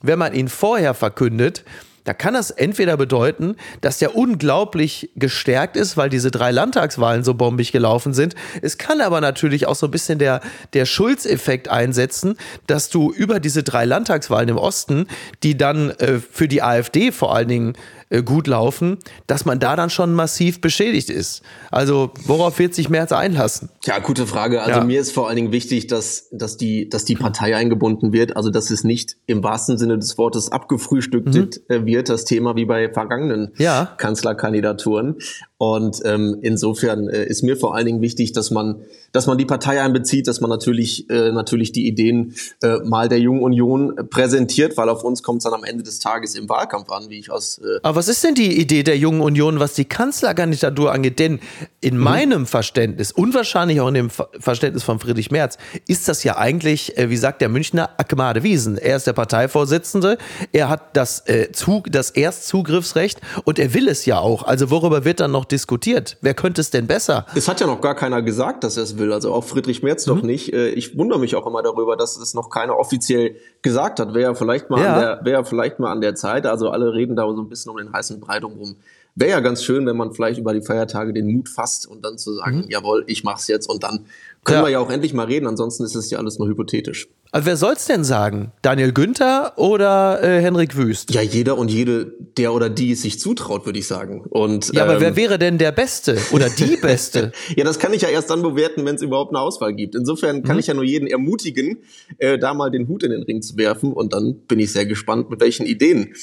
wenn 0.01 0.19
man 0.19 0.33
ihn 0.33 0.49
vorher 0.49 0.93
verkündet, 0.93 1.63
da 2.03 2.13
kann 2.13 2.33
das 2.33 2.51
entweder 2.51 2.97
bedeuten, 2.97 3.55
dass 3.81 3.99
der 3.99 4.15
unglaublich 4.15 5.09
gestärkt 5.15 5.77
ist, 5.77 5.97
weil 5.97 6.09
diese 6.09 6.31
drei 6.31 6.51
Landtagswahlen 6.51 7.23
so 7.23 7.33
bombig 7.33 7.71
gelaufen 7.71 8.13
sind. 8.13 8.35
Es 8.61 8.77
kann 8.77 9.01
aber 9.01 9.21
natürlich 9.21 9.67
auch 9.67 9.75
so 9.75 9.87
ein 9.87 9.91
bisschen 9.91 10.19
der, 10.19 10.41
der 10.73 10.85
Schulzeffekt 10.85 11.69
einsetzen, 11.69 12.37
dass 12.67 12.89
du 12.89 13.11
über 13.11 13.39
diese 13.39 13.63
drei 13.63 13.85
Landtagswahlen 13.85 14.49
im 14.49 14.57
Osten, 14.57 15.07
die 15.43 15.57
dann 15.57 15.91
äh, 15.91 16.19
für 16.19 16.47
die 16.47 16.61
AfD 16.61 17.11
vor 17.11 17.35
allen 17.35 17.47
Dingen 17.47 17.73
gut 18.21 18.47
laufen, 18.47 18.97
dass 19.25 19.45
man 19.45 19.59
da 19.59 19.75
dann 19.75 19.89
schon 19.89 20.13
massiv 20.13 20.61
beschädigt 20.61 21.09
ist. 21.09 21.41
Also 21.71 22.11
worauf 22.25 22.59
wird 22.59 22.75
sich 22.75 22.89
Merz 22.89 23.11
einlassen? 23.11 23.69
Ja, 23.85 23.99
gute 23.99 24.27
Frage. 24.27 24.61
Also 24.61 24.81
ja. 24.81 24.85
mir 24.85 24.99
ist 24.99 25.11
vor 25.11 25.27
allen 25.27 25.35
Dingen 25.37 25.51
wichtig, 25.51 25.87
dass, 25.87 26.27
dass, 26.31 26.57
die, 26.57 26.89
dass 26.89 27.05
die 27.05 27.15
Partei 27.15 27.55
eingebunden 27.55 28.13
wird, 28.13 28.37
also 28.37 28.49
dass 28.49 28.69
es 28.69 28.83
nicht 28.83 29.17
im 29.25 29.43
wahrsten 29.43 29.77
Sinne 29.77 29.97
des 29.97 30.17
Wortes 30.17 30.51
abgefrühstückt 30.51 31.33
mhm. 31.33 31.49
Äh, 31.69 31.85
wird, 31.85 32.09
das 32.09 32.25
Thema 32.25 32.55
wie 32.55 32.65
bei 32.65 32.91
vergangenen 32.91 33.53
ja. 33.57 33.93
Kanzlerkandidaturen. 33.97 35.15
Und 35.57 36.01
ähm, 36.03 36.39
insofern 36.41 37.07
äh, 37.07 37.25
ist 37.25 37.43
mir 37.43 37.55
vor 37.55 37.75
allen 37.75 37.85
Dingen 37.85 38.01
wichtig, 38.01 38.33
dass 38.33 38.51
man, 38.51 38.81
dass 39.11 39.27
man 39.27 39.37
die 39.37 39.45
Partei 39.45 39.81
einbezieht, 39.81 40.27
dass 40.27 40.41
man 40.41 40.49
natürlich, 40.49 41.09
äh, 41.09 41.31
natürlich 41.31 41.71
die 41.71 41.87
Ideen 41.87 42.33
äh, 42.61 42.79
mal 42.83 43.07
der 43.07 43.19
Jungen 43.19 43.41
Union 43.41 43.95
präsentiert, 44.09 44.75
weil 44.77 44.89
auf 44.89 45.03
uns 45.03 45.23
kommt 45.23 45.37
es 45.37 45.43
dann 45.43 45.53
am 45.53 45.63
Ende 45.63 45.83
des 45.83 45.99
Tages 45.99 46.35
im 46.35 46.49
Wahlkampf 46.49 46.89
an, 46.91 47.09
wie 47.09 47.19
ich 47.19 47.31
aus. 47.31 47.59
Äh 47.59 47.79
Aber 47.83 47.97
was 47.97 48.09
ist 48.09 48.23
denn 48.23 48.35
die 48.35 48.59
Idee 48.59 48.83
der 48.83 48.97
Jungen 48.97 49.21
Union, 49.21 49.59
was 49.59 49.73
die 49.73 49.85
Kanzlerkandidatur 49.85 50.91
angeht? 50.91 51.19
Denn 51.19 51.39
in 51.79 51.95
mhm. 51.95 52.03
meinem 52.03 52.45
Verständnis, 52.45 53.11
unwahrscheinlich 53.11 53.79
auch 53.79 53.87
in 53.87 53.93
dem 53.93 54.09
Verständnis 54.09 54.83
von 54.83 54.99
Friedrich 54.99 55.31
Merz, 55.31 55.57
ist 55.87 56.09
das 56.09 56.23
ja 56.23 56.37
eigentlich, 56.37 56.97
äh, 56.97 57.09
wie 57.09 57.17
sagt 57.17 57.41
der 57.41 57.49
Münchner, 57.49 57.91
Akmade 57.97 58.43
Wiesen. 58.43 58.77
Er 58.77 58.97
ist 58.97 59.07
der 59.07 59.13
Parteivorsitzende, 59.13 60.17
er 60.51 60.67
hat 60.67 60.97
das, 60.97 61.25
äh, 61.27 61.51
Zug, 61.53 61.91
das 61.91 62.09
Erstzugriffsrecht 62.09 63.21
und 63.45 63.59
er 63.59 63.73
will 63.73 63.87
es 63.87 64.05
ja 64.05 64.19
auch. 64.19 64.43
Also 64.43 64.69
worüber 64.69 65.05
wird 65.05 65.21
dann 65.21 65.31
noch 65.31 65.45
diskutiert. 65.53 66.17
Wer 66.21 66.33
könnte 66.33 66.59
es 66.59 66.71
denn 66.71 66.87
besser? 66.87 67.25
Es 67.35 67.47
hat 67.47 67.61
ja 67.61 67.67
noch 67.67 67.79
gar 67.79 67.95
keiner 67.95 68.21
gesagt, 68.21 68.63
dass 68.63 68.75
er 68.75 68.83
es 68.83 68.97
will. 68.97 69.13
Also 69.13 69.31
auch 69.31 69.43
Friedrich 69.43 69.83
Merz 69.83 70.05
mhm. 70.05 70.11
doch 70.11 70.21
nicht. 70.23 70.51
Äh, 70.51 70.69
ich 70.69 70.97
wundere 70.97 71.19
mich 71.19 71.35
auch 71.35 71.45
immer 71.45 71.61
darüber, 71.61 71.95
dass 71.95 72.17
es 72.17 72.33
noch 72.33 72.49
keiner 72.49 72.77
offiziell 72.77 73.35
gesagt 73.61 73.99
hat. 73.99 74.13
Wäre 74.13 74.31
ja 74.31 74.33
vielleicht 74.33 74.69
mal 74.69 74.81
ja. 74.81 74.93
an 74.93 74.99
der, 74.99 75.19
wäre 75.23 75.45
vielleicht 75.45 75.79
mal 75.79 75.91
an 75.91 76.01
der 76.01 76.15
Zeit. 76.15 76.45
Also 76.45 76.69
alle 76.69 76.93
reden 76.93 77.15
da 77.15 77.23
so 77.33 77.41
ein 77.41 77.47
bisschen 77.47 77.71
um 77.71 77.77
den 77.77 77.93
heißen 77.93 78.19
Brei 78.19 78.39
rum. 78.39 78.75
Wäre 79.15 79.31
ja 79.31 79.39
ganz 79.41 79.63
schön, 79.63 79.85
wenn 79.85 79.95
man 79.95 80.11
vielleicht 80.11 80.39
über 80.39 80.53
die 80.53 80.61
Feiertage 80.61 81.13
den 81.13 81.31
Mut 81.31 81.47
fasst 81.47 81.87
und 81.87 82.03
dann 82.03 82.17
zu 82.17 82.33
sagen, 82.33 82.63
mhm. 82.65 82.69
jawohl, 82.69 83.03
ich 83.07 83.23
mach's 83.23 83.47
jetzt 83.47 83.69
und 83.69 83.83
dann 83.83 84.07
können 84.43 84.59
ja. 84.59 84.65
wir 84.65 84.71
ja 84.71 84.79
auch 84.79 84.89
endlich 84.89 85.13
mal 85.13 85.25
reden, 85.25 85.47
ansonsten 85.47 85.83
ist 85.83 85.95
es 85.95 86.09
ja 86.09 86.17
alles 86.17 86.37
nur 86.39 86.47
hypothetisch. 86.47 87.07
Also 87.31 87.47
wer 87.47 87.57
soll's 87.57 87.87
denn 87.87 88.03
sagen? 88.03 88.51
Daniel 88.61 88.91
Günther 88.91 89.53
oder 89.57 90.21
äh, 90.21 90.39
Henrik 90.39 90.77
Wüst? 90.77 91.13
Ja, 91.15 91.21
jeder 91.21 91.57
und 91.57 91.71
jede, 91.71 92.13
der 92.37 92.53
oder 92.53 92.69
die 92.69 92.91
es 92.91 93.01
sich 93.01 93.19
zutraut, 93.19 93.65
würde 93.65 93.79
ich 93.79 93.87
sagen. 93.87 94.21
Und, 94.29 94.71
ja, 94.73 94.83
aber 94.83 95.01
wer 95.01 95.09
ähm, 95.09 95.15
wäre 95.15 95.39
denn 95.39 95.57
der 95.57 95.71
Beste 95.71 96.17
oder 96.31 96.49
die 96.49 96.77
Beste? 96.81 97.31
ja, 97.55 97.63
das 97.63 97.79
kann 97.79 97.91
ich 97.91 98.03
ja 98.03 98.09
erst 98.09 98.29
dann 98.29 98.43
bewerten, 98.43 98.85
wenn 98.85 98.95
es 98.95 99.01
überhaupt 99.01 99.31
eine 99.31 99.39
Auswahl 99.39 99.73
gibt. 99.73 99.95
Insofern 99.95 100.43
kann 100.43 100.57
mhm. 100.57 100.59
ich 100.59 100.67
ja 100.67 100.75
nur 100.75 100.83
jeden 100.83 101.07
ermutigen, 101.07 101.79
äh, 102.19 102.37
da 102.37 102.53
mal 102.53 102.69
den 102.69 102.87
Hut 102.87 103.01
in 103.01 103.09
den 103.09 103.23
Ring 103.23 103.41
zu 103.41 103.57
werfen 103.57 103.93
und 103.93 104.13
dann 104.13 104.35
bin 104.47 104.59
ich 104.59 104.71
sehr 104.71 104.85
gespannt, 104.85 105.31
mit 105.31 105.39
welchen 105.39 105.65
Ideen 105.65 106.13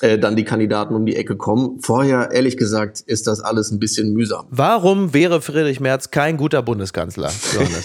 äh, 0.00 0.18
dann 0.18 0.36
die 0.36 0.44
Kandidaten 0.44 0.94
um 0.94 1.06
die 1.06 1.16
Ecke 1.16 1.36
kommen. 1.36 1.80
Vorher, 1.80 2.30
ehrlich 2.32 2.56
gesagt, 2.56 3.00
ist 3.00 3.26
das 3.26 3.40
alles 3.40 3.70
ein 3.70 3.78
bisschen 3.78 4.12
mühsam. 4.12 4.46
Warum 4.50 5.12
wäre 5.12 5.40
Friedrich 5.40 5.80
Merz 5.80 6.10
kein 6.10 6.36
guter 6.36 6.62
Bundeskanzler, 6.62 7.30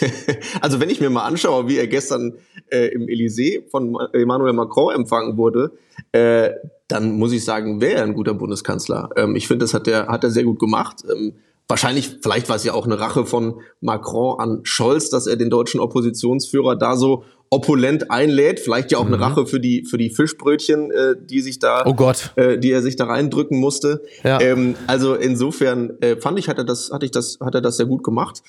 also 0.61 0.79
wenn 0.79 0.89
ich 0.89 1.01
mir 1.01 1.09
mal 1.09 1.25
anschaue, 1.25 1.67
wie 1.67 1.77
er 1.77 1.87
gestern 1.87 2.33
äh, 2.69 2.87
im 2.87 3.07
Elysée 3.07 3.67
von 3.69 3.97
Emmanuel 4.13 4.53
Macron 4.53 4.93
empfangen 4.93 5.37
wurde, 5.37 5.71
äh, 6.11 6.51
dann 6.87 7.17
muss 7.17 7.31
ich 7.31 7.43
sagen, 7.43 7.81
wäre 7.81 7.95
er 7.95 8.03
ein 8.03 8.13
guter 8.13 8.33
Bundeskanzler. 8.33 9.09
Ähm, 9.15 9.35
ich 9.35 9.47
finde, 9.47 9.63
das 9.63 9.73
hat 9.73 9.87
er, 9.87 10.07
hat 10.07 10.23
er 10.23 10.29
sehr 10.29 10.43
gut 10.43 10.59
gemacht. 10.59 11.03
Ähm, 11.11 11.33
wahrscheinlich, 11.67 12.17
vielleicht 12.21 12.49
war 12.49 12.57
es 12.57 12.63
ja 12.63 12.73
auch 12.73 12.85
eine 12.85 12.99
Rache 12.99 13.25
von 13.25 13.61
Macron 13.81 14.39
an 14.39 14.59
Scholz, 14.63 15.09
dass 15.09 15.25
er 15.25 15.35
den 15.35 15.49
deutschen 15.49 15.79
Oppositionsführer 15.79 16.75
da 16.75 16.95
so 16.95 17.23
opulent 17.53 18.09
einlädt, 18.09 18.59
vielleicht 18.59 18.91
ja 18.91 18.97
auch 18.97 19.05
mhm. 19.05 19.13
eine 19.13 19.23
Rache 19.23 19.45
für 19.45 19.59
die 19.59 19.85
für 19.85 19.97
die 19.97 20.09
Fischbrötchen, 20.09 20.91
äh, 20.91 21.15
die 21.19 21.41
sich 21.41 21.59
da, 21.59 21.83
oh 21.85 21.93
Gott, 21.93 22.31
äh, 22.35 22.57
die 22.57 22.71
er 22.71 22.81
sich 22.81 22.95
da 22.95 23.05
reindrücken 23.05 23.59
musste. 23.59 24.01
Ja. 24.23 24.41
Ähm, 24.41 24.75
also 24.87 25.15
insofern 25.15 25.91
äh, 26.01 26.15
fand 26.17 26.39
ich 26.39 26.49
hat 26.49 26.57
er 26.57 26.63
das 26.63 26.91
hatte 26.91 27.05
ich 27.05 27.11
das 27.11 27.37
hat 27.39 27.55
er 27.55 27.61
das 27.61 27.77
sehr 27.77 27.85
gut 27.85 28.03
gemacht 28.03 28.41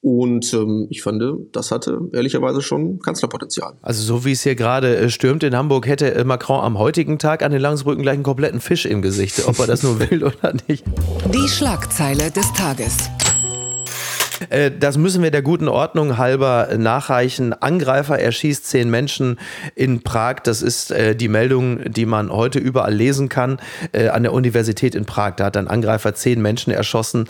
und 0.00 0.52
ähm, 0.54 0.86
ich 0.90 1.02
fand 1.02 1.22
das 1.52 1.70
hatte 1.70 2.00
ehrlicherweise 2.12 2.62
schon 2.62 3.00
Kanzlerpotenzial. 3.00 3.74
Also 3.82 4.02
so 4.02 4.24
wie 4.24 4.32
es 4.32 4.42
hier 4.42 4.54
gerade 4.54 4.96
äh, 4.96 5.10
stürmt 5.10 5.42
in 5.42 5.56
Hamburg 5.56 5.86
hätte 5.86 6.14
äh, 6.14 6.24
Macron 6.24 6.60
am 6.60 6.78
heutigen 6.78 7.18
Tag 7.18 7.42
an 7.42 7.52
den 7.52 7.60
Langsbrücken 7.60 8.02
gleich 8.02 8.14
einen 8.14 8.22
kompletten 8.22 8.60
Fisch 8.60 8.86
im 8.86 9.02
Gesicht, 9.02 9.46
ob 9.46 9.58
er 9.58 9.66
das 9.66 9.82
nur 9.82 9.98
will 10.10 10.24
oder 10.24 10.54
nicht. 10.68 10.84
Die 11.32 11.48
Schlagzeile 11.48 12.30
des 12.30 12.52
Tages. 12.52 12.96
Äh, 14.52 14.70
das 14.78 14.96
müssen 14.98 15.22
wir 15.22 15.30
der 15.30 15.42
guten 15.42 15.68
Ordnung 15.68 16.18
halber 16.18 16.68
nachreichen. 16.76 17.52
Angreifer 17.52 18.18
erschießt 18.18 18.66
zehn 18.66 18.90
Menschen 18.90 19.38
in 19.74 20.02
Prag. 20.02 20.40
Das 20.44 20.62
ist 20.62 20.90
äh, 20.90 21.16
die 21.16 21.28
Meldung, 21.28 21.80
die 21.90 22.06
man 22.06 22.30
heute 22.30 22.58
überall 22.58 22.94
lesen 22.94 23.28
kann. 23.28 23.58
Äh, 23.92 24.08
an 24.08 24.22
der 24.22 24.32
Universität 24.32 24.94
in 24.94 25.06
Prag. 25.06 25.36
Da 25.36 25.46
hat 25.46 25.56
ein 25.56 25.68
Angreifer 25.68 26.14
zehn 26.14 26.40
Menschen 26.42 26.72
erschossen, 26.72 27.28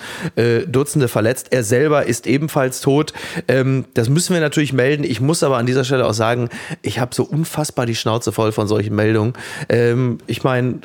Dutzende 0.67 1.09
verletzt. 1.09 1.49
Er 1.51 1.63
selber 1.63 2.07
ist 2.07 2.27
ebenfalls 2.27 2.81
tot. 2.81 3.13
Ähm, 3.49 3.85
das 3.95 4.09
müssen 4.09 4.35
wir 4.35 4.41
natürlich 4.41 4.73
melden. 4.73 5.05
Ich 5.05 5.21
muss 5.21 5.43
aber 5.43 5.59
an 5.59 5.67
dieser 5.67 5.85
Stelle 5.85 6.07
auch 6.07 6.15
sagen, 6.15 6.49
ich 6.83 6.99
habe 6.99 7.15
so 7.15 7.25
unfassbar 7.25 7.87
die 7.87 7.95
Schnauze 7.95 8.33
voll 8.33 8.53
von 8.53 8.67
solchen 8.67 8.95
Meldungen. 8.95 9.35
Ähm, 9.69 10.19
ich 10.27 10.43
meine, 10.43 10.81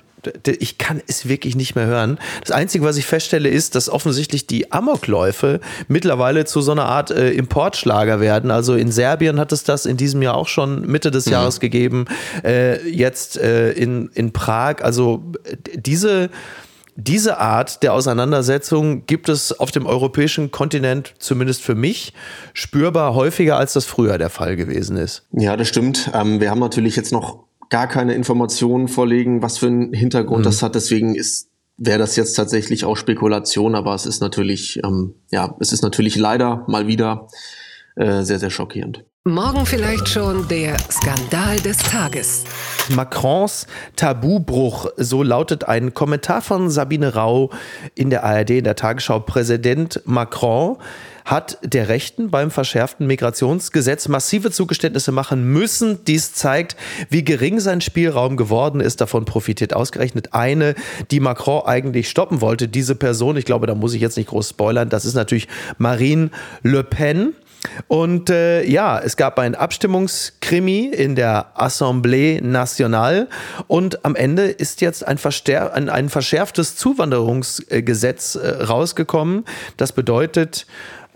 ich 0.60 0.78
kann 0.78 1.02
es 1.08 1.28
wirklich 1.28 1.56
nicht 1.56 1.76
mehr 1.76 1.86
hören. 1.86 2.20
Das 2.42 2.52
Einzige, 2.52 2.84
was 2.84 2.98
ich 2.98 3.06
feststelle, 3.06 3.50
ist, 3.50 3.76
dass 3.76 3.90
offensichtlich 3.90 4.48
die 4.48 4.72
Amokläufe 4.72 5.60
mittlerweile 5.88 6.46
zu 6.46 6.62
so 6.62 6.72
einer 6.72 6.86
Art 6.86 7.12
äh, 7.12 7.32
Importschlager 7.32 8.20
werden. 8.20 8.52
Also 8.52 8.76
in 8.76 8.92
Serbien 8.92 9.40
hat 9.40 9.52
es 9.52 9.64
das 9.64 9.86
in 9.86 9.98
diesem 9.98 10.22
Jahr 10.22 10.36
auch 10.36 10.48
schon 10.48 10.86
Mitte 10.86 11.12
des 11.12 11.26
mhm. 11.26 11.34
Jahres 11.34 11.60
gegeben. 11.60 12.06
Äh, 12.44 12.88
jetzt 12.90 13.38
äh, 13.38 13.72
in, 13.72 14.10
in 14.14 14.34
Prag. 14.34 14.82
Also 14.82 15.24
diese 15.76 16.30
diese 17.00 17.38
Art 17.38 17.84
der 17.84 17.94
Auseinandersetzung 17.94 19.06
gibt 19.06 19.30
es 19.30 19.58
auf 19.58 19.70
dem 19.70 19.86
europäischen 19.86 20.50
Kontinent, 20.50 21.14
zumindest 21.20 21.62
für 21.62 21.76
mich, 21.76 22.12
spürbar 22.54 23.14
häufiger, 23.14 23.56
als 23.56 23.74
das 23.74 23.86
früher 23.86 24.18
der 24.18 24.32
Fall 24.32 24.56
gewesen 24.56 24.98
ist. 24.98 25.24
Ja, 25.32 25.56
das 25.56 25.68
stimmt. 25.68 26.10
Ähm, 26.16 26.42
wir 26.42 26.50
haben 26.50 26.60
natürlich 26.60 26.96
jetzt 26.96 27.12
noch 27.12 27.47
gar 27.70 27.88
keine 27.88 28.14
Informationen 28.14 28.88
vorlegen, 28.88 29.42
was 29.42 29.58
für 29.58 29.68
einen 29.68 29.94
Hintergrund 29.94 30.42
mhm. 30.42 30.46
das 30.46 30.64
hat. 30.64 30.76
Deswegen 30.76 31.16
ist 31.16 31.50
wäre 31.78 32.00
das 32.00 32.16
jetzt 32.16 32.34
tatsächlich 32.34 32.86
auch 32.86 32.98
Spekulation, 32.98 33.76
aber 33.76 33.94
es 33.94 34.06
ist 34.06 34.20
natürlich, 34.20 34.82
ähm, 34.84 35.14
ja, 35.30 35.56
es 35.60 35.72
ist 35.72 35.84
natürlich 35.84 36.16
leider 36.16 36.66
mal 36.68 36.88
wieder 36.88 37.28
äh, 37.96 38.24
sehr, 38.24 38.40
sehr 38.40 38.50
schockierend. 38.50 39.06
Morgen 39.24 39.66
vielleicht 39.66 40.08
schon 40.08 40.48
der 40.48 40.78
Skandal 40.90 41.60
des 41.60 41.80
Tages. 41.80 42.46
Macrons 42.96 43.68
Tabubruch, 43.98 44.88
so 44.96 45.22
lautet 45.22 45.66
ein 45.66 45.94
Kommentar 45.94 46.42
von 46.42 46.70
Sabine 46.70 47.14
Rau 47.14 47.52
in 47.94 48.10
der 48.10 48.24
ARD 48.24 48.52
in 48.52 48.64
der 48.64 48.78
Tagesschau. 48.78 49.20
Präsident 49.20 50.02
Macron 50.06 50.78
hat 51.28 51.58
der 51.62 51.90
Rechten 51.90 52.32
beim 52.32 52.52
verschärften 52.52 53.06
Migrationsgesetz 53.06 54.08
massive 54.08 54.50
Zugeständnisse 54.50 55.12
machen 55.12 55.52
müssen. 55.52 56.06
Dies 56.06 56.34
zeigt, 56.34 56.78
wie 57.10 57.24
gering 57.24 57.60
sein 57.60 57.82
Spielraum 57.82 58.38
geworden 58.38 58.80
ist. 58.80 59.02
Davon 59.02 59.26
profitiert 59.26 59.74
ausgerechnet 59.74 60.34
eine, 60.34 60.74
die 61.12 61.20
Macron 61.20 61.66
eigentlich 61.66 62.10
stoppen 62.10 62.40
wollte. 62.40 62.70
Diese 62.70 62.96
Person, 62.96 63.36
ich 63.36 63.44
glaube, 63.44 63.68
da 63.68 63.76
muss 63.76 63.94
ich 63.94 64.00
jetzt 64.00 64.16
nicht 64.16 64.30
groß 64.30 64.50
spoilern, 64.50 64.88
das 64.88 65.04
ist 65.04 65.16
natürlich 65.16 65.50
Marine 65.78 66.32
Le 66.64 66.86
Pen. 66.86 67.34
Und 67.88 68.30
äh, 68.30 68.64
ja, 68.64 69.00
es 69.00 69.18
gab 69.18 69.38
ein 69.40 69.56
Abstimmungskrimi 69.56 70.86
in 70.86 71.16
der 71.16 71.52
Assemblée 71.56 72.42
Nationale 72.42 73.28
und 73.66 74.06
am 74.06 74.16
Ende 74.16 74.44
ist 74.44 74.80
jetzt 74.80 75.06
ein, 75.06 75.20
ein, 75.74 75.90
ein 75.90 76.10
verschärftes 76.10 76.78
Zuwanderungsgesetz 76.78 78.36
äh, 78.36 78.64
rausgekommen. 78.64 79.44
Das 79.76 79.92
bedeutet, 79.92 80.68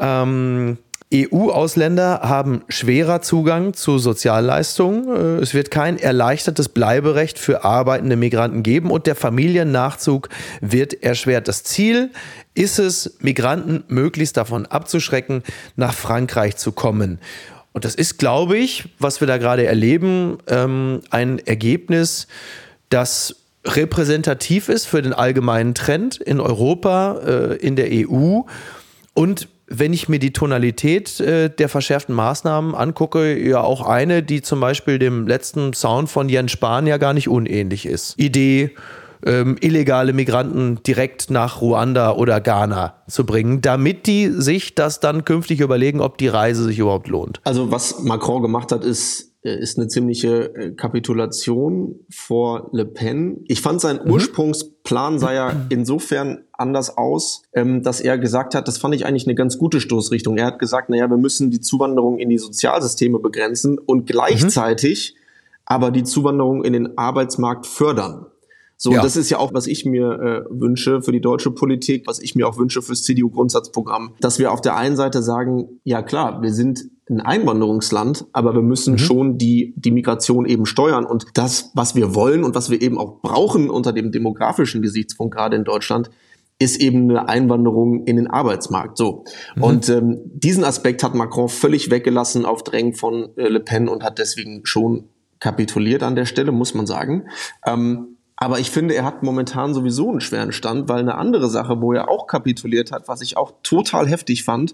ähm, 0.01 0.77
EU-Ausländer 1.13 2.21
haben 2.23 2.63
schwerer 2.69 3.21
Zugang 3.21 3.73
zu 3.73 3.97
Sozialleistungen. 3.97 5.09
Äh, 5.39 5.41
es 5.41 5.53
wird 5.53 5.69
kein 5.69 5.97
erleichtertes 5.97 6.69
Bleiberecht 6.69 7.37
für 7.37 7.65
arbeitende 7.65 8.15
Migranten 8.15 8.63
geben 8.63 8.91
und 8.91 9.07
der 9.07 9.15
Familiennachzug 9.15 10.29
wird 10.61 11.03
erschwert. 11.03 11.47
Das 11.47 11.63
Ziel 11.63 12.11
ist 12.53 12.79
es, 12.79 13.17
Migranten 13.19 13.83
möglichst 13.87 14.37
davon 14.37 14.65
abzuschrecken, 14.65 15.43
nach 15.75 15.93
Frankreich 15.93 16.55
zu 16.55 16.71
kommen. 16.71 17.19
Und 17.73 17.85
das 17.85 17.95
ist, 17.95 18.17
glaube 18.17 18.57
ich, 18.57 18.89
was 18.99 19.21
wir 19.21 19.27
da 19.27 19.37
gerade 19.37 19.65
erleben, 19.65 20.37
ähm, 20.47 21.01
ein 21.09 21.39
Ergebnis, 21.39 22.27
das 22.89 23.35
repräsentativ 23.65 24.69
ist 24.69 24.87
für 24.87 25.01
den 25.01 25.13
allgemeinen 25.13 25.75
Trend 25.75 26.17
in 26.17 26.39
Europa, 26.39 27.19
äh, 27.25 27.55
in 27.57 27.75
der 27.75 27.87
EU 27.91 28.41
und 29.13 29.47
wenn 29.71 29.93
ich 29.93 30.09
mir 30.09 30.19
die 30.19 30.33
Tonalität 30.33 31.19
äh, 31.19 31.49
der 31.49 31.69
verschärften 31.69 32.13
Maßnahmen 32.13 32.75
angucke, 32.75 33.37
ja 33.37 33.61
auch 33.61 33.87
eine, 33.87 34.21
die 34.21 34.41
zum 34.41 34.59
Beispiel 34.59 34.99
dem 34.99 35.27
letzten 35.27 35.73
Sound 35.73 36.09
von 36.09 36.29
Jens 36.29 36.51
Spahn 36.51 36.87
ja 36.87 36.97
gar 36.97 37.13
nicht 37.13 37.29
unähnlich 37.29 37.85
ist. 37.85 38.19
Idee, 38.19 38.71
ähm, 39.25 39.57
illegale 39.61 40.13
Migranten 40.13 40.81
direkt 40.83 41.29
nach 41.29 41.61
Ruanda 41.61 42.13
oder 42.13 42.41
Ghana 42.41 42.95
zu 43.07 43.25
bringen, 43.25 43.61
damit 43.61 44.07
die 44.07 44.27
sich 44.29 44.75
das 44.75 44.99
dann 44.99 45.25
künftig 45.25 45.61
überlegen, 45.61 46.01
ob 46.01 46.17
die 46.17 46.27
Reise 46.27 46.63
sich 46.63 46.79
überhaupt 46.79 47.07
lohnt. 47.07 47.39
Also 47.43 47.71
was 47.71 48.01
Macron 48.03 48.41
gemacht 48.41 48.71
hat, 48.71 48.83
ist 48.83 49.30
ist 49.43 49.77
eine 49.77 49.87
ziemliche 49.87 50.53
äh, 50.55 50.71
Kapitulation 50.71 52.01
vor 52.09 52.69
Le 52.73 52.85
Pen. 52.85 53.43
Ich 53.47 53.61
fand 53.61 53.81
sein 53.81 53.99
mhm. 54.03 54.11
Ursprungsplan 54.11 55.17
sah 55.19 55.33
ja 55.33 55.65
insofern 55.69 56.43
anders 56.53 56.97
aus, 56.97 57.43
ähm, 57.53 57.81
dass 57.81 58.01
er 58.01 58.17
gesagt 58.17 58.53
hat, 58.53 58.67
das 58.67 58.77
fand 58.77 58.93
ich 58.93 59.05
eigentlich 59.05 59.25
eine 59.25 59.35
ganz 59.35 59.57
gute 59.57 59.81
Stoßrichtung. 59.81 60.37
Er 60.37 60.45
hat 60.45 60.59
gesagt, 60.59 60.89
naja, 60.89 61.09
wir 61.09 61.17
müssen 61.17 61.49
die 61.49 61.59
Zuwanderung 61.59 62.19
in 62.19 62.29
die 62.29 62.37
Sozialsysteme 62.37 63.19
begrenzen 63.19 63.79
und 63.79 64.05
gleichzeitig 64.05 65.15
mhm. 65.15 65.21
aber 65.65 65.91
die 65.91 66.03
Zuwanderung 66.03 66.63
in 66.63 66.73
den 66.73 66.97
Arbeitsmarkt 66.97 67.65
fördern. 67.65 68.27
So, 68.83 68.93
ja. 68.93 69.01
das 69.03 69.15
ist 69.15 69.29
ja 69.29 69.37
auch, 69.37 69.53
was 69.53 69.67
ich 69.67 69.85
mir 69.85 70.09
äh, 70.09 70.41
wünsche 70.49 71.03
für 71.03 71.11
die 71.11 71.21
deutsche 71.21 71.51
Politik, 71.51 72.07
was 72.07 72.17
ich 72.17 72.33
mir 72.33 72.47
auch 72.47 72.57
wünsche 72.57 72.81
fürs 72.81 73.03
CDU-Grundsatzprogramm, 73.03 74.15
dass 74.21 74.39
wir 74.39 74.51
auf 74.51 74.59
der 74.59 74.75
einen 74.75 74.95
Seite 74.95 75.21
sagen, 75.21 75.79
ja 75.83 76.01
klar, 76.01 76.41
wir 76.41 76.51
sind 76.51 76.89
ein 77.07 77.21
Einwanderungsland, 77.21 78.25
aber 78.33 78.55
wir 78.55 78.63
müssen 78.63 78.93
mhm. 78.93 78.97
schon 78.97 79.37
die, 79.37 79.75
die 79.77 79.91
Migration 79.91 80.47
eben 80.47 80.65
steuern. 80.65 81.05
Und 81.05 81.25
das, 81.35 81.69
was 81.75 81.93
wir 81.93 82.15
wollen 82.15 82.43
und 82.43 82.55
was 82.55 82.71
wir 82.71 82.81
eben 82.81 82.97
auch 82.97 83.21
brauchen 83.21 83.69
unter 83.69 83.93
dem 83.93 84.11
demografischen 84.11 84.81
Gesichtspunkt, 84.81 85.35
gerade 85.35 85.57
in 85.57 85.63
Deutschland, 85.63 86.09
ist 86.57 86.81
eben 86.81 87.07
eine 87.07 87.29
Einwanderung 87.29 88.05
in 88.05 88.15
den 88.15 88.25
Arbeitsmarkt. 88.25 88.97
So. 88.97 89.25
Mhm. 89.57 89.63
Und 89.63 89.89
ähm, 89.89 90.21
diesen 90.25 90.63
Aspekt 90.63 91.03
hat 91.03 91.13
Macron 91.13 91.49
völlig 91.49 91.91
weggelassen 91.91 92.45
auf 92.45 92.63
Drängen 92.63 92.95
von 92.95 93.29
äh, 93.37 93.47
Le 93.47 93.59
Pen 93.59 93.87
und 93.87 94.03
hat 94.03 94.17
deswegen 94.17 94.65
schon 94.65 95.03
kapituliert 95.39 96.01
an 96.01 96.15
der 96.15 96.25
Stelle, 96.25 96.51
muss 96.51 96.73
man 96.73 96.87
sagen. 96.87 97.27
Ähm, 97.63 98.10
aber 98.41 98.59
ich 98.59 98.71
finde, 98.71 98.95
er 98.95 99.05
hat 99.05 99.21
momentan 99.21 99.75
sowieso 99.75 100.09
einen 100.09 100.19
schweren 100.19 100.51
Stand, 100.51 100.89
weil 100.89 101.01
eine 101.01 101.13
andere 101.13 101.47
Sache, 101.47 101.79
wo 101.79 101.93
er 101.93 102.09
auch 102.09 102.25
kapituliert 102.25 102.91
hat, 102.91 103.07
was 103.07 103.21
ich 103.21 103.37
auch 103.37 103.53
total 103.61 104.07
heftig 104.07 104.43
fand, 104.43 104.73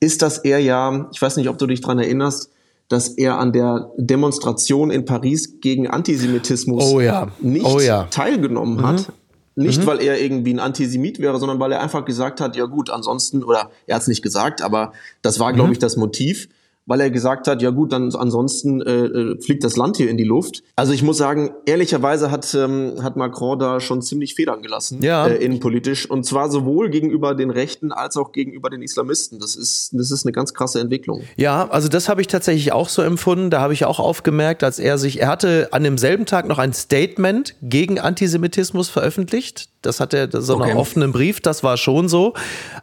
ist, 0.00 0.20
dass 0.20 0.38
er 0.38 0.58
ja, 0.58 1.08
ich 1.12 1.22
weiß 1.22 1.36
nicht, 1.36 1.48
ob 1.48 1.58
du 1.58 1.68
dich 1.68 1.80
dran 1.80 2.00
erinnerst, 2.00 2.50
dass 2.88 3.06
er 3.06 3.38
an 3.38 3.52
der 3.52 3.92
Demonstration 3.98 4.90
in 4.90 5.04
Paris 5.04 5.60
gegen 5.60 5.86
Antisemitismus 5.86 6.82
oh 6.92 7.00
ja. 7.00 7.28
nicht 7.38 7.64
oh 7.64 7.78
ja. 7.78 8.08
teilgenommen 8.10 8.78
mhm. 8.78 8.86
hat. 8.86 9.12
Nicht, 9.54 9.82
mhm. 9.82 9.86
weil 9.86 10.00
er 10.00 10.20
irgendwie 10.20 10.52
ein 10.52 10.58
Antisemit 10.58 11.20
wäre, 11.20 11.38
sondern 11.38 11.60
weil 11.60 11.70
er 11.70 11.82
einfach 11.82 12.04
gesagt 12.04 12.40
hat, 12.40 12.56
ja 12.56 12.64
gut, 12.64 12.90
ansonsten, 12.90 13.44
oder 13.44 13.70
er 13.86 13.94
hat 13.94 14.02
es 14.02 14.08
nicht 14.08 14.22
gesagt, 14.22 14.60
aber 14.60 14.92
das 15.20 15.38
war, 15.38 15.52
glaube 15.52 15.68
mhm. 15.68 15.74
ich, 15.74 15.78
das 15.78 15.96
Motiv 15.96 16.48
weil 16.86 17.00
er 17.00 17.10
gesagt 17.10 17.46
hat, 17.46 17.62
ja 17.62 17.70
gut, 17.70 17.92
dann 17.92 18.14
ansonsten 18.14 18.80
äh, 18.80 19.04
äh, 19.04 19.40
fliegt 19.40 19.62
das 19.64 19.76
Land 19.76 19.96
hier 19.96 20.10
in 20.10 20.16
die 20.16 20.24
Luft. 20.24 20.62
Also 20.74 20.92
ich 20.92 21.02
muss 21.02 21.16
sagen, 21.16 21.50
ehrlicherweise 21.66 22.30
hat, 22.30 22.52
ähm, 22.54 22.94
hat 23.02 23.16
Macron 23.16 23.58
da 23.58 23.80
schon 23.80 24.02
ziemlich 24.02 24.34
Federn 24.34 24.62
gelassen, 24.62 25.00
ja. 25.02 25.26
äh, 25.26 25.36
innenpolitisch. 25.36 26.10
Und 26.10 26.24
zwar 26.24 26.50
sowohl 26.50 26.90
gegenüber 26.90 27.34
den 27.34 27.50
Rechten 27.50 27.92
als 27.92 28.16
auch 28.16 28.32
gegenüber 28.32 28.68
den 28.70 28.82
Islamisten. 28.82 29.38
Das 29.38 29.54
ist, 29.54 29.90
das 29.92 30.10
ist 30.10 30.26
eine 30.26 30.32
ganz 30.32 30.54
krasse 30.54 30.80
Entwicklung. 30.80 31.22
Ja, 31.36 31.68
also 31.70 31.88
das 31.88 32.08
habe 32.08 32.20
ich 32.20 32.26
tatsächlich 32.26 32.72
auch 32.72 32.88
so 32.88 33.02
empfunden. 33.02 33.50
Da 33.50 33.60
habe 33.60 33.72
ich 33.72 33.84
auch 33.84 34.00
aufgemerkt, 34.00 34.64
als 34.64 34.78
er 34.78 34.98
sich, 34.98 35.20
er 35.20 35.28
hatte 35.28 35.68
an 35.70 35.84
demselben 35.84 36.26
Tag 36.26 36.48
noch 36.48 36.58
ein 36.58 36.72
Statement 36.72 37.54
gegen 37.62 38.00
Antisemitismus 38.00 38.88
veröffentlicht. 38.88 39.68
Das 39.82 39.98
hat 39.98 40.14
er 40.14 40.28
so 40.30 40.56
okay. 40.56 40.70
einen 40.70 40.78
offenen 40.78 41.12
Brief, 41.12 41.40
das 41.40 41.64
war 41.64 41.76
schon 41.76 42.08
so. 42.08 42.34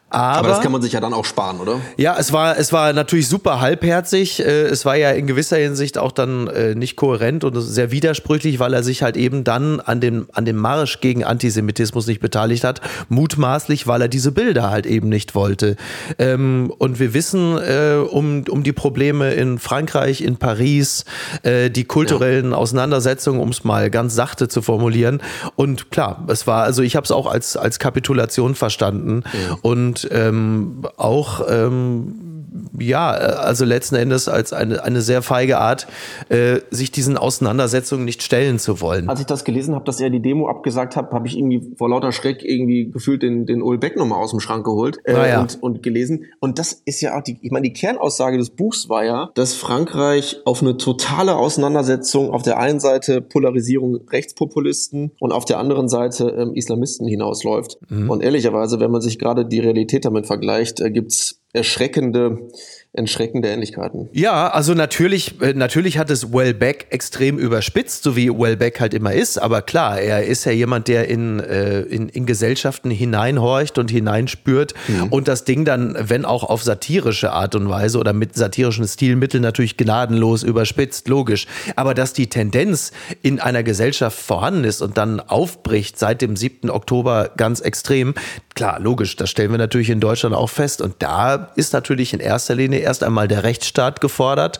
Aber, 0.09 0.39
Aber, 0.39 0.47
das 0.49 0.61
kann 0.61 0.71
man 0.71 0.81
sich 0.81 0.91
ja 0.91 0.99
dann 0.99 1.13
auch 1.13 1.23
sparen, 1.23 1.59
oder? 1.59 1.79
Ja, 1.97 2.17
es 2.19 2.33
war, 2.33 2.57
es 2.57 2.73
war 2.73 2.91
natürlich 2.93 3.27
super 3.27 3.61
halbherzig. 3.61 3.89
Äh, 4.07 4.63
es 4.63 4.85
war 4.85 4.95
ja 4.95 5.11
in 5.11 5.27
gewisser 5.27 5.57
Hinsicht 5.57 5.97
auch 5.97 6.11
dann 6.11 6.47
äh, 6.47 6.75
nicht 6.75 6.95
kohärent 6.95 7.43
und 7.43 7.59
sehr 7.59 7.91
widersprüchlich, 7.91 8.59
weil 8.59 8.73
er 8.73 8.83
sich 8.83 9.03
halt 9.03 9.17
eben 9.17 9.43
dann 9.43 9.79
an 9.79 10.01
dem, 10.01 10.27
an 10.33 10.45
dem 10.45 10.57
Marsch 10.57 11.01
gegen 11.01 11.23
Antisemitismus 11.23 12.07
nicht 12.07 12.19
beteiligt 12.19 12.63
hat. 12.63 12.81
Mutmaßlich, 13.09 13.87
weil 13.87 14.01
er 14.01 14.07
diese 14.07 14.31
Bilder 14.31 14.69
halt 14.69 14.85
eben 14.85 15.09
nicht 15.09 15.35
wollte. 15.35 15.75
Ähm, 16.17 16.71
und 16.77 16.99
wir 16.99 17.13
wissen 17.13 17.57
äh, 17.57 17.95
um, 18.09 18.43
um 18.49 18.63
die 18.63 18.73
Probleme 18.73 19.33
in 19.33 19.59
Frankreich, 19.59 20.21
in 20.21 20.37
Paris, 20.37 21.05
die 21.43 21.83
kulturellen 21.83 22.51
ja. 22.51 22.57
Auseinandersetzungen, 22.57 23.39
um 23.39 23.49
es 23.49 23.63
mal 23.63 23.89
ganz 23.89 24.15
sachte 24.15 24.47
zu 24.47 24.61
formulieren. 24.61 25.21
Und 25.55 25.91
klar, 25.91 26.25
es 26.27 26.47
war, 26.47 26.63
also 26.63 26.81
ich 26.81 26.95
habe 26.95 27.05
es 27.05 27.11
auch 27.11 27.27
als, 27.27 27.57
als 27.57 27.79
Kapitulation 27.79 28.55
verstanden. 28.55 29.23
Ja. 29.33 29.57
Und 29.61 30.07
ähm, 30.11 30.83
auch 30.97 31.41
ähm, 31.49 32.38
ja, 32.79 33.09
also 33.11 33.65
letzten 33.65 33.95
Endes 33.95 34.27
als 34.27 34.53
eine, 34.53 34.83
eine 34.83 35.01
sehr 35.01 35.21
feige 35.21 35.57
Art, 35.57 35.87
äh, 36.29 36.59
sich 36.71 36.91
diesen 36.91 37.17
Auseinandersetzungen 37.17 38.05
nicht 38.05 38.23
stellen 38.23 38.59
zu 38.59 38.81
wollen. 38.81 39.09
Als 39.09 39.19
ich 39.19 39.25
das 39.25 39.43
gelesen 39.43 39.75
habe, 39.75 39.85
dass 39.85 39.99
er 39.99 40.09
die 40.09 40.21
Demo 40.21 40.47
abgesagt 40.47 40.95
hat, 40.95 41.11
habe 41.11 41.27
ich 41.27 41.37
irgendwie 41.37 41.75
vor 41.77 41.89
lauter 41.89 42.11
Schreck 42.11 42.43
irgendwie 42.43 42.89
gefühlt 42.89 43.21
den, 43.23 43.45
den 43.45 43.61
Ulbeck 43.61 43.95
nochmal 43.97 44.21
aus 44.21 44.31
dem 44.31 44.39
Schrank 44.39 44.65
geholt 44.65 44.99
äh, 45.03 45.13
naja. 45.13 45.41
und, 45.41 45.61
und 45.61 45.83
gelesen. 45.83 46.25
Und 46.39 46.59
das 46.59 46.81
ist 46.85 47.01
ja 47.01 47.17
auch 47.17 47.23
die, 47.23 47.37
ich 47.41 47.51
meine, 47.51 47.67
die 47.67 47.73
Kernaussage 47.73 48.37
des 48.37 48.51
Buchs 48.51 48.89
war 48.89 49.03
ja, 49.03 49.29
dass 49.35 49.53
Frankreich 49.53 50.37
auf 50.45 50.61
eine 50.61 50.77
totale 50.77 51.35
Auseinandersetzung 51.35 52.31
auf 52.31 52.41
der 52.41 52.59
einen 52.59 52.79
Seite 52.79 53.21
Polarisierung 53.21 54.01
Rechtspopulisten 54.09 55.11
und 55.19 55.31
auf 55.31 55.45
der 55.45 55.59
anderen 55.59 55.89
Seite 55.89 56.29
ähm, 56.37 56.53
Islamisten 56.53 57.07
hinausläuft. 57.07 57.77
Mhm. 57.89 58.09
Und 58.09 58.23
ehrlicherweise, 58.23 58.79
wenn 58.79 58.91
man 58.91 59.01
sich 59.01 59.19
gerade 59.19 59.45
die 59.45 59.59
Realität 59.59 60.05
damit 60.05 60.27
vergleicht, 60.27 60.79
äh, 60.79 60.91
gibt's 60.91 61.38
erschreckende 61.53 62.49
erschreckende 62.91 63.49
Ähnlichkeiten. 63.49 64.09
Ja, 64.13 64.47
also 64.49 64.73
natürlich, 64.73 65.39
äh, 65.41 65.53
natürlich 65.53 65.99
hat 65.99 66.09
es 66.09 66.33
Wellbeck 66.33 66.87
extrem 66.89 67.37
überspitzt, 67.37 68.01
so 68.01 68.15
wie 68.15 68.29
Wellbeck 68.29 68.79
halt 68.79 68.95
immer 68.95 69.13
ist. 69.13 69.37
Aber 69.37 69.61
klar, 69.61 69.99
er 69.99 70.25
ist 70.25 70.45
ja 70.45 70.51
jemand, 70.51 70.87
der 70.87 71.07
in, 71.07 71.39
äh, 71.39 71.81
in, 71.81 72.09
in 72.09 72.25
Gesellschaften 72.25 72.89
hineinhorcht 72.89 73.77
und 73.77 73.91
hineinspürt 73.91 74.73
mhm. 74.87 75.03
und 75.09 75.27
das 75.27 75.43
Ding 75.43 75.65
dann, 75.65 75.95
wenn 75.99 76.25
auch 76.25 76.43
auf 76.43 76.63
satirische 76.63 77.31
Art 77.31 77.53
und 77.53 77.69
Weise 77.69 77.99
oder 77.99 78.11
mit 78.11 78.35
satirischen 78.35 78.87
Stilmitteln 78.87 79.43
natürlich 79.43 79.77
gnadenlos 79.77 80.41
überspitzt, 80.41 81.07
logisch. 81.07 81.45
Aber 81.75 81.93
dass 81.93 82.13
die 82.13 82.27
Tendenz 82.27 82.91
in 83.21 83.39
einer 83.39 83.61
Gesellschaft 83.61 84.17
vorhanden 84.17 84.63
ist 84.63 84.81
und 84.81 84.97
dann 84.97 85.19
aufbricht 85.19 85.99
seit 85.99 86.23
dem 86.23 86.35
7. 86.35 86.71
Oktober 86.71 87.29
ganz 87.37 87.59
extrem, 87.59 88.15
klar, 88.55 88.79
logisch, 88.79 89.15
das 89.15 89.29
stellen 89.29 89.51
wir 89.51 89.59
natürlich 89.59 89.91
in 89.91 89.99
Deutschland 89.99 90.35
auch 90.35 90.49
fest. 90.49 90.81
Und 90.81 90.95
da 90.99 91.51
ist 91.55 91.73
natürlich 91.73 92.13
in 92.13 92.19
erster 92.19 92.55
Linie 92.55 92.78
erst 92.79 93.03
einmal 93.03 93.27
der 93.27 93.43
Rechtsstaat 93.43 94.01
gefordert. 94.01 94.59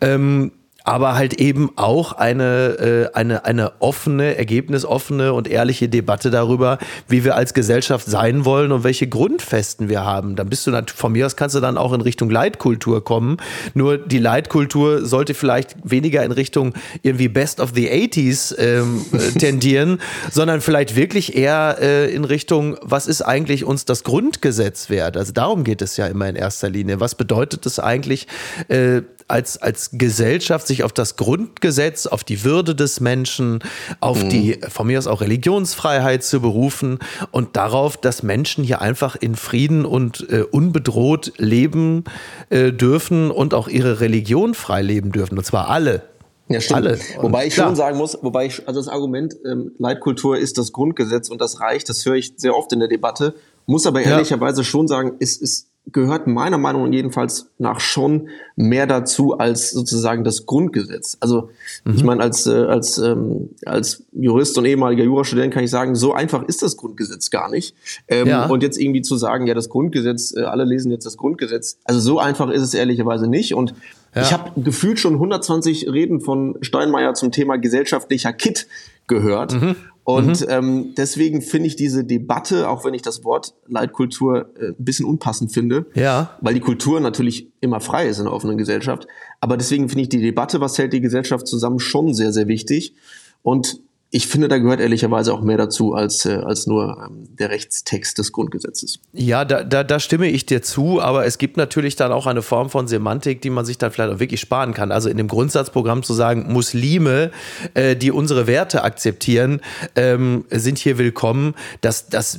Ähm, 0.00 0.52
aber 0.84 1.14
halt 1.14 1.40
eben 1.40 1.70
auch 1.76 2.12
eine, 2.12 3.10
äh, 3.14 3.16
eine, 3.16 3.46
eine 3.46 3.72
offene, 3.80 4.36
ergebnisoffene 4.36 5.32
und 5.32 5.48
ehrliche 5.48 5.88
Debatte 5.88 6.30
darüber, 6.30 6.78
wie 7.08 7.24
wir 7.24 7.36
als 7.36 7.54
Gesellschaft 7.54 8.06
sein 8.06 8.44
wollen 8.44 8.70
und 8.70 8.84
welche 8.84 9.08
Grundfesten 9.08 9.88
wir 9.88 10.04
haben. 10.04 10.36
Dann 10.36 10.50
bist 10.50 10.66
du 10.66 10.70
natürlich, 10.70 11.00
von 11.00 11.12
mir 11.12 11.24
aus 11.24 11.36
kannst 11.36 11.56
du 11.56 11.60
dann 11.60 11.78
auch 11.78 11.94
in 11.94 12.02
Richtung 12.02 12.28
Leitkultur 12.28 13.02
kommen. 13.02 13.38
Nur 13.72 13.96
die 13.96 14.18
Leitkultur 14.18 15.06
sollte 15.06 15.32
vielleicht 15.32 15.74
weniger 15.84 16.22
in 16.22 16.32
Richtung 16.32 16.74
irgendwie 17.02 17.28
Best 17.28 17.60
of 17.60 17.72
the 17.74 17.88
80s 17.88 18.54
ähm, 18.58 19.06
äh, 19.12 19.30
tendieren, 19.38 20.00
sondern 20.30 20.60
vielleicht 20.60 20.96
wirklich 20.96 21.34
eher 21.34 21.78
äh, 21.80 22.14
in 22.14 22.24
Richtung, 22.24 22.76
was 22.82 23.06
ist 23.06 23.22
eigentlich 23.22 23.64
uns 23.64 23.86
das 23.86 24.04
Grundgesetz 24.04 24.90
wert? 24.90 25.16
Also 25.16 25.32
darum 25.32 25.64
geht 25.64 25.80
es 25.80 25.96
ja 25.96 26.06
immer 26.08 26.28
in 26.28 26.36
erster 26.36 26.68
Linie. 26.68 27.00
Was 27.00 27.14
bedeutet 27.14 27.64
es 27.64 27.78
eigentlich, 27.78 28.26
äh, 28.68 29.00
als, 29.28 29.60
als 29.60 29.90
Gesellschaft 29.92 30.66
sich 30.66 30.84
auf 30.84 30.92
das 30.92 31.16
Grundgesetz, 31.16 32.06
auf 32.06 32.24
die 32.24 32.44
Würde 32.44 32.74
des 32.74 33.00
Menschen, 33.00 33.60
auf 34.00 34.22
mhm. 34.24 34.28
die 34.28 34.60
von 34.68 34.86
mir 34.86 34.98
aus 34.98 35.06
auch 35.06 35.20
Religionsfreiheit 35.20 36.22
zu 36.22 36.40
berufen 36.40 36.98
und 37.30 37.56
darauf, 37.56 37.96
dass 37.96 38.22
Menschen 38.22 38.64
hier 38.64 38.80
einfach 38.80 39.16
in 39.16 39.34
Frieden 39.34 39.84
und 39.84 40.28
äh, 40.30 40.42
unbedroht 40.42 41.32
leben 41.36 42.04
äh, 42.50 42.72
dürfen 42.72 43.30
und 43.30 43.54
auch 43.54 43.68
ihre 43.68 44.00
Religion 44.00 44.54
frei 44.54 44.82
leben 44.82 45.12
dürfen. 45.12 45.38
Und 45.38 45.44
zwar 45.44 45.68
alle. 45.68 46.02
Ja, 46.48 46.60
stimmt. 46.60 46.76
Alle. 46.76 46.98
Wobei 47.20 47.46
ich 47.46 47.54
klar. 47.54 47.68
schon 47.68 47.76
sagen 47.76 47.96
muss, 47.96 48.18
wobei 48.20 48.46
ich, 48.46 48.68
also 48.68 48.78
das 48.78 48.88
Argument, 48.88 49.34
ähm, 49.46 49.72
Leitkultur 49.78 50.36
ist 50.36 50.58
das 50.58 50.72
Grundgesetz 50.72 51.30
und 51.30 51.40
das 51.40 51.60
reicht, 51.60 51.88
das 51.88 52.04
höre 52.04 52.16
ich 52.16 52.34
sehr 52.36 52.54
oft 52.54 52.70
in 52.72 52.80
der 52.80 52.88
Debatte, 52.88 53.34
muss 53.66 53.86
aber 53.86 54.02
ehrlicherweise 54.02 54.60
ja. 54.60 54.64
schon 54.64 54.86
sagen, 54.86 55.14
es 55.20 55.38
ist 55.38 55.68
gehört 55.92 56.26
meiner 56.26 56.56
Meinung 56.56 56.84
nach 56.84 56.92
jedenfalls 56.92 57.50
nach 57.58 57.78
schon 57.78 58.28
mehr 58.56 58.86
dazu 58.86 59.38
als 59.38 59.70
sozusagen 59.70 60.24
das 60.24 60.46
Grundgesetz. 60.46 61.18
Also 61.20 61.50
mhm. 61.84 61.94
ich 61.94 62.04
meine, 62.04 62.22
als, 62.22 62.46
äh, 62.46 62.52
als, 62.52 62.98
ähm, 62.98 63.50
als 63.66 64.02
Jurist 64.12 64.56
und 64.56 64.64
ehemaliger 64.64 65.04
Jurastudent 65.04 65.52
kann 65.52 65.62
ich 65.62 65.70
sagen, 65.70 65.94
so 65.94 66.14
einfach 66.14 66.42
ist 66.44 66.62
das 66.62 66.76
Grundgesetz 66.76 67.30
gar 67.30 67.50
nicht. 67.50 67.74
Ähm, 68.08 68.28
ja. 68.28 68.46
Und 68.46 68.62
jetzt 68.62 68.78
irgendwie 68.78 69.02
zu 69.02 69.16
sagen, 69.16 69.46
ja, 69.46 69.54
das 69.54 69.68
Grundgesetz, 69.68 70.34
äh, 70.34 70.42
alle 70.42 70.64
lesen 70.64 70.90
jetzt 70.90 71.04
das 71.04 71.16
Grundgesetz, 71.16 71.78
also 71.84 72.00
so 72.00 72.18
einfach 72.18 72.50
ist 72.50 72.62
es 72.62 72.72
ehrlicherweise 72.72 73.28
nicht. 73.28 73.54
Und 73.54 73.74
ja. 74.14 74.22
ich 74.22 74.32
habe 74.32 74.58
gefühlt 74.60 74.98
schon 74.98 75.14
120 75.14 75.92
Reden 75.92 76.20
von 76.20 76.56
Steinmeier 76.62 77.14
zum 77.14 77.30
Thema 77.30 77.56
gesellschaftlicher 77.56 78.32
Kit 78.32 78.68
gehört. 79.06 79.60
Mhm. 79.60 79.76
Und 80.04 80.42
mhm. 80.42 80.46
ähm, 80.50 80.94
deswegen 80.96 81.40
finde 81.40 81.66
ich 81.66 81.76
diese 81.76 82.04
Debatte, 82.04 82.68
auch 82.68 82.84
wenn 82.84 82.92
ich 82.92 83.00
das 83.00 83.24
Wort 83.24 83.54
Leitkultur 83.66 84.50
äh, 84.56 84.68
ein 84.68 84.74
bisschen 84.78 85.06
unpassend 85.06 85.52
finde, 85.52 85.86
ja. 85.94 86.36
weil 86.42 86.52
die 86.52 86.60
Kultur 86.60 87.00
natürlich 87.00 87.48
immer 87.60 87.80
frei 87.80 88.06
ist 88.06 88.18
in 88.18 88.26
einer 88.26 88.34
offenen 88.34 88.58
Gesellschaft. 88.58 89.06
Aber 89.40 89.56
deswegen 89.56 89.88
finde 89.88 90.02
ich 90.02 90.08
die 90.10 90.20
Debatte, 90.20 90.60
was 90.60 90.76
hält 90.76 90.92
die 90.92 91.00
Gesellschaft 91.00 91.46
zusammen, 91.46 91.78
schon 91.78 92.12
sehr, 92.12 92.32
sehr 92.32 92.48
wichtig. 92.48 92.94
Und 93.42 93.80
ich 94.14 94.28
finde, 94.28 94.46
da 94.46 94.58
gehört 94.58 94.78
ehrlicherweise 94.78 95.34
auch 95.34 95.40
mehr 95.40 95.56
dazu 95.56 95.92
als, 95.92 96.24
äh, 96.24 96.34
als 96.34 96.68
nur 96.68 97.04
ähm, 97.04 97.26
der 97.36 97.50
Rechtstext 97.50 98.16
des 98.16 98.30
Grundgesetzes. 98.30 99.00
Ja, 99.12 99.44
da, 99.44 99.64
da, 99.64 99.82
da 99.82 99.98
stimme 99.98 100.28
ich 100.28 100.46
dir 100.46 100.62
zu, 100.62 101.00
aber 101.00 101.26
es 101.26 101.36
gibt 101.36 101.56
natürlich 101.56 101.96
dann 101.96 102.12
auch 102.12 102.26
eine 102.26 102.42
Form 102.42 102.70
von 102.70 102.86
Semantik, 102.86 103.42
die 103.42 103.50
man 103.50 103.64
sich 103.64 103.76
dann 103.76 103.90
vielleicht 103.90 104.14
auch 104.14 104.20
wirklich 104.20 104.38
sparen 104.38 104.72
kann. 104.72 104.92
Also 104.92 105.08
in 105.08 105.16
dem 105.16 105.26
Grundsatzprogramm 105.26 106.04
zu 106.04 106.14
sagen, 106.14 106.52
Muslime, 106.52 107.32
äh, 107.74 107.96
die 107.96 108.12
unsere 108.12 108.46
Werte 108.46 108.84
akzeptieren, 108.84 109.60
ähm, 109.96 110.44
sind 110.48 110.78
hier 110.78 110.96
willkommen, 110.96 111.54
das, 111.80 112.08
das 112.08 112.38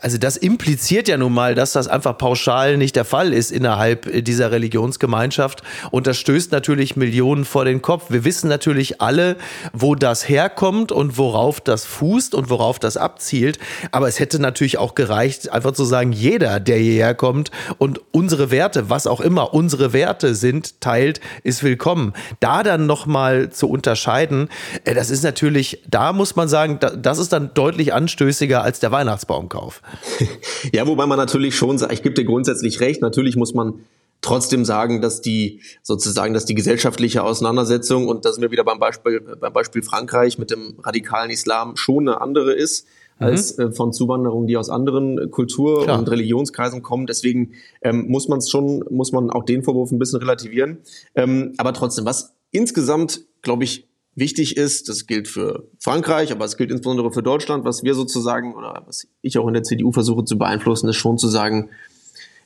also 0.00 0.16
das 0.16 0.38
impliziert 0.38 1.08
ja 1.08 1.18
nun 1.18 1.34
mal, 1.34 1.54
dass 1.54 1.72
das 1.72 1.88
einfach 1.88 2.16
pauschal 2.16 2.78
nicht 2.78 2.96
der 2.96 3.04
Fall 3.04 3.34
ist 3.34 3.52
innerhalb 3.52 4.24
dieser 4.24 4.50
Religionsgemeinschaft. 4.50 5.62
Und 5.90 6.06
das 6.06 6.16
stößt 6.16 6.52
natürlich 6.52 6.96
Millionen 6.96 7.44
vor 7.44 7.66
den 7.66 7.82
Kopf. 7.82 8.06
Wir 8.08 8.24
wissen 8.24 8.48
natürlich 8.48 9.02
alle, 9.02 9.36
wo 9.74 9.94
das 9.94 10.26
herkommt 10.26 10.90
und 10.90 11.18
worauf 11.18 11.60
das 11.60 11.84
fußt 11.84 12.34
und 12.34 12.48
worauf 12.48 12.78
das 12.78 12.96
abzielt. 12.96 13.58
Aber 13.90 14.08
es 14.08 14.20
hätte 14.20 14.38
natürlich 14.38 14.78
auch 14.78 14.94
gereicht, 14.94 15.52
einfach 15.52 15.72
zu 15.72 15.84
sagen, 15.84 16.12
jeder, 16.12 16.60
der 16.60 16.78
hierher 16.78 17.14
kommt 17.14 17.50
und 17.76 18.00
unsere 18.10 18.50
Werte, 18.50 18.88
was 18.88 19.06
auch 19.06 19.20
immer 19.20 19.52
unsere 19.52 19.92
Werte 19.92 20.34
sind, 20.34 20.80
teilt, 20.80 21.20
ist 21.42 21.62
willkommen. 21.62 22.14
Da 22.40 22.62
dann 22.62 22.86
nochmal 22.86 23.50
zu 23.50 23.68
unterscheiden, 23.68 24.48
äh, 24.84 24.94
das 24.94 25.10
ist 25.10 25.24
natürlich, 25.24 25.82
da 25.86 26.14
muss 26.14 26.36
man 26.36 26.48
sagen, 26.48 26.78
das 26.80 27.18
ist 27.18 27.34
dann 27.34 27.52
deutlich 27.52 27.92
anstößiger 27.92 28.62
als 28.62 28.80
der 28.80 28.90
Weihnachtsbaumkauf 28.90 29.73
auf. 29.82 30.70
ja, 30.72 30.86
wobei 30.86 31.06
man 31.06 31.18
natürlich 31.18 31.56
schon 31.56 31.78
sagt, 31.78 31.92
ich 31.92 32.02
gebe 32.02 32.14
dir 32.14 32.24
grundsätzlich 32.24 32.80
recht, 32.80 33.02
natürlich 33.02 33.36
muss 33.36 33.54
man 33.54 33.80
trotzdem 34.20 34.64
sagen, 34.64 35.00
dass 35.00 35.20
die 35.20 35.60
sozusagen, 35.82 36.34
dass 36.34 36.46
die 36.46 36.54
gesellschaftliche 36.54 37.22
Auseinandersetzung 37.22 38.08
und 38.08 38.24
da 38.24 38.32
sind 38.32 38.42
wir 38.42 38.50
wieder 38.50 38.64
beim 38.64 38.78
Beispiel, 38.78 39.20
beim 39.20 39.52
Beispiel 39.52 39.82
Frankreich 39.82 40.38
mit 40.38 40.50
dem 40.50 40.76
radikalen 40.82 41.30
Islam 41.30 41.76
schon 41.76 42.08
eine 42.08 42.20
andere 42.20 42.54
ist 42.54 42.86
mhm. 43.18 43.26
als 43.26 43.58
äh, 43.58 43.70
von 43.70 43.92
Zuwanderungen, 43.92 44.46
die 44.46 44.56
aus 44.56 44.70
anderen 44.70 45.30
Kultur- 45.30 45.84
Klar. 45.84 45.98
und 45.98 46.10
Religionskreisen 46.10 46.82
kommen. 46.82 47.06
Deswegen 47.06 47.52
ähm, 47.82 48.06
muss 48.08 48.28
man 48.28 48.38
es 48.38 48.48
schon, 48.48 48.84
muss 48.90 49.12
man 49.12 49.30
auch 49.30 49.44
den 49.44 49.62
Vorwurf 49.62 49.90
ein 49.90 49.98
bisschen 49.98 50.20
relativieren. 50.20 50.78
Ähm, 51.14 51.52
aber 51.58 51.74
trotzdem, 51.74 52.04
was 52.06 52.34
insgesamt, 52.50 53.26
glaube 53.42 53.64
ich, 53.64 53.88
wichtig 54.14 54.56
ist, 54.56 54.88
das 54.88 55.06
gilt 55.06 55.28
für 55.28 55.68
Frankreich, 55.78 56.32
aber 56.32 56.44
es 56.44 56.56
gilt 56.56 56.70
insbesondere 56.70 57.12
für 57.12 57.22
Deutschland, 57.22 57.64
was 57.64 57.82
wir 57.82 57.94
sozusagen 57.94 58.54
oder 58.54 58.82
was 58.86 59.06
ich 59.22 59.38
auch 59.38 59.46
in 59.48 59.54
der 59.54 59.62
CDU 59.62 59.92
versuche 59.92 60.24
zu 60.24 60.38
beeinflussen, 60.38 60.88
ist 60.88 60.96
schon 60.96 61.18
zu 61.18 61.28
sagen, 61.28 61.70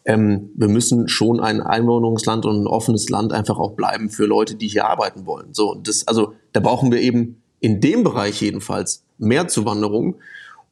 ähm, 0.04 0.50
wir 0.54 0.68
müssen 0.68 1.09
schon 1.09 1.40
ein 1.40 1.61
Einwohnungsland 1.61 2.46
und 2.46 2.62
ein 2.62 2.66
offenes 2.66 3.11
Land 3.11 3.33
einfach 3.33 3.59
auch 3.59 3.72
bleiben 3.72 4.11
für 4.11 4.24
Leute, 4.24 4.54
die 4.54 4.68
hier 4.68 4.87
arbeiten 4.87 5.26
wollen. 5.26 5.52
So, 5.52 5.74
das, 5.74 6.07
also 6.09 6.33
da 6.52 6.61
brauchen 6.61 6.90
wir 6.90 7.00
eben 7.00 7.42
in 7.61 7.81
dem 7.81 8.04
Bereich 8.04 8.40
jedenfalls 8.40 9.04
mehr 9.18 9.48
Zuwanderung. 9.48 10.16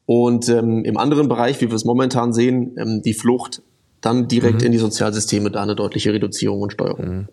Und 0.05 0.47
ähm, 0.49 0.85
im 0.85 0.97
anderen 0.97 1.27
Bereich, 1.27 1.59
wie 1.61 1.67
wir 1.67 1.75
es 1.75 1.83
momentan 1.83 2.33
sehen, 2.33 2.75
ähm, 2.77 3.01
die 3.03 3.13
Flucht 3.13 3.61
dann 4.01 4.27
direkt 4.27 4.61
mhm. 4.61 4.67
in 4.67 4.71
die 4.71 4.77
Sozialsysteme, 4.77 5.51
da 5.51 5.61
eine 5.61 5.75
deutliche 5.75 6.13
Reduzierung 6.13 6.61
und 6.61 6.71
Steuerung. 6.71 7.05
Mhm. 7.05 7.27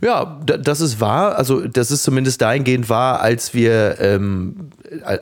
Ja, 0.00 0.40
das 0.44 0.80
ist 0.80 1.00
wahr. 1.00 1.36
Also 1.38 1.60
das 1.66 1.90
ist 1.92 2.02
zumindest 2.02 2.42
dahingehend 2.42 2.88
wahr, 2.88 3.20
als 3.20 3.54
wir, 3.54 4.00
ähm, 4.00 4.70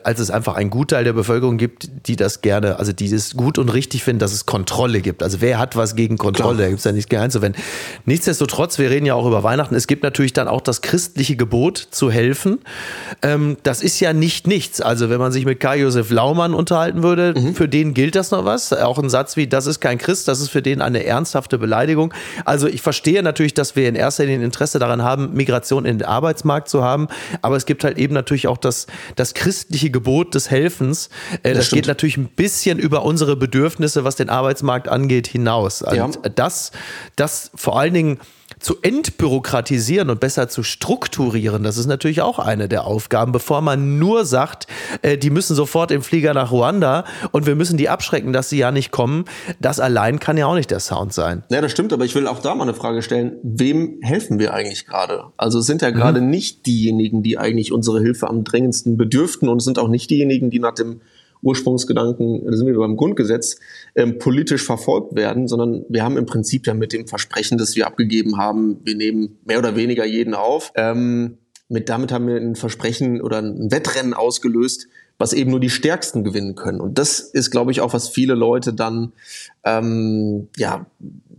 als 0.03 0.19
es 0.19 0.31
einfach 0.31 0.55
einen 0.55 0.71
Gutteil 0.71 1.03
der 1.03 1.13
Bevölkerung 1.13 1.57
gibt, 1.57 2.07
die 2.07 2.15
das 2.15 2.41
gerne, 2.41 2.79
also 2.79 2.91
die 2.91 3.05
es 3.05 3.35
gut 3.35 3.59
und 3.59 3.69
richtig 3.69 4.03
finden, 4.03 4.19
dass 4.19 4.33
es 4.33 4.47
Kontrolle 4.47 5.01
gibt. 5.01 5.21
Also 5.21 5.39
wer 5.39 5.59
hat 5.59 5.75
was 5.75 5.95
gegen 5.95 6.17
Kontrolle? 6.17 6.55
Klar. 6.55 6.65
Da 6.65 6.69
gibt 6.69 6.79
es 6.79 6.85
ja 6.85 6.91
nichts 6.91 7.15
einzuwenden. 7.15 7.61
Nichtsdestotrotz, 8.05 8.79
wir 8.79 8.89
reden 8.89 9.05
ja 9.05 9.13
auch 9.13 9.27
über 9.27 9.43
Weihnachten. 9.43 9.75
Es 9.75 9.85
gibt 9.85 10.01
natürlich 10.01 10.33
dann 10.33 10.47
auch 10.47 10.61
das 10.61 10.81
christliche 10.81 11.35
Gebot 11.35 11.77
zu 11.91 12.09
helfen. 12.09 12.59
Ähm, 13.21 13.57
das 13.61 13.83
ist 13.83 13.99
ja 13.99 14.13
nicht 14.13 14.47
nichts. 14.47 14.81
Also 14.81 15.11
wenn 15.11 15.19
man 15.19 15.31
sich 15.31 15.45
mit 15.45 15.59
Karl 15.59 15.79
Josef 15.79 16.09
Laumann 16.09 16.55
unterhalten 16.55 17.03
würde, 17.03 17.39
mhm. 17.39 17.53
für 17.53 17.69
den 17.69 17.93
gilt 17.93 18.15
das 18.15 18.31
noch 18.31 18.43
was. 18.43 18.73
Auch 18.73 18.97
ein 18.97 19.09
Satz 19.09 19.37
wie, 19.37 19.45
das 19.45 19.67
ist 19.67 19.79
kein 19.79 19.99
Christ, 19.99 20.27
das 20.27 20.41
ist 20.41 20.49
für 20.49 20.63
den 20.63 20.81
eine 20.81 21.05
ernsthafte 21.05 21.59
Beleidigung. 21.59 22.11
Also 22.43 22.67
ich 22.67 22.81
verstehe 22.81 23.21
natürlich, 23.21 23.53
dass 23.53 23.75
wir 23.75 23.87
in 23.87 23.95
erster 23.95 24.25
Linie 24.25 24.30
ein 24.33 24.41
Interesse 24.41 24.79
daran 24.79 25.03
haben, 25.03 25.33
Migration 25.33 25.85
in 25.85 25.99
den 25.99 26.07
Arbeitsmarkt 26.07 26.69
zu 26.69 26.83
haben. 26.83 27.07
Aber 27.41 27.55
es 27.55 27.65
gibt 27.65 27.83
halt 27.83 27.97
eben 27.97 28.13
natürlich 28.13 28.47
auch 28.47 28.57
das, 28.57 28.87
das 29.15 29.33
christliche 29.33 29.89
Gebot 29.89 30.35
des 30.35 30.49
Helfens. 30.49 31.09
Äh, 31.43 31.53
das, 31.53 31.65
das 31.65 31.69
geht 31.71 31.87
natürlich 31.87 32.17
ein 32.17 32.27
bisschen 32.27 32.79
über 32.79 33.03
unsere 33.03 33.35
Bedürfnisse, 33.35 34.03
was 34.03 34.15
den 34.15 34.29
Arbeitsmarkt 34.29 34.87
angeht, 34.87 35.27
hinaus. 35.27 35.83
Ja. 35.91 36.09
das, 36.35 36.71
das 37.15 37.51
vor 37.55 37.79
allen 37.79 37.93
Dingen 37.93 38.19
zu 38.61 38.77
entbürokratisieren 38.81 40.09
und 40.09 40.19
besser 40.19 40.47
zu 40.47 40.63
strukturieren, 40.63 41.63
das 41.63 41.77
ist 41.77 41.87
natürlich 41.87 42.21
auch 42.21 42.39
eine 42.39 42.69
der 42.69 42.85
Aufgaben, 42.85 43.31
bevor 43.31 43.61
man 43.61 43.99
nur 43.99 44.25
sagt, 44.25 44.67
äh, 45.01 45.17
die 45.17 45.29
müssen 45.29 45.55
sofort 45.55 45.91
im 45.91 46.01
Flieger 46.01 46.33
nach 46.33 46.51
Ruanda 46.51 47.05
und 47.31 47.45
wir 47.45 47.55
müssen 47.55 47.77
die 47.77 47.89
abschrecken, 47.89 48.33
dass 48.33 48.49
sie 48.49 48.57
ja 48.57 48.71
nicht 48.71 48.91
kommen. 48.91 49.25
Das 49.59 49.79
allein 49.79 50.19
kann 50.19 50.37
ja 50.37 50.45
auch 50.45 50.55
nicht 50.55 50.71
der 50.71 50.79
Sound 50.79 51.13
sein. 51.13 51.43
Ja, 51.49 51.61
das 51.61 51.71
stimmt, 51.71 51.91
aber 51.93 52.05
ich 52.05 52.15
will 52.15 52.27
auch 52.27 52.39
da 52.39 52.55
mal 52.55 52.63
eine 52.63 52.73
Frage 52.73 53.01
stellen. 53.01 53.37
Wem 53.43 53.99
helfen 54.01 54.39
wir 54.39 54.53
eigentlich 54.53 54.85
gerade? 54.85 55.25
Also 55.37 55.59
es 55.59 55.65
sind 55.65 55.81
ja 55.81 55.89
gerade 55.89 56.21
mhm. 56.21 56.29
nicht 56.29 56.65
diejenigen, 56.65 57.23
die 57.23 57.37
eigentlich 57.37 57.71
unsere 57.71 57.99
Hilfe 57.99 58.29
am 58.29 58.43
drängendsten 58.43 58.97
bedürften 58.97 59.49
und 59.49 59.57
es 59.57 59.65
sind 59.65 59.79
auch 59.79 59.87
nicht 59.87 60.09
diejenigen, 60.09 60.49
die 60.49 60.59
nach 60.59 60.73
dem 60.73 61.01
Ursprungsgedanken, 61.41 62.45
da 62.45 62.55
sind 62.55 62.67
wir 62.67 62.77
beim 62.77 62.97
Grundgesetz, 62.97 63.57
ähm, 63.95 64.19
politisch 64.19 64.63
verfolgt 64.63 65.15
werden, 65.15 65.47
sondern 65.47 65.85
wir 65.89 66.03
haben 66.03 66.17
im 66.17 66.25
Prinzip 66.25 66.67
ja 66.67 66.73
mit 66.73 66.93
dem 66.93 67.07
Versprechen, 67.07 67.57
das 67.57 67.75
wir 67.75 67.87
abgegeben 67.87 68.37
haben, 68.37 68.79
wir 68.83 68.95
nehmen 68.95 69.39
mehr 69.45 69.59
oder 69.59 69.75
weniger 69.75 70.05
jeden 70.05 70.33
auf. 70.33 70.71
Ähm, 70.75 71.37
mit 71.69 71.89
damit 71.89 72.11
haben 72.11 72.27
wir 72.27 72.35
ein 72.35 72.55
Versprechen 72.55 73.21
oder 73.21 73.39
ein 73.39 73.71
Wettrennen 73.71 74.13
ausgelöst, 74.13 74.87
was 75.17 75.33
eben 75.33 75.51
nur 75.51 75.59
die 75.59 75.69
Stärksten 75.69 76.23
gewinnen 76.23 76.55
können. 76.55 76.81
Und 76.81 76.97
das 76.97 77.19
ist, 77.19 77.51
glaube 77.51 77.71
ich, 77.71 77.79
auch, 77.79 77.93
was 77.93 78.09
viele 78.09 78.33
Leute 78.33 78.73
dann 78.73 79.13
ähm, 79.63 80.49
ja 80.57 80.85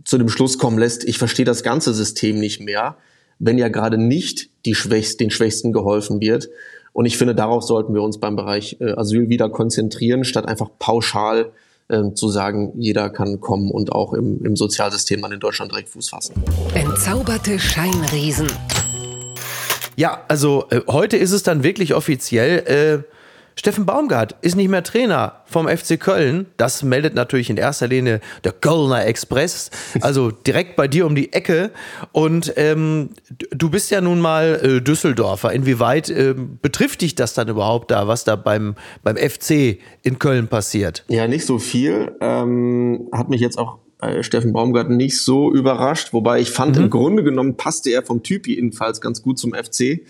zu 0.05 0.17
dem 0.17 0.29
Schluss 0.29 0.57
kommen 0.57 0.77
lässt, 0.77 1.03
ich 1.03 1.17
verstehe 1.17 1.45
das 1.45 1.63
ganze 1.63 1.93
System 1.93 2.39
nicht 2.39 2.61
mehr, 2.61 2.97
wenn 3.39 3.57
ja 3.57 3.67
gerade 3.67 3.97
nicht 3.97 4.49
die 4.65 4.75
Schwächsten, 4.75 5.25
den 5.25 5.31
Schwächsten 5.31 5.73
geholfen 5.73 6.21
wird. 6.21 6.49
Und 6.93 7.05
ich 7.05 7.17
finde, 7.17 7.33
darauf 7.33 7.63
sollten 7.63 7.93
wir 7.93 8.03
uns 8.03 8.19
beim 8.19 8.35
Bereich 8.35 8.77
äh, 8.79 8.91
Asyl 8.91 9.27
wieder 9.27 9.49
konzentrieren, 9.49 10.23
statt 10.23 10.47
einfach 10.47 10.69
pauschal 10.77 11.51
äh, 11.89 12.13
zu 12.13 12.29
sagen, 12.29 12.73
jeder 12.77 13.09
kann 13.09 13.41
kommen 13.41 13.71
und 13.71 13.91
auch 13.91 14.13
im, 14.13 14.45
im 14.45 14.55
Sozialsystem 14.55 15.21
dann 15.21 15.31
in 15.31 15.39
Deutschland 15.39 15.71
direkt 15.71 15.89
Fuß 15.89 16.09
fassen. 16.09 16.35
Entzauberte 16.75 17.57
Scheinriesen. 17.57 18.47
Ja, 19.95 20.21
also 20.27 20.65
äh, 20.69 20.81
heute 20.87 21.17
ist 21.17 21.31
es 21.31 21.41
dann 21.41 21.63
wirklich 21.63 21.95
offiziell. 21.95 23.03
Steffen 23.55 23.85
Baumgart 23.85 24.35
ist 24.41 24.55
nicht 24.55 24.69
mehr 24.69 24.83
Trainer 24.83 25.43
vom 25.45 25.67
FC 25.67 25.99
Köln. 25.99 26.47
Das 26.57 26.83
meldet 26.83 27.13
natürlich 27.13 27.49
in 27.49 27.57
erster 27.57 27.87
Linie 27.87 28.19
der 28.43 28.51
Kölner 28.51 29.05
Express, 29.05 29.69
also 30.01 30.31
direkt 30.31 30.75
bei 30.75 30.87
dir 30.87 31.05
um 31.05 31.15
die 31.15 31.33
Ecke. 31.33 31.71
Und 32.11 32.53
ähm, 32.57 33.09
du 33.51 33.69
bist 33.69 33.91
ja 33.91 34.01
nun 34.01 34.19
mal 34.19 34.59
äh, 34.63 34.81
Düsseldorfer. 34.81 35.51
Inwieweit 35.53 36.09
äh, 36.09 36.33
betrifft 36.33 37.01
dich 37.01 37.15
das 37.15 37.33
dann 37.33 37.47
überhaupt 37.47 37.91
da, 37.91 38.07
was 38.07 38.23
da 38.23 38.35
beim, 38.35 38.75
beim 39.03 39.17
FC 39.17 39.79
in 40.01 40.19
Köln 40.19 40.47
passiert? 40.47 41.05
Ja, 41.07 41.27
nicht 41.27 41.45
so 41.45 41.59
viel. 41.59 42.15
Ähm, 42.21 43.09
hat 43.11 43.29
mich 43.29 43.41
jetzt 43.41 43.57
auch 43.57 43.82
Steffen 44.21 44.53
Baumgart 44.53 44.89
nicht 44.89 45.21
so 45.21 45.51
überrascht, 45.51 46.13
wobei 46.13 46.39
ich 46.39 46.51
fand, 46.51 46.77
mhm. 46.77 46.83
im 46.83 46.89
Grunde 46.89 47.23
genommen 47.23 47.57
passte 47.57 47.91
er 47.91 48.03
vom 48.03 48.23
Typ 48.23 48.47
jedenfalls 48.47 49.01
ganz 49.01 49.21
gut 49.21 49.39
zum 49.39 49.53
FC. 49.53 50.01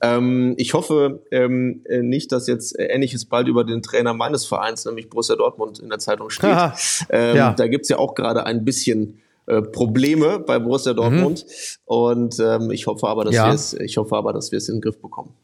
Ähm, 0.00 0.54
ich 0.56 0.74
hoffe 0.74 1.22
ähm, 1.30 1.82
äh, 1.88 2.02
nicht, 2.02 2.32
dass 2.32 2.46
jetzt 2.46 2.76
Ähnliches 2.78 3.24
bald 3.24 3.48
über 3.48 3.64
den 3.64 3.82
Trainer 3.82 4.14
meines 4.14 4.44
Vereins, 4.44 4.84
nämlich 4.84 5.08
Borussia 5.08 5.36
Dortmund, 5.36 5.78
in 5.78 5.88
der 5.88 5.98
Zeitung 5.98 6.30
steht. 6.30 6.50
Ähm, 7.08 7.36
ja. 7.36 7.52
Da 7.52 7.66
gibt's 7.66 7.88
ja 7.88 7.98
auch 7.98 8.14
gerade 8.14 8.44
ein 8.46 8.64
bisschen 8.64 9.19
äh, 9.50 9.62
Probleme 9.62 10.38
bei 10.38 10.60
Borussia 10.60 10.92
Dortmund. 10.92 11.44
Mhm. 11.44 11.54
Und 11.84 12.38
ähm, 12.38 12.70
ich 12.70 12.86
hoffe 12.86 13.08
aber, 13.08 13.24
dass 13.24 13.34
ja. 13.34 13.46
wir 13.48 13.54
es, 13.54 13.74
ich 13.74 13.96
hoffe 13.96 14.16
aber, 14.16 14.32
dass 14.32 14.52
wir 14.52 14.58
es 14.58 14.68
in 14.68 14.76
den 14.76 14.80
Griff 14.80 15.00
bekommen. 15.00 15.34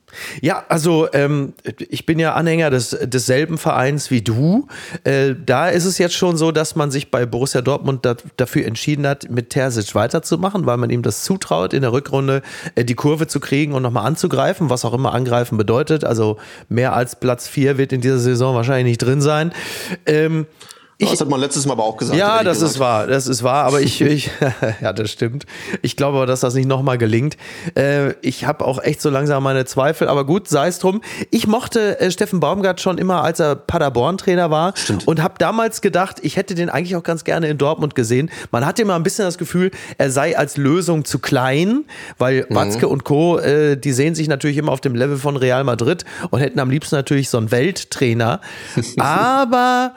Ja, 0.41 0.65
also 0.69 1.09
ähm, 1.13 1.55
ich 1.89 2.07
bin 2.07 2.21
ja 2.21 2.35
Anhänger 2.35 2.71
des, 2.71 2.97
desselben 3.03 3.59
Vereins 3.59 4.13
wie 4.13 4.23
du. 4.23 4.69
Äh, 5.03 5.35
da 5.45 5.69
ist 5.69 5.87
es 5.87 5.99
jetzt 5.99 6.15
schon 6.15 6.37
so, 6.37 6.53
dass 6.53 6.77
man 6.77 6.93
sich 6.93 7.11
bei 7.11 7.27
Borussia 7.27 7.63
Dortmund 7.63 8.05
da, 8.05 8.15
dafür 8.37 8.65
entschieden 8.67 9.09
hat, 9.09 9.29
mit 9.29 9.51
Terzic 9.51 9.97
weiterzumachen, 9.97 10.67
weil 10.67 10.77
man 10.77 10.91
ihm 10.91 11.03
das 11.03 11.25
zutraut, 11.25 11.75
in 11.75 11.83
der 11.83 11.93
Rückrunde 11.93 12.43
äh, 12.77 12.85
die 12.85 12.95
Kurve 12.95 13.27
zu 13.27 13.41
kriegen 13.41 13.73
und 13.73 13.83
nochmal 13.83 14.07
anzugreifen, 14.07 14.71
was 14.71 14.85
auch 14.85 14.95
immer 14.95 15.13
angreifen 15.15 15.59
bedeutet. 15.59 16.05
Also 16.05 16.37
mehr 16.69 16.95
als 16.95 17.19
Platz 17.19 17.49
4 17.49 17.77
wird 17.77 17.93
in 17.93 18.01
dieser 18.01 18.19
Saison 18.19 18.55
wahrscheinlich 18.55 18.93
nicht 18.93 19.03
drin 19.03 19.21
sein. 19.21 19.53
Ähm, 20.07 20.47
ich, 20.99 21.11
das 21.11 21.21
hat 21.21 21.29
man 21.29 21.41
letztes 21.41 21.67
Mal 21.67 21.73
aber 21.73 21.85
auch 21.85 21.99
gesagt. 21.99 22.19
Ja, 22.19 22.43
das 22.43 22.59
gesagt. 22.59 22.73
ist 22.73 22.81
wahr, 22.81 23.07
das 23.07 23.27
ist 23.27 23.43
wahr, 23.43 23.65
aber 23.65 23.83
ich, 23.83 24.01
ich 24.01 24.31
ja, 24.81 24.95
das 24.95 25.11
stimmt. 25.11 25.45
Ich 25.83 25.95
glaube 25.95 26.17
aber, 26.17 26.27
dass 26.27 26.41
das 26.41 26.55
nicht 26.55 26.67
nochmal 26.67 26.97
gelingt. 26.97 27.37
Äh, 27.77 28.13
ich 28.23 28.47
habe 28.47 28.65
auch 28.65 28.83
echt 28.83 29.03
so 29.03 29.11
langsam 29.11 29.43
meine 29.43 29.67
Zweifel, 29.67 30.09
aber 30.09 30.25
gut, 30.25 30.49
sei 30.49 30.69
es 30.69 30.79
drum. 30.79 31.03
Ich 31.31 31.47
mochte 31.47 32.01
äh, 32.01 32.11
Steffen 32.11 32.41
Baumgart 32.41 32.81
schon 32.81 32.97
immer, 32.97 33.23
als 33.23 33.41
er 33.41 33.57
Paderborn-Trainer 33.57 34.51
war 34.51 34.75
stimmt. 34.75 35.07
und 35.07 35.23
habe 35.23 35.35
damals 35.37 35.83
gedacht, 35.83 36.17
ich 36.23 36.37
hätte 36.37 36.55
den 36.55 36.71
eigentlich 36.71 36.97
auch 36.97 37.03
ganz 37.03 37.25
gerne 37.25 37.49
in 37.49 37.59
Dortmund 37.59 37.95
gesehen. 37.95 38.31
Man 38.51 38.65
hatte 38.65 38.81
immer 38.81 38.95
ein 38.95 39.03
bisschen 39.03 39.27
das 39.27 39.37
Gefühl, 39.37 39.73
er 39.99 40.11
sei 40.11 40.39
als 40.39 40.57
Lösung 40.57 41.05
zu 41.05 41.19
klein, 41.19 41.85
weil 42.17 42.47
mhm. 42.49 42.55
Watzke 42.55 42.89
und 42.89 43.05
Co., 43.05 43.39
äh, 43.39 43.77
die 43.77 43.93
sehen 43.93 44.15
sich 44.15 44.29
natürlich 44.29 44.57
immer 44.57 44.73
auf 44.73 44.81
dem 44.81 44.95
Level 44.95 45.19
von 45.19 45.37
Real 45.37 45.63
Madrid 45.63 46.07
und 46.31 46.41
hätten 46.41 46.59
am 46.59 46.71
liebsten 46.71 46.95
natürlich 46.95 47.29
so 47.29 47.37
einen 47.37 47.51
Welttrainer. 47.51 48.41
aber 48.97 49.93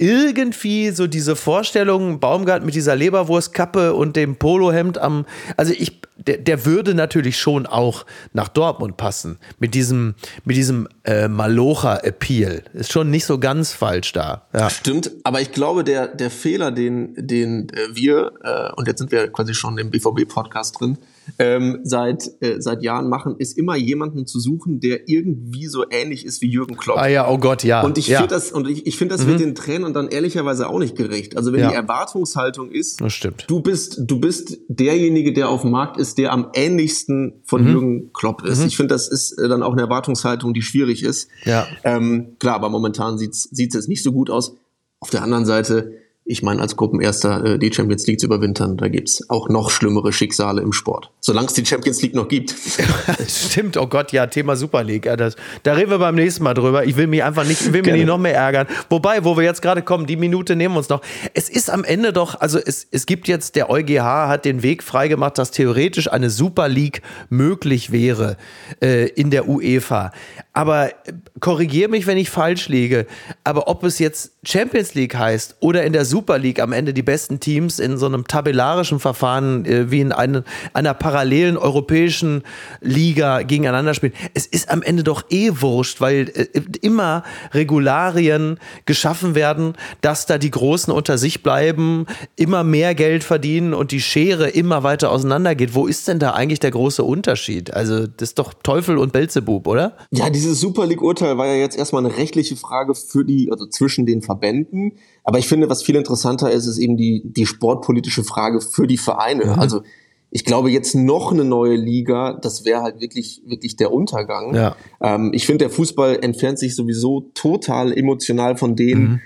irgendwie 0.00 0.90
so 0.90 1.06
diese 1.06 1.36
Vorstellung, 1.36 2.20
Baumgart 2.20 2.64
mit 2.64 2.74
dieser 2.74 2.96
Leberwurstkappe 2.96 3.94
und 3.94 4.16
dem 4.16 4.36
Polohemd 4.36 4.96
am, 4.96 5.26
also 5.58 5.74
ich, 5.76 6.00
der, 6.16 6.38
der 6.38 6.64
würde 6.64 6.94
natürlich 6.94 7.38
schon 7.38 7.66
auch 7.66 8.06
nach 8.32 8.48
Dortmund 8.48 8.96
passen. 8.96 9.38
Mit 9.58 9.74
diesem, 9.74 10.14
mit 10.44 10.56
diesem 10.56 10.88
äh, 11.04 11.28
Malocha-Appeal. 11.28 12.62
Ist 12.72 12.92
schon 12.92 13.10
nicht 13.10 13.26
so 13.26 13.38
ganz 13.38 13.72
falsch 13.72 14.12
da. 14.12 14.46
Ja. 14.54 14.70
Stimmt, 14.70 15.10
aber 15.22 15.42
ich 15.42 15.52
glaube, 15.52 15.84
der, 15.84 16.08
der 16.08 16.30
Fehler, 16.30 16.70
den, 16.70 17.14
den 17.16 17.68
äh, 17.68 17.94
wir, 17.94 18.32
äh, 18.42 18.72
und 18.76 18.88
jetzt 18.88 19.00
sind 19.00 19.12
wir 19.12 19.28
quasi 19.28 19.52
schon 19.52 19.76
im 19.76 19.90
BVB-Podcast 19.90 20.80
drin, 20.80 20.96
ähm, 21.38 21.80
seit, 21.84 22.30
äh, 22.40 22.60
seit 22.60 22.82
Jahren 22.82 23.08
machen, 23.08 23.36
ist 23.38 23.56
immer 23.56 23.76
jemanden 23.76 24.26
zu 24.26 24.40
suchen, 24.40 24.80
der 24.80 25.08
irgendwie 25.08 25.66
so 25.66 25.84
ähnlich 25.90 26.24
ist 26.24 26.42
wie 26.42 26.48
Jürgen 26.48 26.76
Klopp. 26.76 26.98
Ah 26.98 27.08
ja, 27.08 27.28
oh 27.28 27.38
Gott, 27.38 27.64
ja. 27.64 27.82
Und 27.82 27.98
ich 27.98 28.08
ja. 28.08 28.18
finde 28.18 28.34
das, 28.34 28.52
und 28.52 28.68
ich, 28.68 28.86
ich 28.86 28.96
finde, 28.96 29.14
das 29.14 29.24
mhm. 29.24 29.30
wird 29.30 29.40
den 29.40 29.54
Trainern 29.54 29.92
dann 29.92 30.08
ehrlicherweise 30.08 30.68
auch 30.68 30.78
nicht 30.78 30.96
gerecht. 30.96 31.36
Also 31.36 31.52
wenn 31.52 31.60
ja. 31.60 31.70
die 31.70 31.74
Erwartungshaltung 31.74 32.70
ist, 32.70 33.00
das 33.00 33.12
stimmt. 33.12 33.44
du 33.48 33.60
bist, 33.60 34.00
du 34.00 34.20
bist 34.20 34.58
derjenige, 34.68 35.32
der 35.32 35.48
auf 35.48 35.62
dem 35.62 35.70
Markt 35.70 35.98
ist, 35.98 36.18
der 36.18 36.32
am 36.32 36.48
ähnlichsten 36.54 37.42
von 37.44 37.62
mhm. 37.62 37.70
Jürgen 37.70 38.12
Klopp 38.12 38.44
ist. 38.44 38.60
Mhm. 38.60 38.66
Ich 38.66 38.76
finde, 38.76 38.94
das 38.94 39.08
ist 39.08 39.32
äh, 39.32 39.48
dann 39.48 39.62
auch 39.62 39.72
eine 39.72 39.82
Erwartungshaltung, 39.82 40.54
die 40.54 40.62
schwierig 40.62 41.02
ist. 41.02 41.28
Ja. 41.44 41.66
Ähm, 41.84 42.36
klar, 42.38 42.56
aber 42.56 42.68
momentan 42.68 43.18
sieht's 43.18 43.48
sieht's 43.50 43.74
jetzt 43.74 43.88
nicht 43.88 44.02
so 44.02 44.12
gut 44.12 44.30
aus. 44.30 44.56
Auf 45.00 45.10
der 45.10 45.22
anderen 45.22 45.46
Seite, 45.46 45.92
ich 46.30 46.42
meine, 46.42 46.62
als 46.62 46.76
Gruppenerster 46.76 47.44
äh, 47.44 47.58
die 47.58 47.72
Champions 47.72 48.06
League 48.06 48.20
zu 48.20 48.26
überwintern, 48.26 48.76
da 48.76 48.88
gibt's 48.88 49.28
auch 49.28 49.48
noch 49.48 49.70
schlimmere 49.70 50.12
Schicksale 50.12 50.62
im 50.62 50.72
Sport. 50.72 51.10
Solange 51.20 51.48
es 51.48 51.54
die 51.54 51.66
Champions 51.66 52.00
League 52.02 52.14
noch 52.14 52.28
gibt. 52.28 52.54
Stimmt, 53.28 53.76
oh 53.76 53.88
Gott, 53.88 54.12
ja, 54.12 54.26
Thema 54.26 54.54
Super 54.54 54.84
League. 54.84 55.06
Ja, 55.06 55.16
das, 55.16 55.34
da 55.64 55.72
reden 55.72 55.90
wir 55.90 55.98
beim 55.98 56.14
nächsten 56.14 56.44
Mal 56.44 56.54
drüber. 56.54 56.84
Ich 56.84 56.96
will 56.96 57.08
mich 57.08 57.24
einfach 57.24 57.44
nicht, 57.44 57.72
will 57.72 57.82
mich 57.82 57.92
nicht 57.92 58.06
noch 58.06 58.18
mehr 58.18 58.36
ärgern. 58.36 58.68
Wobei, 58.88 59.24
wo 59.24 59.36
wir 59.36 59.42
jetzt 59.42 59.60
gerade 59.60 59.82
kommen, 59.82 60.06
die 60.06 60.16
Minute 60.16 60.54
nehmen 60.54 60.74
wir 60.74 60.78
uns 60.78 60.88
noch. 60.88 61.00
Es 61.34 61.48
ist 61.48 61.68
am 61.68 61.82
Ende 61.82 62.12
doch, 62.12 62.40
also 62.40 62.58
es, 62.58 62.86
es 62.90 63.06
gibt 63.06 63.26
jetzt, 63.26 63.56
der 63.56 63.68
EuGH 63.68 64.28
hat 64.28 64.44
den 64.44 64.62
Weg 64.62 64.84
freigemacht, 64.84 65.36
dass 65.36 65.50
theoretisch 65.50 66.10
eine 66.10 66.30
Super 66.30 66.68
League 66.68 67.02
möglich 67.28 67.90
wäre 67.90 68.36
äh, 68.80 69.08
in 69.08 69.30
der 69.30 69.48
UEFA. 69.48 70.12
Aber 70.60 70.90
äh, 70.90 71.14
korrigier 71.40 71.88
mich, 71.88 72.06
wenn 72.06 72.18
ich 72.18 72.28
falsch 72.28 72.68
liege. 72.68 73.06
Aber 73.44 73.66
ob 73.66 73.82
es 73.82 73.98
jetzt 73.98 74.32
Champions 74.44 74.92
League 74.92 75.16
heißt 75.16 75.56
oder 75.60 75.84
in 75.84 75.94
der 75.94 76.04
Super 76.04 76.36
League 76.38 76.60
am 76.60 76.74
Ende 76.74 76.92
die 76.92 77.02
besten 77.02 77.40
Teams 77.40 77.78
in 77.78 77.96
so 77.96 78.04
einem 78.04 78.26
tabellarischen 78.26 79.00
Verfahren 79.00 79.64
äh, 79.64 79.90
wie 79.90 80.00
in 80.00 80.12
eine, 80.12 80.44
einer 80.74 80.92
parallelen 80.92 81.56
europäischen 81.56 82.42
Liga 82.82 83.40
gegeneinander 83.40 83.94
spielen, 83.94 84.12
es 84.34 84.44
ist 84.44 84.68
am 84.68 84.82
Ende 84.82 85.02
doch 85.02 85.24
eh 85.30 85.50
wurscht, 85.62 86.02
weil 86.02 86.28
äh, 86.34 86.48
immer 86.82 87.22
Regularien 87.54 88.58
geschaffen 88.84 89.34
werden, 89.34 89.76
dass 90.02 90.26
da 90.26 90.36
die 90.36 90.50
Großen 90.50 90.92
unter 90.92 91.16
sich 91.16 91.42
bleiben, 91.42 92.04
immer 92.36 92.64
mehr 92.64 92.94
Geld 92.94 93.24
verdienen 93.24 93.72
und 93.72 93.92
die 93.92 94.02
Schere 94.02 94.50
immer 94.50 94.82
weiter 94.82 95.10
auseinandergeht. 95.10 95.74
Wo 95.74 95.86
ist 95.86 96.06
denn 96.06 96.18
da 96.18 96.32
eigentlich 96.32 96.60
der 96.60 96.72
große 96.72 97.02
Unterschied? 97.02 97.72
Also 97.72 98.06
das 98.06 98.30
ist 98.30 98.38
doch 98.38 98.52
Teufel 98.62 98.98
und 98.98 99.14
Belzebub, 99.14 99.66
oder? 99.66 99.96
Ja, 100.10 100.28
dieses 100.28 100.49
Super 100.54 100.86
League-Urteil 100.86 101.38
war 101.38 101.46
ja 101.46 101.54
jetzt 101.54 101.76
erstmal 101.76 102.04
eine 102.04 102.16
rechtliche 102.16 102.56
Frage 102.56 102.94
für 102.94 103.24
die, 103.24 103.50
also 103.50 103.66
zwischen 103.66 104.06
den 104.06 104.22
Verbänden. 104.22 104.92
Aber 105.24 105.38
ich 105.38 105.48
finde, 105.48 105.68
was 105.68 105.82
viel 105.82 105.96
interessanter 105.96 106.50
ist, 106.50 106.66
ist 106.66 106.78
eben 106.78 106.96
die, 106.96 107.22
die 107.24 107.46
sportpolitische 107.46 108.24
Frage 108.24 108.60
für 108.60 108.86
die 108.86 108.98
Vereine. 108.98 109.46
Mhm. 109.46 109.60
Also 109.60 109.82
ich 110.30 110.44
glaube, 110.44 110.70
jetzt 110.70 110.94
noch 110.94 111.32
eine 111.32 111.44
neue 111.44 111.74
Liga, 111.74 112.34
das 112.34 112.64
wäre 112.64 112.82
halt 112.82 113.00
wirklich, 113.00 113.42
wirklich 113.46 113.76
der 113.76 113.92
Untergang. 113.92 114.54
Ja. 114.54 114.76
Ähm, 115.00 115.32
ich 115.34 115.44
finde, 115.44 115.64
der 115.64 115.70
Fußball 115.70 116.20
entfernt 116.22 116.58
sich 116.58 116.76
sowieso 116.76 117.30
total 117.34 117.92
emotional 117.92 118.56
von 118.56 118.76
denen, 118.76 119.02
mhm. 119.02 119.20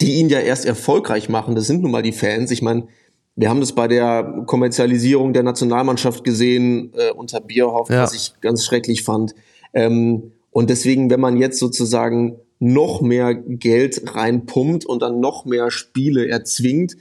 die 0.00 0.14
ihn 0.14 0.28
ja 0.28 0.40
erst 0.40 0.66
erfolgreich 0.66 1.28
machen. 1.28 1.54
Das 1.54 1.66
sind 1.66 1.82
nun 1.82 1.90
mal 1.90 2.02
die 2.02 2.12
Fans. 2.12 2.50
Ich 2.50 2.60
meine, 2.60 2.88
wir 3.36 3.48
haben 3.48 3.60
das 3.60 3.72
bei 3.72 3.88
der 3.88 4.44
Kommerzialisierung 4.46 5.32
der 5.32 5.42
Nationalmannschaft 5.42 6.24
gesehen 6.24 6.92
äh, 6.94 7.10
unter 7.12 7.40
Bierhoff, 7.40 7.88
ja. 7.88 8.02
was 8.02 8.14
ich 8.14 8.34
ganz 8.42 8.64
schrecklich 8.64 9.02
fand. 9.02 9.34
Ähm, 9.72 10.32
und 10.50 10.70
deswegen, 10.70 11.10
wenn 11.10 11.20
man 11.20 11.36
jetzt 11.36 11.58
sozusagen 11.58 12.36
noch 12.58 13.00
mehr 13.00 13.34
Geld 13.34 14.14
reinpumpt 14.14 14.84
und 14.84 15.02
dann 15.02 15.20
noch 15.20 15.44
mehr 15.44 15.70
Spiele 15.70 16.28
erzwingt, 16.28 16.96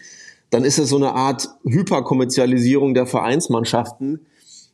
dann 0.49 0.63
ist 0.63 0.79
es 0.79 0.89
so 0.89 0.95
eine 0.95 1.13
Art 1.13 1.49
Hyperkommerzialisierung 1.65 2.93
der 2.93 3.05
Vereinsmannschaften. 3.05 4.25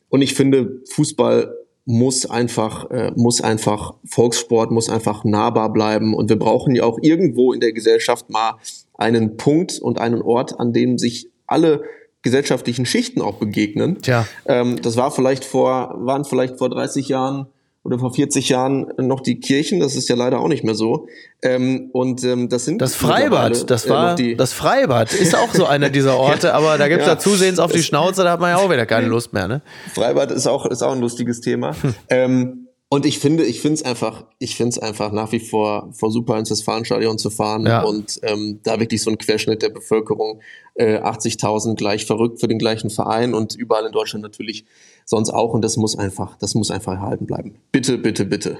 Und 0.08 0.22
ich 0.22 0.34
finde, 0.34 0.80
Fußball 0.90 1.54
muss 1.84 2.26
einfach, 2.26 2.90
äh, 2.90 3.12
muss 3.14 3.40
einfach 3.40 3.94
Volkssport, 4.04 4.70
muss 4.70 4.88
einfach 4.88 5.24
nahbar 5.24 5.72
bleiben. 5.72 6.14
Und 6.14 6.28
wir 6.28 6.38
brauchen 6.38 6.74
ja 6.74 6.84
auch 6.84 6.98
irgendwo 7.00 7.52
in 7.52 7.60
der 7.60 7.72
Gesellschaft 7.72 8.30
mal 8.30 8.54
einen 8.94 9.36
Punkt 9.36 9.78
und 9.78 10.00
einen 10.00 10.22
Ort, 10.22 10.58
an 10.58 10.72
dem 10.72 10.98
sich 10.98 11.28
alle 11.46 11.82
gesellschaftlichen 12.22 12.86
Schichten 12.86 13.20
auch 13.20 13.36
begegnen. 13.36 13.98
Tja. 14.02 14.26
Ähm, 14.46 14.80
das 14.82 14.96
war 14.96 15.10
vielleicht 15.10 15.44
vor, 15.44 15.94
waren 15.98 16.24
vielleicht 16.24 16.58
vor 16.58 16.70
30 16.70 17.08
Jahren 17.08 17.46
oder 17.86 17.98
vor 18.00 18.12
40 18.12 18.48
Jahren 18.48 18.92
noch 18.98 19.20
die 19.20 19.38
Kirchen, 19.38 19.78
das 19.80 19.94
ist 19.94 20.08
ja 20.08 20.16
leider 20.16 20.40
auch 20.40 20.48
nicht 20.48 20.64
mehr 20.64 20.74
so. 20.74 21.06
Ähm, 21.42 21.90
und 21.92 22.24
ähm, 22.24 22.48
das 22.48 22.64
sind 22.64 22.82
das 22.82 22.96
Freibad, 22.96 23.70
das 23.70 23.86
äh, 23.86 23.90
war 23.90 24.18
äh, 24.18 24.34
das 24.34 24.52
Freibad 24.52 25.14
ist 25.14 25.36
auch 25.36 25.54
so 25.54 25.66
einer 25.66 25.88
dieser 25.88 26.16
Orte, 26.18 26.52
aber 26.52 26.78
da 26.78 26.88
gibt's 26.88 27.06
ja, 27.06 27.14
da 27.14 27.20
zusehends 27.20 27.60
auf 27.60 27.70
die 27.70 27.82
Schnauze, 27.82 28.24
da 28.24 28.32
hat 28.32 28.40
man 28.40 28.50
ja 28.50 28.56
auch 28.56 28.70
wieder 28.70 28.86
keine 28.86 29.06
Lust 29.08 29.32
mehr, 29.32 29.46
ne? 29.46 29.62
Freibad 29.94 30.32
ist 30.32 30.46
auch 30.46 30.66
ist 30.66 30.82
auch 30.82 30.92
ein 30.92 31.00
lustiges 31.00 31.40
Thema. 31.40 31.74
Hm. 31.80 31.94
Ähm, 32.08 32.66
und 32.88 33.04
ich 33.04 33.18
finde, 33.18 33.44
ich 33.44 33.60
finde 33.60 33.74
es 33.74 33.82
einfach, 33.84 34.24
ich 34.38 34.54
finde 34.54 34.70
es 34.70 34.78
einfach 34.78 35.10
nach 35.10 35.32
wie 35.32 35.40
vor 35.40 35.88
vor 35.92 36.10
super 36.10 36.38
ins 36.38 36.50
Westfalenstadion 36.50 37.18
zu 37.18 37.30
fahren 37.30 37.66
ja. 37.66 37.82
und 37.82 38.20
ähm, 38.22 38.60
da 38.62 38.78
wirklich 38.78 39.02
so 39.02 39.10
ein 39.10 39.18
Querschnitt 39.18 39.62
der 39.62 39.70
Bevölkerung, 39.70 40.40
äh, 40.74 40.98
80.000 40.98 41.74
gleich 41.74 42.06
verrückt 42.06 42.40
für 42.40 42.48
den 42.48 42.58
gleichen 42.58 42.90
Verein 42.90 43.34
und 43.34 43.54
überall 43.54 43.86
in 43.86 43.92
Deutschland 43.92 44.22
natürlich 44.22 44.64
sonst 45.06 45.30
auch 45.30 45.54
und 45.54 45.62
das 45.62 45.76
muss 45.76 45.96
einfach, 45.96 46.36
das 46.36 46.54
muss 46.54 46.70
einfach 46.70 46.94
erhalten 46.94 47.26
bleiben. 47.26 47.54
Bitte, 47.72 47.96
bitte, 47.96 48.26
bitte. 48.26 48.58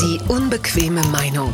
Die 0.00 0.18
unbequeme 0.28 1.02
Meinung. 1.12 1.52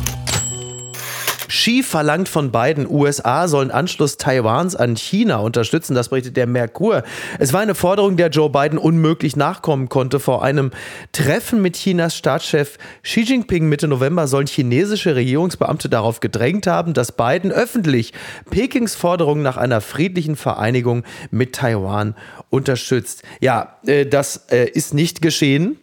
Xi 1.49 1.81
verlangt 1.81 2.29
von 2.29 2.51
beiden, 2.51 2.87
USA 2.87 3.47
sollen 3.47 3.71
Anschluss 3.71 4.17
Taiwans 4.17 4.75
an 4.75 4.95
China 4.95 5.37
unterstützen. 5.37 5.95
Das 5.95 6.09
berichtet 6.09 6.37
der 6.37 6.45
Merkur. 6.45 7.01
Es 7.39 7.53
war 7.53 7.61
eine 7.61 7.73
Forderung, 7.73 8.17
der 8.17 8.29
Joe 8.29 8.51
Biden 8.51 8.77
unmöglich 8.77 9.35
nachkommen 9.35 9.89
konnte. 9.89 10.19
Vor 10.19 10.43
einem 10.43 10.69
Treffen 11.11 11.61
mit 11.63 11.75
Chinas 11.75 12.15
Staatschef 12.15 12.77
Xi 13.01 13.21
Jinping 13.21 13.67
Mitte 13.67 13.87
November 13.87 14.27
sollen 14.27 14.45
chinesische 14.45 15.15
Regierungsbeamte 15.15 15.89
darauf 15.89 16.19
gedrängt 16.19 16.67
haben, 16.67 16.93
dass 16.93 17.11
Biden 17.11 17.51
öffentlich 17.51 18.13
Pekings 18.51 18.93
Forderung 18.93 19.41
nach 19.41 19.57
einer 19.57 19.81
friedlichen 19.81 20.35
Vereinigung 20.35 21.03
mit 21.31 21.55
Taiwan 21.55 22.15
unterstützt. 22.51 23.23
Ja, 23.41 23.79
äh, 23.87 24.05
das 24.05 24.45
äh, 24.51 24.69
ist 24.69 24.93
nicht 24.93 25.23
geschehen. 25.23 25.79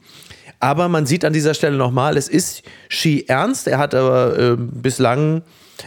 Aber 0.61 0.89
man 0.89 1.07
sieht 1.07 1.25
an 1.25 1.33
dieser 1.33 1.55
Stelle 1.55 1.77
nochmal, 1.77 2.17
es 2.17 2.29
ist 2.29 2.63
Xi 2.89 3.25
ernst. 3.29 3.67
Er 3.67 3.79
hat 3.79 3.95
aber 3.95 4.39
äh, 4.39 4.57
bislang 4.57 5.43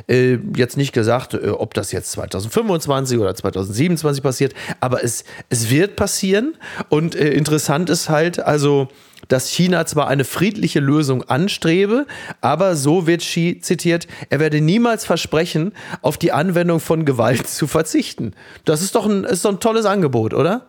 äh, 0.08 0.38
jetzt 0.56 0.78
nicht 0.78 0.94
gesagt, 0.94 1.34
äh, 1.34 1.50
ob 1.50 1.74
das 1.74 1.92
jetzt 1.92 2.12
2025 2.12 3.20
oder 3.20 3.34
2027 3.36 4.24
passiert, 4.24 4.54
aber 4.80 5.04
es, 5.04 5.24
es 5.50 5.70
wird 5.70 5.96
passieren. 5.96 6.56
Und 6.90 7.16
äh, 7.16 7.32
interessant 7.32 7.90
ist 7.90 8.10
halt, 8.10 8.40
also, 8.40 8.88
dass 9.28 9.50
China 9.50 9.86
zwar 9.86 10.08
eine 10.08 10.24
friedliche 10.24 10.80
Lösung 10.80 11.24
anstrebe, 11.24 12.06
aber 12.42 12.76
so 12.76 13.08
wird 13.08 13.22
Xi 13.22 13.60
zitiert, 13.62 14.08
er 14.30 14.40
werde 14.40 14.62
niemals 14.62 15.06
versprechen, 15.06 15.74
auf 16.02 16.18
die 16.18 16.32
Anwendung 16.32 16.80
von 16.80 17.06
Gewalt 17.06 17.48
zu 17.48 17.68
verzichten. 17.68 18.34
Das 18.66 18.82
ist 18.82 18.96
doch 18.96 19.06
ein, 19.06 19.24
ist 19.24 19.46
doch 19.46 19.52
ein 19.52 19.60
tolles 19.60 19.86
Angebot, 19.86 20.34
oder? 20.34 20.68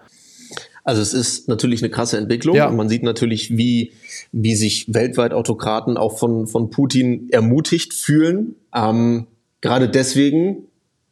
Also 0.85 1.03
es 1.03 1.15
ist 1.15 1.49
natürlich 1.49 1.83
eine 1.83 1.91
krasse 1.91 2.17
Entwicklung 2.17 2.57
ja. 2.57 2.69
und 2.69 2.77
man 2.77 2.89
sieht 2.89 3.03
natürlich, 3.03 3.57
wie, 3.57 3.93
wie 4.33 4.55
sich 4.55 4.93
weltweit 4.93 5.33
Autokraten 5.33 5.97
auch 5.97 6.19
von, 6.19 6.47
von 6.47 6.71
Putin 6.71 7.29
ermutigt 7.31 7.93
fühlen. 7.93 8.57
Ähm, 8.75 9.27
gerade 9.61 9.89
deswegen 9.89 10.65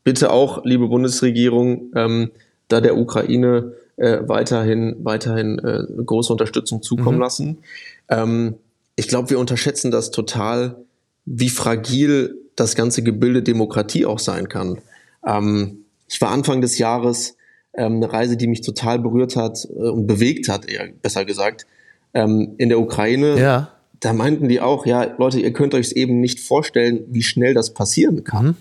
bitte 0.05 0.31
auch, 0.31 0.65
liebe 0.65 0.89
Bundesregierung, 0.89 1.93
ähm, 1.95 2.31
da 2.69 2.81
der 2.81 2.97
Ukraine 2.97 3.73
äh, 3.97 4.21
weiterhin, 4.23 4.97
weiterhin 5.01 5.59
äh, 5.59 5.83
große 6.05 6.33
Unterstützung 6.33 6.83
zukommen 6.83 7.17
mhm. 7.17 7.23
lassen. 7.23 7.59
Ähm, 8.09 8.55
ich 8.97 9.09
glaube, 9.09 9.31
wir 9.31 9.39
unterschätzen 9.39 9.91
das 9.91 10.11
total, 10.11 10.77
wie 11.25 11.51
fragil 11.51 12.37
das 12.57 12.75
ganze 12.75 13.03
Gebilde 13.03 13.43
Demokratie 13.43 14.07
auch 14.07 14.19
sein 14.19 14.49
kann. 14.49 14.79
Ähm, 15.27 15.85
ich 16.09 16.21
war 16.21 16.31
Anfang 16.31 16.61
des 16.61 16.79
Jahres 16.79 17.37
ähm, 17.79 17.97
eine 17.97 18.13
Reise, 18.13 18.37
die 18.37 18.47
mich 18.47 18.61
total 18.61 18.99
berührt 18.99 19.37
hat 19.37 19.67
äh, 19.71 19.89
und 19.89 20.07
bewegt 20.07 20.49
hat, 20.49 20.69
eher 20.69 20.89
besser 21.01 21.25
gesagt, 21.25 21.67
ähm, 22.15 22.55
in 22.59 22.69
der 22.69 22.81
Ukraine. 22.81 23.39
Ja. 23.39 23.73
Da 24.01 24.13
meinten 24.13 24.49
die 24.49 24.61
auch, 24.61 24.87
ja, 24.87 25.15
Leute, 25.19 25.41
ihr 25.41 25.53
könnt 25.53 25.75
euch 25.75 25.87
es 25.87 25.93
eben 25.93 26.21
nicht 26.21 26.41
vorstellen, 26.41 27.05
wie 27.09 27.23
schnell 27.23 27.55
das 27.55 27.75
passieren 27.75 28.25
kann. 28.25 28.47
Mhm. 28.47 28.57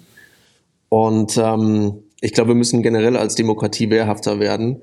Und 0.89 1.37
ähm, 1.37 2.03
ich 2.21 2.33
glaube, 2.33 2.49
wir 2.49 2.55
müssen 2.55 2.81
generell 2.81 3.17
als 3.17 3.35
Demokratie 3.35 3.89
wehrhafter 3.89 4.39
werden. 4.39 4.81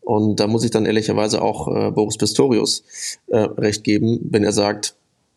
Und 0.00 0.38
da 0.38 0.46
muss 0.46 0.64
ich 0.64 0.70
dann 0.70 0.86
ehrlicherweise 0.86 1.42
auch 1.42 1.66
äh, 1.68 1.90
Boris 1.90 2.16
Pistorius 2.16 2.84
äh, 3.26 3.38
recht 3.38 3.82
geben, 3.82 4.20
wenn 4.30 4.44
er 4.44 4.52
sagt, 4.52 4.94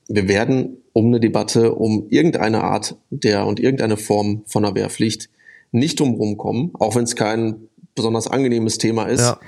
wir 0.08 0.28
werden 0.28 0.78
um 0.93 1.08
eine 1.08 1.20
Debatte 1.20 1.74
um 1.74 2.08
irgendeine 2.10 2.64
Art 2.64 2.95
der 3.10 3.47
und 3.47 3.60
irgendeine 3.60 3.97
Form 3.97 4.43
von 4.45 4.66
einer 4.66 4.76
Wehrpflicht 4.76 5.30
nicht 5.72 6.00
drumherum 6.00 6.38
kommen, 6.38 6.72
auch 6.80 6.95
wenn 6.95 7.04
es 7.04 7.16
kein 7.16 7.68
besonders 8.00 8.28
angenehmes 8.28 8.78
Thema 8.78 9.06
ist. 9.06 9.22
Ja. 9.22 9.39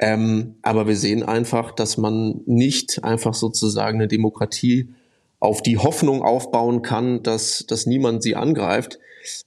Ähm, 0.00 0.56
aber 0.62 0.86
wir 0.86 0.96
sehen 0.96 1.22
einfach, 1.22 1.72
dass 1.72 1.96
man 1.96 2.40
nicht 2.46 3.04
einfach 3.04 3.34
sozusagen 3.34 3.98
eine 3.98 4.08
Demokratie 4.08 4.90
auf 5.40 5.62
die 5.62 5.78
Hoffnung 5.78 6.22
aufbauen 6.22 6.82
kann, 6.82 7.22
dass, 7.22 7.64
dass 7.66 7.86
niemand 7.86 8.22
sie 8.22 8.36
angreift. 8.36 8.98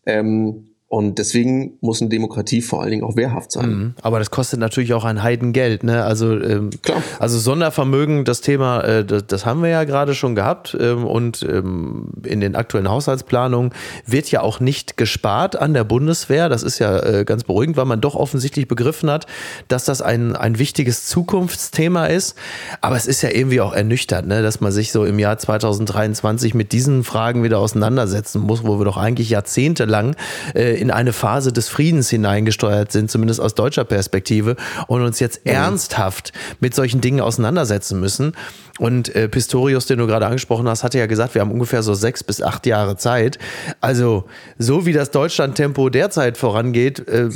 Ähm, 0.05 0.70
und 0.91 1.19
deswegen 1.19 1.77
muss 1.79 2.01
eine 2.01 2.09
Demokratie 2.09 2.61
vor 2.61 2.81
allen 2.81 2.91
Dingen 2.91 3.05
auch 3.05 3.15
wehrhaft 3.15 3.53
sein. 3.53 3.69
Mhm. 3.69 3.93
Aber 4.01 4.19
das 4.19 4.29
kostet 4.29 4.59
natürlich 4.59 4.93
auch 4.93 5.05
ein 5.05 5.23
Heidengeld. 5.23 5.85
Ne? 5.85 6.03
Also, 6.03 6.37
ähm, 6.37 6.69
Klar. 6.81 7.01
also 7.17 7.39
Sondervermögen, 7.39 8.25
das 8.25 8.41
Thema, 8.41 8.81
äh, 8.81 9.05
das, 9.05 9.25
das, 9.25 9.45
haben 9.45 9.63
wir 9.63 9.69
ja 9.69 9.85
gerade 9.85 10.13
schon 10.15 10.35
gehabt. 10.35 10.75
Ähm, 10.77 11.05
und 11.05 11.43
ähm, 11.43 12.09
in 12.25 12.41
den 12.41 12.57
aktuellen 12.57 12.89
Haushaltsplanungen 12.89 13.71
wird 14.05 14.29
ja 14.31 14.41
auch 14.41 14.59
nicht 14.59 14.97
gespart 14.97 15.55
an 15.55 15.73
der 15.73 15.85
Bundeswehr. 15.85 16.49
Das 16.49 16.61
ist 16.61 16.79
ja 16.79 16.99
äh, 16.99 17.23
ganz 17.23 17.45
beruhigend, 17.45 17.77
weil 17.77 17.85
man 17.85 18.01
doch 18.01 18.15
offensichtlich 18.15 18.67
begriffen 18.67 19.09
hat, 19.09 19.27
dass 19.69 19.85
das 19.85 20.01
ein, 20.01 20.35
ein 20.35 20.59
wichtiges 20.59 21.05
Zukunftsthema 21.05 22.07
ist. 22.07 22.35
Aber 22.81 22.97
es 22.97 23.07
ist 23.07 23.21
ja 23.21 23.29
irgendwie 23.29 23.61
auch 23.61 23.71
ernüchternd, 23.71 24.27
ne? 24.27 24.41
dass 24.41 24.59
man 24.59 24.73
sich 24.73 24.91
so 24.91 25.05
im 25.05 25.19
Jahr 25.19 25.37
2023 25.37 26.53
mit 26.53 26.73
diesen 26.73 27.05
Fragen 27.05 27.43
wieder 27.43 27.59
auseinandersetzen 27.59 28.41
muss, 28.41 28.65
wo 28.65 28.77
wir 28.77 28.83
doch 28.83 28.97
eigentlich 28.97 29.29
jahrzehntelang 29.29 30.17
äh, 30.53 30.80
in 30.81 30.91
eine 30.91 31.13
Phase 31.13 31.53
des 31.53 31.69
Friedens 31.69 32.09
hineingesteuert 32.09 32.91
sind, 32.91 33.11
zumindest 33.11 33.39
aus 33.39 33.53
deutscher 33.53 33.83
Perspektive, 33.83 34.55
und 34.87 35.03
uns 35.03 35.19
jetzt 35.19 35.45
mhm. 35.45 35.51
ernsthaft 35.51 36.33
mit 36.59 36.73
solchen 36.73 37.01
Dingen 37.01 37.21
auseinandersetzen 37.21 37.99
müssen. 37.99 38.33
Und 38.79 39.13
äh, 39.15 39.29
Pistorius, 39.29 39.85
den 39.85 39.99
du 39.99 40.07
gerade 40.07 40.25
angesprochen 40.25 40.67
hast, 40.67 40.83
hatte 40.83 40.97
ja 40.97 41.05
gesagt, 41.05 41.35
wir 41.35 41.41
haben 41.41 41.51
ungefähr 41.51 41.83
so 41.83 41.93
sechs 41.93 42.23
bis 42.23 42.41
acht 42.41 42.65
Jahre 42.65 42.97
Zeit. 42.97 43.37
Also 43.79 44.23
so 44.57 44.87
wie 44.87 44.91
das 44.91 45.11
Deutschland-Tempo 45.11 45.89
derzeit 45.89 46.35
vorangeht, 46.35 47.07
äh, 47.07 47.29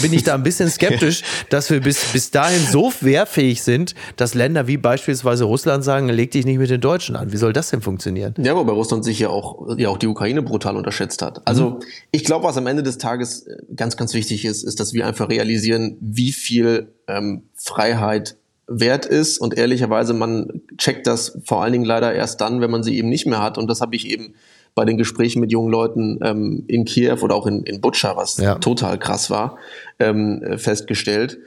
bin 0.00 0.12
ich 0.12 0.22
da 0.22 0.34
ein 0.34 0.44
bisschen 0.44 0.70
skeptisch, 0.70 1.22
dass 1.50 1.70
wir 1.70 1.80
bis, 1.80 2.04
bis 2.12 2.30
dahin 2.30 2.64
so 2.70 2.92
wehrfähig 3.00 3.64
sind, 3.64 3.96
dass 4.16 4.34
Länder 4.34 4.68
wie 4.68 4.76
beispielsweise 4.76 5.42
Russland 5.42 5.82
sagen, 5.82 6.08
leg 6.08 6.30
dich 6.30 6.44
nicht 6.44 6.58
mit 6.58 6.70
den 6.70 6.80
Deutschen 6.80 7.16
an. 7.16 7.32
Wie 7.32 7.36
soll 7.36 7.52
das 7.52 7.70
denn 7.70 7.80
funktionieren? 7.80 8.34
Ja, 8.38 8.54
wobei 8.54 8.72
Russland 8.72 9.04
sich 9.04 9.18
ja 9.18 9.28
auch, 9.28 9.76
ja 9.76 9.88
auch 9.88 9.98
die 9.98 10.06
Ukraine 10.06 10.42
brutal 10.42 10.76
unterschätzt 10.76 11.20
hat. 11.20 11.42
Also 11.46 11.70
mhm. 11.70 11.80
ich 12.12 12.22
glaube, 12.22 12.44
was 12.44 12.56
am 12.56 12.68
Ende 12.68 12.84
des 12.84 12.91
Tages 12.98 13.46
äh, 13.46 13.56
ganz, 13.74 13.96
ganz 13.96 14.14
wichtig 14.14 14.44
ist, 14.44 14.62
ist, 14.62 14.80
dass 14.80 14.92
wir 14.92 15.06
einfach 15.06 15.28
realisieren, 15.28 15.96
wie 16.00 16.32
viel 16.32 16.92
ähm, 17.08 17.44
Freiheit 17.54 18.36
wert 18.66 19.06
ist 19.06 19.38
und 19.38 19.58
ehrlicherweise 19.58 20.14
man 20.14 20.62
checkt 20.78 21.06
das 21.06 21.38
vor 21.44 21.62
allen 21.62 21.72
Dingen 21.72 21.84
leider 21.84 22.14
erst 22.14 22.40
dann, 22.40 22.60
wenn 22.60 22.70
man 22.70 22.82
sie 22.82 22.96
eben 22.96 23.08
nicht 23.08 23.26
mehr 23.26 23.42
hat 23.42 23.58
und 23.58 23.68
das 23.68 23.80
habe 23.80 23.96
ich 23.96 24.08
eben 24.08 24.34
bei 24.74 24.84
den 24.84 24.96
Gesprächen 24.96 25.40
mit 25.40 25.52
jungen 25.52 25.70
Leuten 25.70 26.18
ähm, 26.22 26.64
in 26.66 26.84
Kiew 26.84 27.18
oder 27.20 27.34
auch 27.34 27.46
in, 27.46 27.62
in 27.64 27.80
Butscha, 27.80 28.16
was 28.16 28.38
ja. 28.38 28.54
total 28.54 28.98
krass 28.98 29.28
war, 29.28 29.58
ähm, 29.98 30.42
festgestellt. 30.56 31.38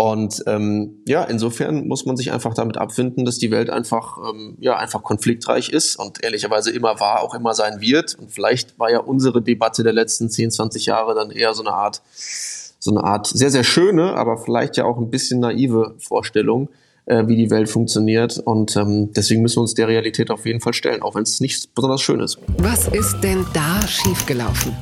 Und 0.00 0.42
ähm, 0.46 1.02
ja, 1.06 1.24
insofern 1.24 1.86
muss 1.86 2.06
man 2.06 2.16
sich 2.16 2.32
einfach 2.32 2.54
damit 2.54 2.78
abfinden, 2.78 3.26
dass 3.26 3.36
die 3.36 3.50
Welt 3.50 3.68
einfach 3.68 4.16
ähm, 4.32 4.56
ja 4.58 4.78
einfach 4.78 5.02
konfliktreich 5.02 5.68
ist 5.68 5.96
und 5.96 6.24
ehrlicherweise 6.24 6.70
immer 6.70 6.98
war, 7.00 7.22
auch 7.22 7.34
immer 7.34 7.52
sein 7.52 7.82
wird. 7.82 8.14
Und 8.14 8.32
vielleicht 8.32 8.78
war 8.78 8.90
ja 8.90 9.00
unsere 9.00 9.42
Debatte 9.42 9.82
der 9.82 9.92
letzten 9.92 10.30
10, 10.30 10.52
20 10.52 10.86
Jahre 10.86 11.14
dann 11.14 11.30
eher 11.30 11.52
so 11.52 11.62
eine 11.62 11.74
Art 11.74 12.00
so 12.78 12.90
eine 12.92 13.04
Art 13.04 13.26
sehr, 13.26 13.50
sehr 13.50 13.62
schöne, 13.62 14.14
aber 14.14 14.38
vielleicht 14.38 14.78
ja 14.78 14.86
auch 14.86 14.96
ein 14.96 15.10
bisschen 15.10 15.38
naive 15.38 15.96
Vorstellung, 15.98 16.70
äh, 17.04 17.26
wie 17.26 17.36
die 17.36 17.50
Welt 17.50 17.68
funktioniert. 17.68 18.38
Und 18.38 18.76
ähm, 18.78 19.12
deswegen 19.12 19.42
müssen 19.42 19.56
wir 19.56 19.62
uns 19.62 19.74
der 19.74 19.88
Realität 19.88 20.30
auf 20.30 20.46
jeden 20.46 20.62
Fall 20.62 20.72
stellen, 20.72 21.02
auch 21.02 21.14
wenn 21.14 21.24
es 21.24 21.40
nicht 21.40 21.74
besonders 21.74 22.00
schön 22.00 22.20
ist. 22.20 22.38
Was 22.56 22.88
ist 22.88 23.20
denn 23.20 23.44
da 23.52 23.86
schiefgelaufen? 23.86 24.74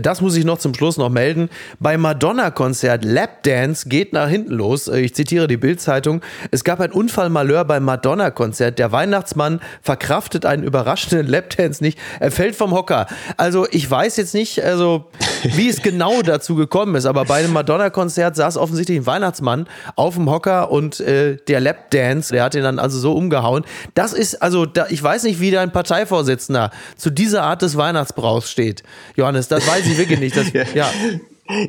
Das 0.00 0.20
muss 0.20 0.36
ich 0.36 0.44
noch 0.44 0.58
zum 0.58 0.74
Schluss 0.74 0.96
noch 0.96 1.08
melden. 1.08 1.48
Bei 1.80 1.96
Madonna-Konzert 1.96 3.04
Lapdance 3.04 3.88
geht 3.88 4.12
nach 4.12 4.28
hinten 4.28 4.52
los. 4.52 4.88
Ich 4.88 5.14
zitiere 5.14 5.46
die 5.46 5.56
Bild-Zeitung. 5.56 6.22
Es 6.50 6.64
gab 6.64 6.80
ein 6.80 6.92
Unfallmalheur 6.92 7.64
beim 7.64 7.84
Madonna-Konzert. 7.84 8.78
Der 8.78 8.92
Weihnachtsmann 8.92 9.60
verkraftet 9.82 10.46
einen 10.46 10.62
überraschenden 10.62 11.26
Lapdance 11.26 11.82
nicht. 11.82 11.98
Er 12.20 12.30
fällt 12.30 12.56
vom 12.56 12.72
Hocker. 12.72 13.06
Also 13.36 13.66
ich 13.70 13.90
weiß 13.90 14.16
jetzt 14.16 14.34
nicht, 14.34 14.62
also 14.62 15.06
wie 15.42 15.68
es 15.68 15.82
genau 15.82 16.22
dazu 16.24 16.54
gekommen 16.54 16.94
ist, 16.94 17.06
aber 17.06 17.24
bei 17.24 17.40
einem 17.40 17.52
Madonna-Konzert 17.52 18.36
saß 18.36 18.56
offensichtlich 18.56 18.98
ein 18.98 19.06
Weihnachtsmann 19.06 19.66
auf 19.96 20.14
dem 20.14 20.30
Hocker 20.30 20.70
und 20.70 21.00
äh, 21.00 21.36
der 21.48 21.60
Lapdance, 21.60 22.32
der 22.32 22.44
hat 22.44 22.54
ihn 22.54 22.62
dann 22.62 22.78
also 22.78 22.98
so 22.98 23.12
umgehauen. 23.12 23.64
Das 23.94 24.12
ist 24.12 24.42
also, 24.42 24.66
da, 24.66 24.86
ich 24.88 25.02
weiß 25.02 25.24
nicht, 25.24 25.40
wie 25.40 25.50
dein 25.50 25.72
Parteivorsitzender 25.72 26.70
zu 26.96 27.10
dieser 27.10 27.42
Art 27.42 27.62
des 27.62 27.76
Weihnachtsbrauchs 27.76 28.50
steht. 28.50 28.82
Johannes, 29.16 29.48
das 29.48 29.66
weiß 29.66 29.86
ich 29.86 29.87
wirklich 29.96 30.20
nicht. 30.20 30.36
Das, 30.36 30.52
ja. 30.74 30.90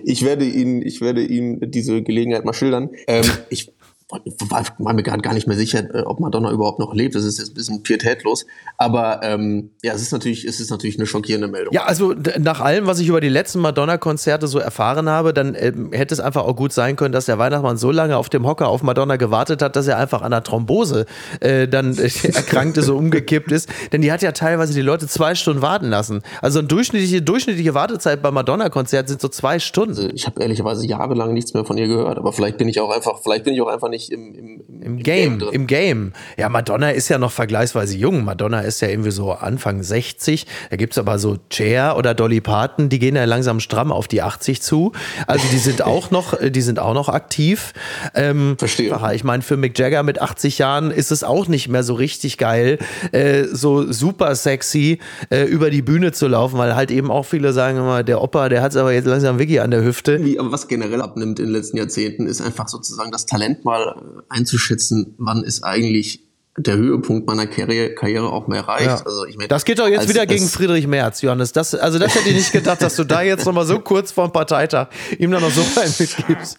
Ich 0.03 0.25
werde 0.25 0.45
Ihnen, 0.45 0.81
ich 0.81 0.99
werde 0.99 1.23
Ihnen 1.23 1.71
diese 1.71 2.01
Gelegenheit 2.01 2.43
mal 2.43 2.53
schildern. 2.53 2.89
Ähm, 3.07 3.23
ich 3.49 3.71
war, 4.09 4.63
war 4.79 4.93
mir 4.93 5.03
gerade 5.03 5.21
gar 5.21 5.33
nicht 5.33 5.47
mehr 5.47 5.55
sicher, 5.55 5.83
äh, 5.93 6.01
ob 6.01 6.19
Madonna 6.19 6.51
überhaupt 6.51 6.79
noch 6.79 6.93
lebt. 6.95 7.13
Das 7.13 7.23
ist 7.23 7.37
jetzt 7.37 7.51
ein 7.51 7.53
bisschen 7.53 7.83
pietätlos. 7.83 8.45
Aber 8.77 9.21
ähm, 9.23 9.71
ja, 9.83 9.93
es 9.93 10.01
ist 10.01 10.11
natürlich, 10.11 10.45
es 10.45 10.59
ist 10.59 10.71
natürlich 10.71 10.97
eine 10.97 11.05
schockierende 11.05 11.47
Meldung. 11.47 11.73
Ja, 11.73 11.83
also 11.83 12.15
nach 12.39 12.59
allem, 12.59 12.87
was 12.87 12.99
ich 12.99 13.07
über 13.07 13.21
die 13.21 13.29
letzten 13.29 13.59
Madonna-Konzerte 13.59 14.47
so 14.47 14.57
erfahren 14.57 15.09
habe, 15.09 15.33
dann 15.33 15.55
ähm, 15.55 15.91
hätte 15.91 16.13
es 16.13 16.19
einfach 16.19 16.43
auch 16.43 16.55
gut 16.55 16.73
sein 16.73 16.95
können, 16.95 17.11
dass 17.11 17.25
der 17.25 17.37
Weihnachtsmann 17.37 17.77
so 17.77 17.91
lange 17.91 18.17
auf 18.17 18.29
dem 18.29 18.47
Hocker 18.47 18.67
auf 18.67 18.81
Madonna 18.81 19.17
gewartet 19.17 19.61
hat, 19.61 19.75
dass 19.75 19.87
er 19.87 19.97
einfach 19.97 20.23
an 20.23 20.31
der 20.31 20.43
Thrombose 20.43 21.05
äh, 21.39 21.67
dann 21.67 21.95
äh, 21.97 22.09
erkrankte, 22.33 22.81
so 22.81 22.97
umgekippt 22.97 23.51
ist. 23.51 23.69
Denn 23.91 24.01
die 24.01 24.11
hat 24.11 24.23
ja 24.23 24.31
teilweise 24.31 24.73
die 24.73 24.81
Leute 24.81 25.07
zwei 25.07 25.35
Stunden 25.35 25.61
warten 25.61 25.89
lassen. 25.89 26.23
Also 26.41 26.59
eine 26.59 26.67
durchschnittliche, 26.67 27.21
durchschnittliche 27.21 27.75
Wartezeit 27.75 28.23
beim 28.23 28.33
Madonna-Konzert 28.33 29.07
sind 29.07 29.21
so 29.21 29.27
zwei 29.27 29.59
Stunden. 29.59 29.91
Also 29.91 30.09
ich 30.09 30.25
habe 30.25 30.41
ehrlicherweise 30.41 30.87
jahrelang 30.87 31.33
nichts 31.33 31.53
mehr 31.53 31.63
von 31.63 31.77
ihr 31.77 31.87
gehört, 31.87 32.17
aber 32.17 32.33
vielleicht 32.33 32.57
bin 32.57 32.67
ich 32.67 32.79
auch 32.79 32.89
einfach, 32.89 33.19
vielleicht 33.21 33.43
bin 33.43 33.53
ich 33.53 33.61
auch 33.61 33.67
einfach 33.67 33.89
nicht 33.89 33.98
nicht 33.99 34.11
im, 34.11 34.33
im, 34.33 34.61
im, 34.67 34.81
im 34.81 34.97
Game. 34.97 35.39
Game 35.39 35.49
Im 35.51 35.67
Game. 35.67 36.13
Ja, 36.37 36.49
Madonna 36.49 36.91
ist 36.91 37.09
ja 37.09 37.17
noch 37.17 37.31
vergleichsweise 37.31 37.97
jung. 37.97 38.23
Madonna 38.23 38.61
ist 38.61 38.81
ja 38.81 38.87
irgendwie 38.87 39.11
so 39.11 39.31
Anfang 39.31 39.83
60. 39.83 40.45
Da 40.69 40.77
gibt 40.77 40.93
es 40.93 40.97
aber 40.97 41.19
so 41.19 41.37
Cher 41.51 41.97
oder 41.97 42.13
Dolly 42.13 42.41
Parton, 42.41 42.89
die 42.89 42.99
gehen 42.99 43.15
ja 43.15 43.25
langsam 43.25 43.59
stramm 43.59 43.91
auf 43.91 44.07
die 44.07 44.21
80 44.21 44.61
zu. 44.61 44.93
Also 45.27 45.45
die 45.51 45.57
sind 45.57 45.81
auch 45.81 46.11
noch, 46.11 46.35
die 46.41 46.61
sind 46.61 46.79
auch 46.79 46.93
noch 46.93 47.09
aktiv. 47.09 47.73
Ähm, 48.15 48.55
Verstehe. 48.57 48.97
Ich 49.13 49.23
meine, 49.23 49.43
für 49.43 49.57
Mick 49.57 49.77
Jagger 49.77 50.03
mit 50.03 50.21
80 50.21 50.57
Jahren 50.57 50.91
ist 50.91 51.11
es 51.11 51.23
auch 51.23 51.47
nicht 51.47 51.67
mehr 51.67 51.83
so 51.83 51.93
richtig 51.93 52.37
geil, 52.37 52.79
äh, 53.11 53.43
so 53.51 53.91
super 53.91 54.35
sexy 54.35 54.99
äh, 55.29 55.43
über 55.43 55.69
die 55.69 55.81
Bühne 55.81 56.11
zu 56.11 56.27
laufen, 56.27 56.57
weil 56.57 56.75
halt 56.75 56.91
eben 56.91 57.11
auch 57.11 57.25
viele 57.25 57.53
sagen 57.53 57.77
immer, 57.77 58.03
der 58.03 58.21
Opa, 58.21 58.49
der 58.49 58.61
hat 58.61 58.71
es 58.71 58.77
aber 58.77 58.93
jetzt 58.93 59.05
langsam 59.05 59.39
wirklich 59.39 59.61
an 59.61 59.71
der 59.71 59.83
Hüfte. 59.83 60.23
Wie, 60.23 60.39
aber 60.39 60.51
was 60.51 60.67
generell 60.67 61.01
abnimmt 61.01 61.39
in 61.39 61.47
den 61.47 61.53
letzten 61.53 61.77
Jahrzehnten, 61.77 62.27
ist 62.27 62.41
einfach 62.41 62.67
sozusagen 62.67 63.11
das 63.11 63.25
Talent 63.25 63.65
mal 63.65 63.88
einzuschätzen, 64.29 65.15
wann 65.17 65.43
ist 65.43 65.63
eigentlich 65.63 66.28
der 66.59 66.75
Höhepunkt 66.75 67.27
meiner 67.27 67.47
Karriere, 67.47 67.93
Karriere 67.95 68.29
auch 68.29 68.47
mehr 68.47 68.59
erreicht. 68.59 68.85
Ja. 68.85 69.01
Also 69.05 69.25
ich 69.25 69.37
mein, 69.37 69.47
das 69.47 69.63
geht 69.65 69.79
doch 69.79 69.87
jetzt 69.87 70.01
als, 70.01 70.09
wieder 70.09 70.25
gegen 70.25 70.47
Friedrich 70.47 70.87
Merz, 70.87 71.21
Johannes. 71.21 71.53
Das, 71.53 71.73
also 71.73 71.99
das 71.99 72.15
hätte 72.15 72.29
ich 72.29 72.35
nicht 72.35 72.51
gedacht, 72.51 72.81
dass 72.81 72.95
du 72.95 73.03
da 73.03 73.21
jetzt 73.21 73.45
nochmal 73.45 73.65
so 73.65 73.79
kurz 73.79 74.11
vor 74.11 74.27
dem 74.27 74.33
Parteitag 74.33 74.87
ihm 75.17 75.31
dann 75.31 75.41
noch 75.41 75.51
so 75.51 75.61
einen 75.79 75.93
mitgibst. 75.97 76.57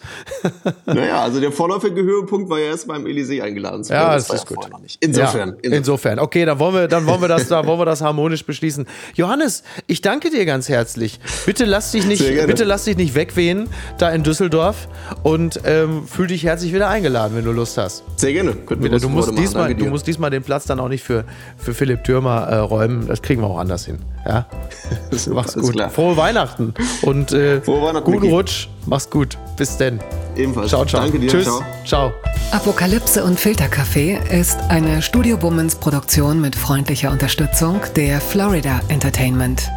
naja, 0.87 1.23
also 1.23 1.41
der 1.41 1.53
vorläufige 1.53 2.03
Höhepunkt 2.03 2.49
war 2.49 2.59
ja 2.59 2.67
erst 2.67 2.89
beim 2.89 3.05
Elysée 3.05 3.43
eingeladen 3.43 3.85
zu 3.85 3.91
werden. 3.91 4.09
Ja, 4.09 4.15
das, 4.15 4.29
das 4.29 4.37
ist 4.39 4.47
gut. 4.47 4.59
Insofern, 5.01 5.57
ja, 5.63 5.71
insofern. 5.71 6.19
Okay, 6.19 6.45
dann 6.45 6.59
wollen 6.59 6.75
wir, 6.75 6.89
dann 6.89 7.07
wollen 7.07 7.21
wir 7.21 7.29
das, 7.29 7.49
da 7.49 7.67
wollen 7.67 7.79
wir 7.79 7.87
das 7.87 8.01
harmonisch 8.01 8.45
beschließen. 8.45 8.87
Johannes, 9.15 9.63
ich 9.87 10.01
danke 10.01 10.31
dir 10.31 10.47
ganz 10.47 10.69
herzlich. 10.69 11.21
Bitte 11.45 11.67
lass 11.67 11.93
dich 11.93 12.07
nicht, 12.07 12.25
bitte 12.47 12.65
lass 12.65 12.85
dich 12.85 12.97
nicht 12.97 13.15
wegwehen 13.15 13.69
da 13.99 14.11
in 14.11 14.23
Düsseldorf 14.23 14.89
und 15.23 15.61
ähm, 15.65 16.07
fühl 16.07 16.27
dich 16.27 16.45
herzlich 16.45 16.73
wieder 16.73 16.89
eingeladen, 16.89 17.37
wenn 17.37 17.45
du 17.45 17.53
Lust 17.53 17.77
hast. 17.77 18.03
Sehr 18.17 18.33
gerne. 18.33 18.53
Könnten 18.53 18.85
wir 18.85 18.99
du 18.99 19.09
musst 19.09 19.37
diesmal, 19.37 19.75
du 19.75 19.87
musst 19.91 20.07
diesmal 20.07 20.31
den 20.31 20.43
Platz 20.43 20.65
dann 20.65 20.81
auch 20.81 20.89
nicht 20.89 21.05
für, 21.05 21.25
für 21.57 21.75
Philipp 21.75 22.05
Türmer 22.05 22.47
äh, 22.49 22.57
räumen. 22.57 23.07
Das 23.07 23.23
kriegen 23.23 23.43
wir 23.43 23.49
auch 23.49 23.59
anders 23.59 23.85
hin. 23.85 23.99
Ja? 24.27 24.47
Mach's 25.31 25.55
gut. 25.55 25.73
Klar. 25.73 25.91
Frohe 25.91 26.17
Weihnachten 26.17 26.75
und 27.03 27.33
äh, 27.33 27.61
Frohe 27.61 27.83
Weihnachten, 27.83 28.05
guten 28.05 28.21
Mickey. 28.21 28.35
Rutsch. 28.35 28.69
Mach's 28.87 29.11
gut. 29.11 29.37
Bis 29.57 29.77
denn. 29.77 30.01
Ebenfalls. 30.37 30.71
Ciao, 30.71 30.85
ciao. 30.85 31.03
Danke 31.03 31.19
dir. 31.19 31.29
Tschüss. 31.29 31.45
Ciao. 31.45 31.63
ciao. 31.85 32.13
Apokalypse 32.53 33.23
und 33.23 33.39
Filterkaffee 33.39 34.19
ist 34.31 34.59
eine 34.69 35.03
Studio 35.03 35.41
Womans 35.43 35.77
Produktion 35.77 36.41
mit 36.41 36.57
freundlicher 36.57 37.11
Unterstützung 37.11 37.81
der 37.97 38.21
Florida 38.21 38.81
Entertainment. 38.89 39.69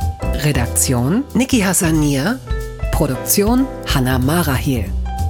Redaktion 0.43 1.24
Niki 1.34 1.59
Hassanier. 1.59 2.39
Produktion 2.91 3.66
Hannah 3.93 4.20
Marahil. 4.20 4.86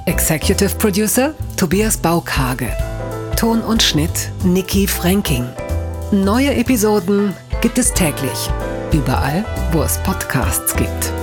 Executive 0.05 0.75
Producer 0.75 1.33
Tobias 1.57 1.97
Baukage. 1.97 2.92
Ton 3.35 3.61
und 3.61 3.83
Schnitt 3.83 4.31
Niki 4.43 4.87
Franking. 4.87 5.47
Neue 6.11 6.55
Episoden 6.55 7.33
gibt 7.61 7.77
es 7.77 7.93
täglich. 7.93 8.49
Überall, 8.91 9.45
wo 9.71 9.81
es 9.81 9.97
Podcasts 9.99 10.75
gibt. 10.75 11.13